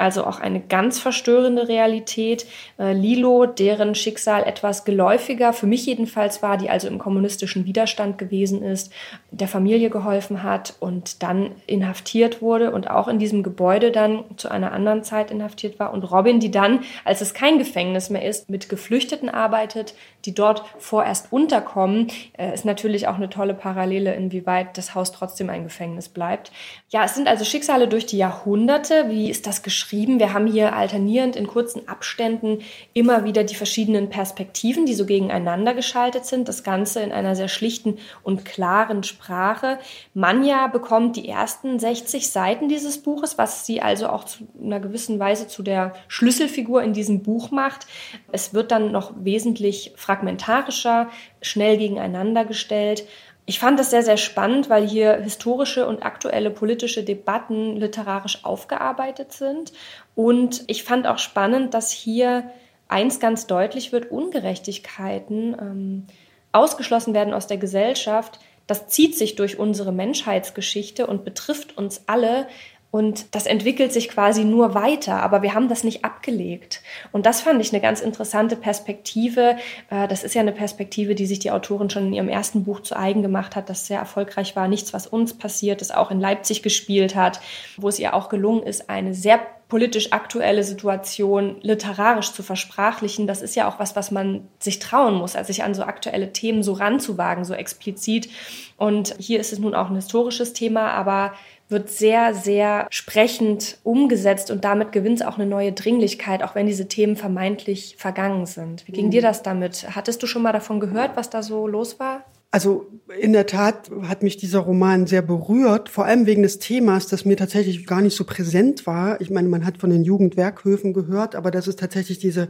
also 0.00 0.24
auch 0.24 0.40
eine 0.40 0.60
ganz 0.60 0.98
verstörende 0.98 1.68
Realität. 1.68 2.46
Äh, 2.78 2.92
Lilo, 2.92 3.46
deren 3.46 3.94
Schicksal 3.94 4.44
etwas 4.44 4.84
geläufiger, 4.84 5.52
für 5.52 5.66
mich 5.66 5.86
jedenfalls 5.86 6.42
war, 6.42 6.56
die 6.56 6.70
also 6.70 6.88
im 6.88 6.98
kommunistischen 6.98 7.66
Widerstand 7.66 8.18
gewesen 8.18 8.62
ist, 8.62 8.92
der 9.30 9.48
Familie 9.48 9.90
geholfen 9.90 10.42
hat 10.42 10.74
und 10.80 11.22
dann 11.22 11.52
inhaftiert 11.66 12.40
wurde 12.40 12.70
und 12.72 12.90
auch 12.90 13.08
in 13.08 13.18
diesem 13.18 13.42
Gebäude 13.42 13.90
dann 13.90 14.24
zu 14.36 14.50
einer 14.50 14.72
anderen 14.72 15.04
Zeit 15.04 15.30
inhaftiert 15.30 15.78
war. 15.78 15.92
Und 15.92 16.04
Robin, 16.04 16.40
die 16.40 16.50
dann, 16.50 16.80
als 17.04 17.20
es 17.20 17.34
kein 17.34 17.58
Gefängnis 17.58 18.10
mehr 18.10 18.24
ist, 18.24 18.48
mit 18.48 18.68
Geflüchteten 18.68 19.28
arbeitet, 19.28 19.94
die 20.24 20.34
dort 20.34 20.64
vorerst 20.78 21.32
unterkommen, 21.32 22.08
äh, 22.36 22.52
ist 22.52 22.64
natürlich 22.64 23.08
auch 23.08 23.16
eine 23.16 23.30
tolle 23.30 23.54
Parallele, 23.54 24.14
inwieweit 24.14 24.76
das 24.76 24.94
Haus 24.94 25.12
trotzdem 25.12 25.50
ein 25.50 25.64
Gefängnis 25.64 26.08
bleibt. 26.08 26.52
Ja, 26.88 27.04
es 27.04 27.14
sind 27.14 27.28
also 27.28 27.44
Schicksale 27.44 27.88
durch 27.88 28.06
die 28.06 28.18
Jahrhunderte. 28.18 29.06
Wie 29.08 29.30
ist 29.30 29.46
das 29.46 29.62
geschrieben? 29.62 30.18
Wir 30.18 30.32
haben 30.32 30.46
hier 30.46 30.74
alternierend 30.74 31.36
in 31.36 31.46
kurzen 31.46 31.88
Abständen 31.88 32.58
immer 32.92 33.24
wieder 33.24 33.44
die 33.44 33.54
verschiedenen 33.54 34.10
Perspektiven, 34.10 34.86
die 34.86 34.94
so 34.94 35.06
gegeneinander 35.06 35.74
geschaltet 35.74 36.26
sind. 36.26 36.48
Das 36.48 36.64
Ganze 36.64 37.00
in 37.00 37.12
einer 37.12 37.36
sehr 37.36 37.48
schlichten 37.48 37.98
und 38.22 38.44
klaren 38.44 39.02
Sprache. 39.02 39.78
Manja 40.14 40.66
bekommt 40.66 41.16
die 41.16 41.28
ersten 41.28 41.78
60 41.78 42.30
Seiten 42.30 42.68
dieses 42.68 43.02
Buches, 43.02 43.38
was 43.38 43.66
sie 43.66 43.80
also 43.80 44.08
auch 44.08 44.24
zu 44.24 44.46
einer 44.62 44.80
gewissen 44.80 45.18
Weise 45.18 45.48
zu 45.48 45.62
der 45.62 45.94
Schlüsselfigur 46.08 46.82
in 46.82 46.92
diesem 46.92 47.22
Buch 47.22 47.50
macht. 47.50 47.86
Es 48.32 48.54
wird 48.54 48.70
dann 48.70 48.92
noch 48.92 49.12
wesentlich 49.16 49.92
fragmentarischer, 50.10 51.08
schnell 51.40 51.78
gegeneinander 51.78 52.44
gestellt. 52.44 53.06
Ich 53.46 53.60
fand 53.60 53.78
das 53.78 53.90
sehr, 53.90 54.02
sehr 54.02 54.16
spannend, 54.16 54.68
weil 54.68 54.86
hier 54.86 55.16
historische 55.16 55.86
und 55.86 56.02
aktuelle 56.02 56.50
politische 56.50 57.04
Debatten 57.04 57.76
literarisch 57.76 58.44
aufgearbeitet 58.44 59.32
sind. 59.32 59.72
Und 60.14 60.64
ich 60.66 60.84
fand 60.84 61.06
auch 61.06 61.18
spannend, 61.18 61.74
dass 61.74 61.90
hier 61.92 62.50
eins 62.88 63.20
ganz 63.20 63.46
deutlich 63.46 63.92
wird, 63.92 64.10
Ungerechtigkeiten 64.10 65.56
ähm, 65.60 66.06
ausgeschlossen 66.52 67.14
werden 67.14 67.32
aus 67.32 67.46
der 67.46 67.58
Gesellschaft. 67.58 68.40
Das 68.66 68.88
zieht 68.88 69.16
sich 69.16 69.36
durch 69.36 69.58
unsere 69.58 69.92
Menschheitsgeschichte 69.92 71.06
und 71.06 71.24
betrifft 71.24 71.78
uns 71.78 72.02
alle. 72.06 72.48
Und 72.90 73.34
das 73.34 73.46
entwickelt 73.46 73.92
sich 73.92 74.08
quasi 74.08 74.44
nur 74.44 74.74
weiter, 74.74 75.22
aber 75.22 75.42
wir 75.42 75.54
haben 75.54 75.68
das 75.68 75.84
nicht 75.84 76.04
abgelegt. 76.04 76.82
Und 77.12 77.24
das 77.24 77.40
fand 77.40 77.60
ich 77.60 77.72
eine 77.72 77.80
ganz 77.80 78.00
interessante 78.00 78.56
Perspektive. 78.56 79.56
Äh, 79.90 80.08
das 80.08 80.24
ist 80.24 80.34
ja 80.34 80.40
eine 80.40 80.52
Perspektive, 80.52 81.14
die 81.14 81.26
sich 81.26 81.38
die 81.38 81.52
Autorin 81.52 81.88
schon 81.88 82.08
in 82.08 82.12
ihrem 82.14 82.28
ersten 82.28 82.64
Buch 82.64 82.80
zu 82.80 82.96
eigen 82.96 83.22
gemacht 83.22 83.54
hat, 83.54 83.70
das 83.70 83.86
sehr 83.86 84.00
erfolgreich 84.00 84.56
war. 84.56 84.66
Nichts, 84.66 84.92
was 84.92 85.06
uns 85.06 85.34
passiert, 85.34 85.80
das 85.80 85.92
auch 85.92 86.10
in 86.10 86.20
Leipzig 86.20 86.62
gespielt 86.62 87.14
hat, 87.14 87.40
wo 87.76 87.88
es 87.88 88.00
ihr 88.00 88.14
auch 88.14 88.28
gelungen 88.28 88.64
ist, 88.64 88.90
eine 88.90 89.14
sehr 89.14 89.40
politisch 89.70 90.12
aktuelle 90.12 90.64
Situation 90.64 91.56
literarisch 91.62 92.32
zu 92.32 92.42
versprachlichen, 92.42 93.28
das 93.28 93.40
ist 93.40 93.54
ja 93.54 93.68
auch 93.68 93.78
was, 93.78 93.94
was 93.94 94.10
man 94.10 94.48
sich 94.58 94.80
trauen 94.80 95.14
muss, 95.14 95.36
also 95.36 95.46
sich 95.46 95.62
an 95.62 95.74
so 95.74 95.84
aktuelle 95.84 96.32
Themen 96.32 96.64
so 96.64 96.72
ranzuwagen, 96.72 97.44
so 97.44 97.54
explizit. 97.54 98.28
Und 98.76 99.14
hier 99.18 99.38
ist 99.38 99.52
es 99.52 99.60
nun 99.60 99.74
auch 99.74 99.88
ein 99.88 99.94
historisches 99.94 100.52
Thema, 100.52 100.90
aber 100.90 101.32
wird 101.70 101.90
sehr, 101.90 102.34
sehr 102.34 102.86
sprechend 102.90 103.78
umgesetzt 103.82 104.50
und 104.50 104.64
damit 104.64 104.92
gewinnt 104.92 105.20
es 105.20 105.26
auch 105.26 105.38
eine 105.38 105.46
neue 105.46 105.72
Dringlichkeit, 105.72 106.42
auch 106.42 106.54
wenn 106.54 106.66
diese 106.66 106.88
Themen 106.88 107.16
vermeintlich 107.16 107.96
vergangen 107.98 108.46
sind. 108.46 108.86
Wie 108.86 108.92
ging 108.92 109.06
mhm. 109.06 109.10
dir 109.10 109.22
das 109.22 109.42
damit? 109.42 109.86
Hattest 109.94 110.22
du 110.22 110.26
schon 110.26 110.42
mal 110.42 110.52
davon 110.52 110.80
gehört, 110.80 111.16
was 111.16 111.30
da 111.30 111.42
so 111.42 111.66
los 111.66 112.00
war? 112.00 112.24
Also 112.52 112.88
in 113.16 113.32
der 113.32 113.46
Tat 113.46 113.90
hat 114.02 114.24
mich 114.24 114.36
dieser 114.36 114.58
Roman 114.58 115.06
sehr 115.06 115.22
berührt, 115.22 115.88
vor 115.88 116.04
allem 116.04 116.26
wegen 116.26 116.42
des 116.42 116.58
Themas, 116.58 117.06
das 117.06 117.24
mir 117.24 117.36
tatsächlich 117.36 117.86
gar 117.86 118.00
nicht 118.00 118.16
so 118.16 118.24
präsent 118.24 118.88
war. 118.88 119.20
Ich 119.20 119.30
meine, 119.30 119.48
man 119.48 119.64
hat 119.64 119.78
von 119.78 119.90
den 119.90 120.02
Jugendwerkhöfen 120.02 120.92
gehört, 120.92 121.36
aber 121.36 121.52
dass 121.52 121.68
es 121.68 121.76
tatsächlich 121.76 122.18
diese 122.18 122.48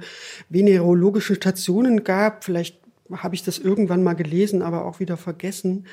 venerologischen 0.48 1.36
Stationen 1.36 2.02
gab, 2.02 2.44
vielleicht 2.44 2.80
habe 3.14 3.34
ich 3.34 3.42
das 3.42 3.58
irgendwann 3.58 4.02
mal 4.02 4.14
gelesen, 4.14 4.62
aber 4.62 4.84
auch 4.84 5.00
wieder 5.00 5.16
vergessen. 5.16 5.86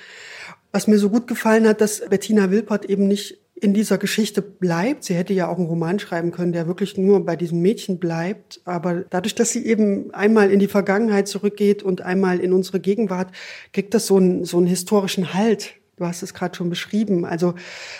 Was 0.71 0.87
mir 0.87 0.97
so 0.97 1.09
gut 1.09 1.27
gefallen 1.27 1.67
hat, 1.67 1.81
dass 1.81 2.01
Bettina 2.09 2.51
Wilpert 2.51 2.85
eben 2.85 3.07
nicht 3.07 3.39
in 3.59 3.73
dieser 3.73 3.97
Geschichte 3.97 4.41
bleibt. 4.41 5.03
Sie 5.03 5.15
hätte 5.15 5.33
ja 5.33 5.47
auch 5.47 5.57
einen 5.57 5.65
Roman 5.65 5.97
schreiben 5.97 6.31
können, 6.31 6.51
der 6.51 6.67
wirklich 6.67 6.95
nur 6.97 7.25
bei 7.25 7.35
diesem 7.35 7.61
Mädchen 7.61 7.97
bleibt. 7.97 8.61
Aber 8.65 9.05
dadurch, 9.09 9.33
dass 9.33 9.49
sie 9.49 9.65
eben 9.65 10.13
einmal 10.13 10.51
in 10.51 10.59
die 10.59 10.67
Vergangenheit 10.67 11.27
zurückgeht 11.27 11.81
und 11.81 12.01
einmal 12.01 12.39
in 12.39 12.53
unsere 12.53 12.79
Gegenwart, 12.79 13.31
kriegt 13.73 13.95
das 13.95 14.05
so 14.05 14.17
einen, 14.17 14.45
so 14.45 14.57
einen 14.57 14.67
historischen 14.67 15.33
Halt. 15.33 15.73
Du 15.97 16.05
hast 16.05 16.21
es 16.21 16.35
gerade 16.35 16.55
schon 16.55 16.69
beschrieben. 16.69 17.25
Also 17.25 17.55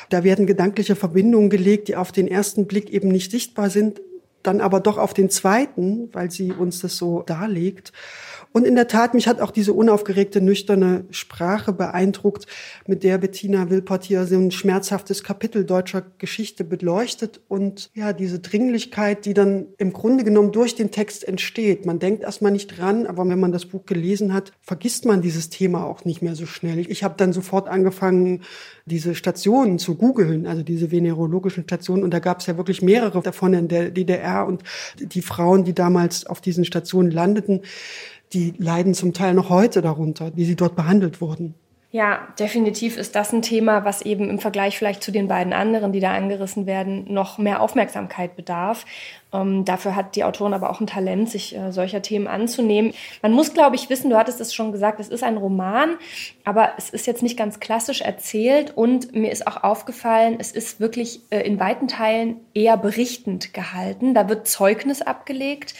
da 0.09 0.23
werden 0.23 0.45
gedankliche 0.45 0.95
Verbindungen 0.95 1.49
gelegt, 1.49 1.87
die 1.87 1.95
auf 1.95 2.11
den 2.11 2.27
ersten 2.27 2.67
Blick 2.67 2.91
eben 2.91 3.07
nicht 3.07 3.31
sichtbar 3.31 3.71
sind, 3.71 3.99
dann 4.43 4.61
aber 4.61 4.79
doch 4.79 4.99
auf 4.99 5.15
den 5.15 5.31
zweiten, 5.31 6.09
weil 6.13 6.29
sie 6.29 6.51
uns 6.51 6.79
das 6.79 6.97
so 6.97 7.23
darlegt. 7.23 7.91
Und 8.51 8.65
in 8.65 8.75
der 8.75 8.87
Tat, 8.87 9.13
mich 9.13 9.27
hat 9.27 9.41
auch 9.41 9.51
diese 9.51 9.73
unaufgeregte, 9.73 10.41
nüchterne 10.41 11.05
Sprache 11.11 11.73
beeindruckt, 11.73 12.47
mit 12.87 13.03
der 13.03 13.17
Bettina 13.17 13.69
Wilpert 13.69 14.03
hier 14.03 14.25
so 14.25 14.35
ein 14.35 14.51
schmerzhaftes 14.51 15.23
Kapitel 15.23 15.65
deutscher 15.65 16.03
Geschichte 16.17 16.63
beleuchtet 16.63 17.41
und 17.47 17.89
ja, 17.93 18.13
diese 18.13 18.39
Dringlichkeit, 18.39 19.25
die 19.25 19.33
dann 19.33 19.67
im 19.77 19.93
Grunde 19.93 20.23
genommen 20.23 20.51
durch 20.51 20.75
den 20.75 20.91
Text 20.91 21.27
entsteht. 21.27 21.85
Man 21.85 21.99
denkt 21.99 22.23
erstmal 22.23 22.51
nicht 22.51 22.77
dran, 22.77 23.05
aber 23.05 23.27
wenn 23.27 23.39
man 23.39 23.51
das 23.51 23.65
Buch 23.65 23.85
gelesen 23.85 24.33
hat, 24.33 24.51
vergisst 24.61 25.05
man 25.05 25.21
dieses 25.21 25.49
Thema 25.49 25.85
auch 25.85 26.05
nicht 26.05 26.21
mehr 26.21 26.35
so 26.35 26.45
schnell. 26.45 26.89
Ich 26.89 27.03
habe 27.03 27.15
dann 27.17 27.33
sofort 27.33 27.67
angefangen, 27.67 28.41
diese 28.85 29.15
Stationen 29.15 29.79
zu 29.79 29.95
googeln, 29.95 30.47
also 30.47 30.63
diese 30.63 30.91
venerologischen 30.91 31.63
Stationen. 31.63 32.03
Und 32.03 32.11
da 32.11 32.19
gab 32.19 32.39
es 32.39 32.45
ja 32.45 32.57
wirklich 32.57 32.81
mehrere 32.81 33.21
davon 33.21 33.53
in 33.53 33.67
der 33.67 33.91
DDR 33.91 34.47
und 34.47 34.63
die 34.97 35.21
Frauen, 35.21 35.65
die 35.65 35.73
damals 35.73 36.25
auf 36.25 36.41
diesen 36.41 36.65
Stationen 36.65 37.11
landeten, 37.11 37.61
die 38.33 38.53
leiden 38.57 38.93
zum 38.93 39.13
Teil 39.13 39.33
noch 39.33 39.49
heute 39.49 39.81
darunter, 39.81 40.31
wie 40.35 40.45
sie 40.45 40.55
dort 40.55 40.75
behandelt 40.75 41.21
wurden. 41.21 41.55
Ja, 41.89 42.27
definitiv 42.37 42.97
ist 42.97 43.15
das 43.15 43.31
ein 43.31 43.41
Thema, 43.41 43.85
was 43.85 44.01
eben 44.01 44.29
im 44.29 44.39
Vergleich 44.39 44.77
vielleicht 44.77 45.01
zu 45.01 45.11
den 45.11 45.29
beiden 45.29 45.53
anderen, 45.53 45.93
die 45.93 46.01
da 46.01 46.13
angerissen 46.13 46.65
werden, 46.65 47.05
noch 47.07 47.37
mehr 47.37 47.61
Aufmerksamkeit 47.61 48.35
bedarf. 48.35 48.85
Ähm, 49.31 49.63
dafür 49.63 49.95
hat 49.95 50.17
die 50.17 50.25
Autorin 50.25 50.53
aber 50.53 50.69
auch 50.69 50.81
ein 50.81 50.87
Talent, 50.87 51.29
sich 51.29 51.55
äh, 51.55 51.71
solcher 51.71 52.01
Themen 52.01 52.27
anzunehmen. 52.27 52.93
Man 53.21 53.31
muss, 53.31 53.53
glaube 53.53 53.77
ich, 53.77 53.89
wissen, 53.89 54.09
du 54.09 54.17
hattest 54.17 54.41
es 54.41 54.53
schon 54.53 54.73
gesagt, 54.73 54.99
es 54.99 55.07
ist 55.07 55.23
ein 55.23 55.37
Roman, 55.37 55.95
aber 56.43 56.73
es 56.77 56.89
ist 56.89 57.07
jetzt 57.07 57.23
nicht 57.23 57.37
ganz 57.37 57.61
klassisch 57.61 58.01
erzählt 58.01 58.75
und 58.75 59.15
mir 59.15 59.31
ist 59.31 59.47
auch 59.47 59.63
aufgefallen, 59.63 60.35
es 60.39 60.51
ist 60.51 60.81
wirklich 60.81 61.21
äh, 61.29 61.39
in 61.39 61.57
weiten 61.57 61.87
Teilen 61.87 62.35
eher 62.53 62.75
berichtend 62.75 63.53
gehalten. 63.53 64.13
Da 64.13 64.27
wird 64.27 64.45
Zeugnis 64.45 65.01
abgelegt. 65.01 65.73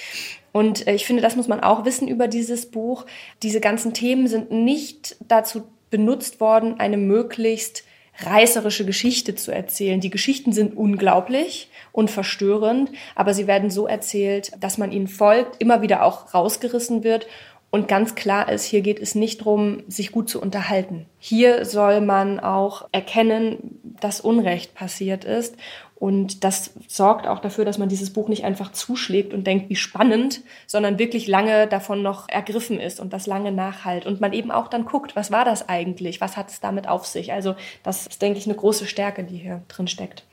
Und 0.58 0.88
äh, 0.88 0.93
ich 0.95 1.05
finde, 1.05 1.22
das 1.22 1.36
muss 1.36 1.47
man 1.47 1.60
auch 1.60 1.86
wissen 1.86 2.08
über 2.08 2.28
dieses 2.28 2.72
Buch. 2.72 3.05
Diese 3.43 3.60
ganzen 3.60 3.93
Themen 3.93 4.28
sind 4.28 4.51
nicht 4.51 5.16
dazu 5.28 5.68
benutzt 5.91 6.39
worden, 6.39 6.80
eine 6.80 6.97
möglichst 6.97 7.84
reißerische 8.22 8.84
Geschichte 8.84 9.36
zu 9.36 9.51
erzählen. 9.51 9.99
Die 9.99 10.10
Geschichten 10.10 10.51
sind 10.53 10.76
unglaublich 10.76 11.70
und 11.91 12.10
verstörend, 12.10 12.89
aber 13.14 13.36
sie 13.36 13.45
werden 13.45 13.70
so 13.70 13.86
erzählt, 13.86 14.51
dass 14.60 14.80
man 14.80 14.91
ihnen 14.91 15.08
folgt, 15.08 15.62
immer 15.62 15.84
wieder 15.84 16.01
auch 16.01 16.34
rausgerissen 16.34 17.03
wird 17.03 17.28
und 17.70 17.88
ganz 17.88 18.15
klar 18.15 18.49
ist, 18.49 18.63
hier 18.63 18.82
geht 18.82 18.99
es 18.99 19.13
nicht 19.13 19.41
darum, 19.41 19.84
sich 19.88 20.11
gut 20.11 20.30
zu 20.30 20.41
unterhalten. 20.41 21.05
Hier 21.20 21.65
soll 21.65 22.01
man 22.01 22.39
auch 22.39 22.88
erkennen, 22.91 23.80
dass 23.99 24.22
Unrecht 24.22 24.74
passiert 24.74 25.26
ist 25.26 25.55
und 25.99 26.43
das 26.43 26.72
sorgt 26.88 27.28
auch 27.28 27.39
dafür, 27.39 27.65
dass 27.65 27.80
man 27.80 27.89
dieses 27.89 28.13
Buch 28.13 28.30
nicht 28.30 28.45
einfach 28.45 28.72
zuschlägt 28.72 29.34
und 29.34 29.47
denkt, 29.47 29.70
wie 29.70 29.76
spannend, 29.76 30.41
sondern 30.68 30.99
wirklich 30.99 31.28
lange 31.28 31.65
davon 31.68 32.03
noch 32.03 32.30
ergriffen 32.30 32.80
ist 32.80 32.99
und 32.99 33.13
das 33.13 33.26
lange 33.26 33.51
nachhalt. 33.51 34.05
Und 34.05 34.22
man 34.22 34.32
eben 34.32 34.51
auch 34.51 34.68
dann 34.68 34.86
guckt, 34.86 35.15
was 35.15 35.32
war 35.32 35.43
das 35.43 35.68
eigentlich? 35.68 36.22
Was 36.22 36.38
hat 36.38 36.49
es 36.49 36.59
damit 36.59 36.88
auf 36.88 37.07
sich? 37.07 37.34
Also 37.34 37.55
das 37.82 38.05
ist, 38.05 38.22
denke 38.22 38.38
ich, 38.38 38.45
eine 38.45 38.55
große 38.55 38.86
Stärke, 38.86 39.24
die 39.24 39.38
hier 39.38 39.63
drin 39.68 39.88
steckt. 39.88 40.24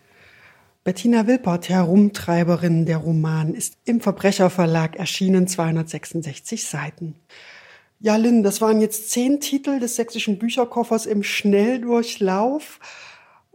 Bettina 0.84 1.26
Wilpert, 1.26 1.70
Herumtreiberin 1.70 2.84
der 2.84 2.98
Roman, 2.98 3.54
ist 3.54 3.78
im 3.86 4.02
Verbrecherverlag 4.02 4.96
erschienen, 4.96 5.48
266 5.48 6.66
Seiten. 6.66 7.14
Ja, 8.00 8.16
Lynn, 8.16 8.42
das 8.42 8.60
waren 8.60 8.82
jetzt 8.82 9.10
zehn 9.10 9.40
Titel 9.40 9.80
des 9.80 9.96
sächsischen 9.96 10.38
Bücherkoffers 10.38 11.06
im 11.06 11.22
Schnelldurchlauf. 11.22 12.80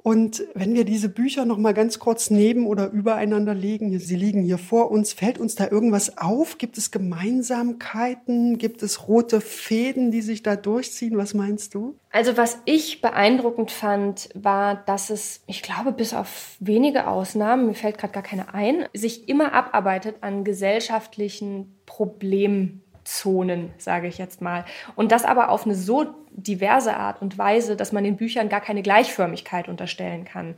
Und 0.02 0.44
wenn 0.54 0.76
wir 0.76 0.86
diese 0.86 1.10
Bücher 1.10 1.44
noch 1.44 1.58
mal 1.58 1.74
ganz 1.74 2.00
kurz 2.00 2.30
neben 2.30 2.68
oder 2.68 2.90
übereinander 2.90 3.54
legen, 3.54 3.98
sie 4.00 4.16
liegen 4.16 4.44
hier 4.44 4.58
vor 4.58 4.92
uns, 4.92 5.12
fällt 5.12 5.38
uns 5.38 5.56
da 5.56 5.70
irgendwas 5.70 6.18
auf? 6.18 6.58
Gibt 6.58 6.78
es 6.78 6.92
Gemeinsamkeiten? 6.92 8.58
Gibt 8.58 8.82
es 8.82 9.10
rote 9.10 9.42
Fäden, 9.42 10.10
die 10.12 10.22
sich 10.22 10.42
da 10.42 10.56
durchziehen? 10.56 11.18
Was 11.18 11.34
meinst 11.34 11.76
du? 11.76 11.96
Also 12.12 12.38
was 12.38 12.60
ich 12.64 13.02
beeindruckend 13.02 13.72
fand, 13.72 14.30
war, 14.34 14.76
dass 14.86 15.10
es, 15.10 15.42
ich 15.48 15.62
glaube, 15.62 15.92
bis 15.92 16.14
auf 16.14 16.56
wenige 16.60 17.08
Ausnahmen, 17.08 17.68
mir 17.68 17.76
fällt 17.76 17.98
gerade 17.98 18.14
gar 18.14 18.24
keine 18.24 18.54
ein, 18.54 18.86
sich 18.94 19.28
immer 19.28 19.54
abarbeitet 19.54 20.18
an 20.22 20.46
gesellschaftlichen 20.46 21.76
Problemen 21.86 22.84
Zonen, 23.04 23.72
sage 23.78 24.08
ich 24.08 24.18
jetzt 24.18 24.42
mal. 24.42 24.66
Und 24.96 25.12
das 25.12 25.26
aber 25.26 25.50
auf 25.50 25.66
eine 25.66 25.76
so 25.76 26.08
diverse 26.32 26.96
Art 26.96 27.22
und 27.22 27.38
Weise, 27.38 27.76
dass 27.76 27.92
man 27.92 28.04
den 28.04 28.18
Büchern 28.18 28.50
gar 28.50 28.62
keine 28.62 28.82
Gleichförmigkeit 28.82 29.68
unterstellen 29.68 30.26
kann. 30.26 30.56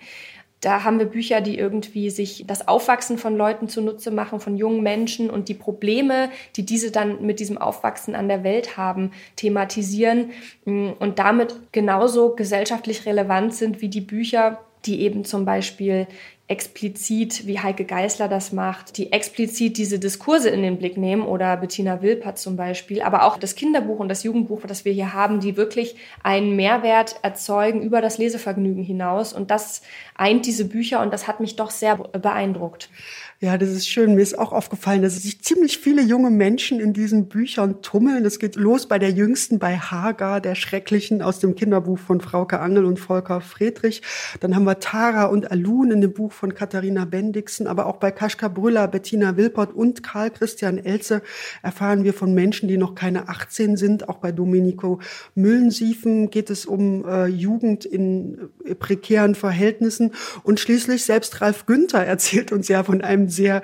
Da 0.62 0.84
haben 0.84 1.00
wir 1.00 1.08
Bücher, 1.08 1.42
die 1.42 1.58
irgendwie 1.58 2.12
sich 2.12 2.44
das 2.46 2.68
Aufwachsen 2.68 3.18
von 3.18 3.36
Leuten 3.36 3.68
zunutze 3.68 4.12
machen, 4.12 4.40
von 4.40 4.56
jungen 4.56 4.84
Menschen 4.84 5.32
und 5.32 5.50
die 5.50 5.56
Probleme, 5.56 6.30
die 6.56 6.64
diese 6.64 6.92
dann 6.92 7.26
mit 7.26 7.40
diesem 7.40 7.58
Aufwachsen 7.58 8.14
an 8.14 8.28
der 8.28 8.44
Welt 8.44 8.78
haben, 8.78 9.12
thematisieren 9.36 10.30
mm, 10.66 10.90
und 11.00 11.18
damit 11.18 11.56
genauso 11.72 12.36
gesellschaftlich 12.36 13.08
relevant 13.08 13.56
sind 13.56 13.82
wie 13.82 13.90
die 13.90 14.02
Bücher, 14.02 14.60
die 14.86 15.02
eben 15.02 15.26
zum 15.26 15.46
Beispiel 15.46 16.08
explizit, 16.52 17.48
wie 17.48 17.60
Heike 17.60 17.86
Geißler 17.86 18.28
das 18.28 18.52
macht, 18.52 18.98
die 18.98 19.14
explizit 19.14 19.78
diese 19.78 20.00
Diskurse 20.00 20.50
in 20.50 20.62
den 20.62 20.78
Blick 20.78 20.98
nehmen 20.98 21.24
oder 21.24 21.56
Bettina 21.56 22.02
Wilpert 22.02 22.38
zum 22.38 22.58
Beispiel, 22.58 23.02
aber 23.02 23.24
auch 23.24 23.38
das 23.38 23.56
Kinderbuch 23.56 24.00
und 24.00 24.10
das 24.10 24.24
Jugendbuch, 24.24 24.64
das 24.68 24.84
wir 24.84 24.92
hier 24.92 25.14
haben, 25.14 25.40
die 25.40 25.56
wirklich 25.56 25.96
einen 26.24 26.58
Mehrwert 26.58 27.16
erzeugen 27.22 27.82
über 27.82 28.02
das 28.02 28.18
Lesevergnügen 28.18 28.84
hinaus. 28.84 29.32
Und 29.32 29.50
das 29.50 29.82
eint 30.14 30.46
diese 30.46 30.66
Bücher 30.66 31.02
und 31.02 31.14
das 31.14 31.26
hat 31.26 31.40
mich 31.40 31.56
doch 31.56 31.72
sehr 31.72 31.96
beeindruckt. 31.96 32.90
Ja, 33.44 33.58
das 33.58 33.70
ist 33.70 33.88
schön. 33.88 34.14
Mir 34.14 34.22
ist 34.22 34.38
auch 34.38 34.52
aufgefallen, 34.52 35.02
dass 35.02 35.16
sich 35.20 35.42
ziemlich 35.42 35.80
viele 35.80 36.04
junge 36.04 36.30
Menschen 36.30 36.80
in 36.80 36.94
diesen 36.94 37.28
Büchern 37.28 37.82
tummeln. 37.82 38.24
Das 38.24 38.38
geht 38.38 38.56
los 38.56 38.88
bei 38.88 39.00
der 39.00 39.10
jüngsten, 39.10 39.58
bei 39.58 39.80
Hagar, 39.80 40.42
der 40.42 40.54
Schrecklichen 40.54 41.24
aus 41.24 41.40
dem 41.40 41.56
Kinderbuch 41.56 41.98
von 41.98 42.22
Frauke 42.22 42.60
Angel 42.60 42.86
und 42.86 43.00
Volker 43.00 43.42
Friedrich. 43.42 44.04
Dann 44.42 44.56
haben 44.56 44.66
wir 44.66 44.78
Tara 44.80 45.26
und 45.26 45.50
Alun 45.50 45.90
in 45.90 46.02
dem 46.02 46.14
Buch 46.14 46.32
von 46.32 46.54
Katharina 46.54 47.06
Bendixen. 47.06 47.66
Aber 47.66 47.88
auch 47.88 47.98
bei 47.98 48.12
Kaschka 48.12 48.48
Brüller, 48.48 48.88
Bettina 48.88 49.36
Wilpert 49.38 49.74
und 49.74 50.04
Karl 50.04 50.30
Christian 50.30 50.78
Elze 50.78 51.24
erfahren 51.64 52.04
wir 52.04 52.14
von 52.14 52.36
Menschen, 52.36 52.70
die 52.70 52.78
noch 52.78 52.94
keine 52.94 53.28
18 53.28 53.76
sind. 53.76 54.08
Auch 54.08 54.18
bei 54.18 54.32
Domenico 54.32 55.00
Müllensiefen 55.34 56.30
geht 56.30 56.52
es 56.52 56.68
um 56.68 57.06
äh, 57.06 57.26
Jugend 57.26 57.86
in 57.86 58.52
äh, 58.66 58.76
prekären 58.76 59.34
Verhältnissen. 59.34 60.12
Und 60.44 60.60
schließlich 60.60 61.06
selbst 61.06 61.42
Ralf 61.42 61.66
Günther 61.66 62.06
erzählt 62.06 62.52
uns 62.52 62.68
ja 62.68 62.84
von 62.84 63.02
einem 63.02 63.31
sehr 63.32 63.62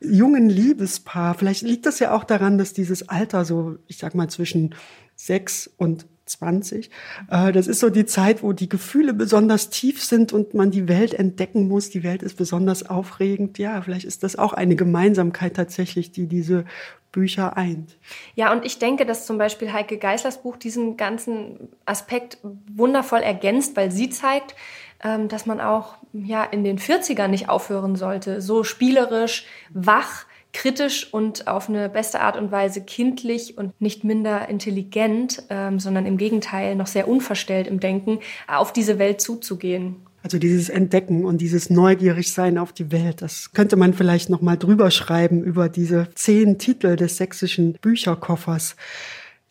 jungen 0.00 0.48
Liebespaar. 0.48 1.34
Vielleicht 1.34 1.62
liegt 1.62 1.86
das 1.86 1.98
ja 1.98 2.12
auch 2.12 2.24
daran, 2.24 2.58
dass 2.58 2.72
dieses 2.72 3.08
Alter 3.08 3.44
so, 3.44 3.76
ich 3.86 3.98
sag 3.98 4.14
mal, 4.14 4.28
zwischen 4.28 4.74
sechs 5.14 5.70
und 5.76 6.06
20. 6.30 6.90
Äh, 7.30 7.52
das 7.52 7.66
ist 7.66 7.80
so 7.80 7.90
die 7.90 8.06
Zeit, 8.06 8.42
wo 8.42 8.52
die 8.52 8.68
Gefühle 8.68 9.12
besonders 9.12 9.70
tief 9.70 10.02
sind 10.02 10.32
und 10.32 10.54
man 10.54 10.70
die 10.70 10.88
Welt 10.88 11.14
entdecken 11.14 11.68
muss. 11.68 11.90
Die 11.90 12.02
Welt 12.02 12.22
ist 12.22 12.36
besonders 12.36 12.88
aufregend. 12.88 13.58
Ja, 13.58 13.82
vielleicht 13.82 14.04
ist 14.04 14.22
das 14.22 14.36
auch 14.36 14.52
eine 14.52 14.76
Gemeinsamkeit 14.76 15.54
tatsächlich, 15.54 16.12
die 16.12 16.26
diese 16.26 16.64
Bücher 17.12 17.56
eint. 17.56 17.98
Ja, 18.36 18.52
und 18.52 18.64
ich 18.64 18.78
denke, 18.78 19.04
dass 19.04 19.26
zum 19.26 19.36
Beispiel 19.36 19.72
Heike 19.72 19.98
Geislers 19.98 20.42
Buch 20.42 20.56
diesen 20.56 20.96
ganzen 20.96 21.68
Aspekt 21.84 22.38
wundervoll 22.42 23.20
ergänzt, 23.20 23.76
weil 23.76 23.90
sie 23.90 24.10
zeigt, 24.10 24.54
dass 25.02 25.46
man 25.46 25.60
auch 25.60 25.94
ja 26.12 26.44
in 26.44 26.64
den 26.64 26.78
40ern 26.78 27.28
nicht 27.28 27.48
aufhören 27.48 27.96
sollte, 27.96 28.42
so 28.42 28.64
spielerisch, 28.64 29.46
wach, 29.70 30.26
kritisch 30.52 31.12
und 31.12 31.46
auf 31.46 31.68
eine 31.68 31.88
beste 31.88 32.20
Art 32.20 32.36
und 32.36 32.50
Weise 32.50 32.82
kindlich 32.82 33.56
und 33.56 33.80
nicht 33.80 34.04
minder 34.04 34.48
intelligent, 34.48 35.44
ähm, 35.48 35.78
sondern 35.78 36.06
im 36.06 36.16
Gegenteil 36.16 36.74
noch 36.74 36.86
sehr 36.86 37.08
unverstellt 37.08 37.66
im 37.66 37.80
Denken, 37.80 38.18
auf 38.48 38.72
diese 38.72 38.98
Welt 38.98 39.20
zuzugehen. 39.20 39.96
Also 40.22 40.38
dieses 40.38 40.68
Entdecken 40.68 41.24
und 41.24 41.38
dieses 41.38 41.70
Neugierigsein 41.70 42.58
auf 42.58 42.72
die 42.72 42.92
Welt, 42.92 43.22
das 43.22 43.52
könnte 43.52 43.76
man 43.76 43.94
vielleicht 43.94 44.28
noch 44.28 44.42
mal 44.42 44.56
drüber 44.56 44.90
schreiben 44.90 45.42
über 45.42 45.70
diese 45.70 46.08
zehn 46.14 46.58
Titel 46.58 46.96
des 46.96 47.16
sächsischen 47.16 47.72
Bücherkoffers. 47.80 48.76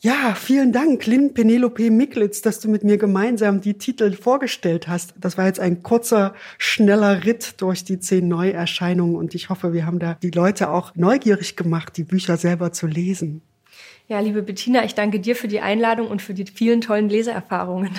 Ja, 0.01 0.33
vielen 0.33 0.71
Dank, 0.71 1.05
Lynn 1.07 1.33
Penelope 1.33 1.91
Miklitz, 1.91 2.41
dass 2.41 2.61
du 2.61 2.69
mit 2.69 2.85
mir 2.85 2.97
gemeinsam 2.97 3.59
die 3.59 3.77
Titel 3.77 4.13
vorgestellt 4.13 4.87
hast. 4.87 5.13
Das 5.19 5.37
war 5.37 5.45
jetzt 5.45 5.59
ein 5.59 5.83
kurzer, 5.83 6.33
schneller 6.57 7.25
Ritt 7.25 7.59
durch 7.59 7.83
die 7.83 7.99
zehn 7.99 8.29
Neuerscheinungen 8.29 9.17
und 9.17 9.35
ich 9.35 9.49
hoffe, 9.49 9.73
wir 9.73 9.85
haben 9.85 9.99
da 9.99 10.13
die 10.13 10.31
Leute 10.31 10.69
auch 10.69 10.95
neugierig 10.95 11.57
gemacht, 11.57 11.97
die 11.97 12.05
Bücher 12.05 12.37
selber 12.37 12.71
zu 12.71 12.87
lesen. 12.87 13.41
Ja, 14.07 14.21
liebe 14.21 14.41
Bettina, 14.41 14.85
ich 14.85 14.95
danke 14.95 15.19
dir 15.19 15.35
für 15.35 15.49
die 15.49 15.59
Einladung 15.59 16.07
und 16.07 16.21
für 16.21 16.33
die 16.33 16.45
vielen 16.45 16.79
tollen 16.79 17.09
Leseerfahrungen. 17.09 17.89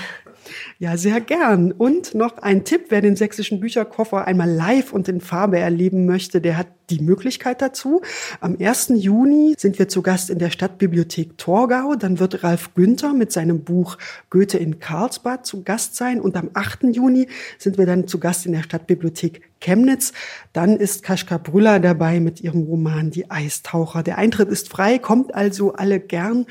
Ja, 0.79 0.97
sehr 0.97 1.21
gern. 1.21 1.73
Und 1.73 2.15
noch 2.15 2.39
ein 2.39 2.65
Tipp, 2.65 2.87
wer 2.89 3.01
den 3.01 3.17
sächsischen 3.17 3.61
Bücherkoffer 3.61 4.27
einmal 4.27 4.51
live 4.51 4.93
und 4.93 5.09
in 5.09 5.21
Farbe 5.21 5.59
erleben 5.59 6.07
möchte, 6.07 6.41
der 6.41 6.57
hat 6.57 6.69
die 6.91 7.01
Möglichkeit 7.01 7.63
dazu. 7.63 8.03
Am 8.41 8.57
1. 8.61 8.93
Juni 8.97 9.55
sind 9.57 9.79
wir 9.79 9.89
zu 9.89 10.03
Gast 10.03 10.29
in 10.29 10.39
der 10.39 10.51
Stadtbibliothek 10.51 11.39
Torgau. 11.39 11.95
Dann 11.95 12.19
wird 12.19 12.43
Ralf 12.43 12.75
Günther 12.75 13.15
mit 13.15 13.33
seinem 13.33 13.63
Buch 13.65 13.97
Goethe 14.29 14.59
in 14.59 14.81
Karlsbad 14.81 15.47
zu 15.47 15.63
Gast 15.63 15.97
sein. 15.97 16.21
Und 16.21 16.37
am 16.37 16.51
8. 16.53 16.85
Juni 16.93 17.29
sind 17.59 17.79
wir 17.79 17.87
dann 17.87 18.07
zu 18.07 18.19
Gast 18.19 18.47
in 18.47 18.53
der 18.53 18.63
Stadtbibliothek 18.63 19.43
Chemnitz. 19.61 20.13
Dann 20.53 20.77
ist 20.77 21.03
Kaschka 21.03 21.39
Brüller 21.39 21.81
dabei 21.81 22.21
mit 22.21 22.41
ihrem 22.41 22.65
Roman 22.65 23.11
Die 23.11 23.31
Eistaucher. 23.31 24.03
Der 24.03 24.19
Eintritt 24.19 24.49
ist 24.49 24.69
frei, 24.69 24.99
kommt 24.99 25.35
also 25.35 25.75
alle 25.75 26.01
gern. 26.01 26.47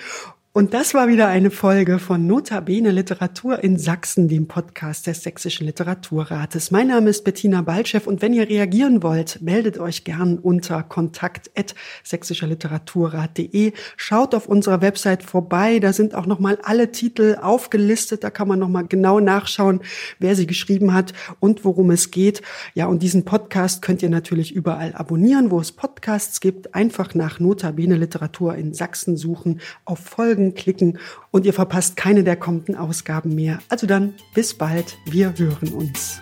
Und 0.59 0.73
das 0.73 0.93
war 0.93 1.07
wieder 1.07 1.29
eine 1.29 1.51
Folge 1.51 1.99
von 1.99 2.27
Notabene 2.27 2.91
Literatur 2.91 3.63
in 3.63 3.79
Sachsen, 3.79 4.27
dem 4.27 4.49
Podcast 4.49 5.07
des 5.07 5.23
Sächsischen 5.23 5.65
Literaturrates. 5.65 6.69
Mein 6.69 6.87
Name 6.87 7.11
ist 7.11 7.23
Bettina 7.23 7.61
Balchev 7.61 8.05
und 8.05 8.21
wenn 8.21 8.33
ihr 8.33 8.49
reagieren 8.49 9.01
wollt, 9.01 9.41
meldet 9.41 9.77
euch 9.77 10.03
gern 10.03 10.37
unter 10.37 10.83
kontakt@sächsischerliteraturrat.de. 10.83 13.71
Schaut 13.95 14.35
auf 14.35 14.47
unserer 14.47 14.81
Website 14.81 15.23
vorbei, 15.23 15.79
da 15.79 15.93
sind 15.93 16.13
auch 16.13 16.25
noch 16.25 16.41
mal 16.41 16.59
alle 16.61 16.91
Titel 16.91 17.37
aufgelistet, 17.41 18.25
da 18.25 18.29
kann 18.29 18.49
man 18.49 18.59
noch 18.59 18.67
mal 18.67 18.85
genau 18.85 19.21
nachschauen, 19.21 19.79
wer 20.19 20.35
sie 20.35 20.45
geschrieben 20.45 20.93
hat 20.93 21.13
und 21.39 21.63
worum 21.63 21.89
es 21.89 22.11
geht. 22.11 22.41
Ja, 22.73 22.87
und 22.87 23.01
diesen 23.01 23.23
Podcast 23.23 23.81
könnt 23.81 24.03
ihr 24.03 24.09
natürlich 24.09 24.53
überall 24.53 24.93
abonnieren, 24.93 25.51
wo 25.51 25.61
es 25.61 25.71
Podcasts 25.71 26.41
gibt, 26.41 26.75
einfach 26.75 27.15
nach 27.15 27.39
Notabene 27.39 27.95
Literatur 27.95 28.55
in 28.55 28.73
Sachsen 28.73 29.15
suchen, 29.15 29.61
auf 29.85 29.99
Folgen 29.99 30.48
Folgen 30.49 30.55
klicken 30.55 30.99
und 31.31 31.45
ihr 31.45 31.53
verpasst 31.53 31.95
keine 31.95 32.23
der 32.23 32.35
kommenden 32.35 32.75
Ausgaben 32.75 33.35
mehr. 33.35 33.59
Also 33.69 33.87
dann, 33.87 34.13
bis 34.33 34.53
bald, 34.53 34.97
wir 35.05 35.33
hören 35.37 35.73
uns. 35.73 36.19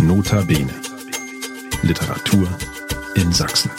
Nota 0.00 0.42
Bene. 0.42 0.70
Literatur 1.82 2.48
in 3.14 3.32
Sachsen. 3.32 3.70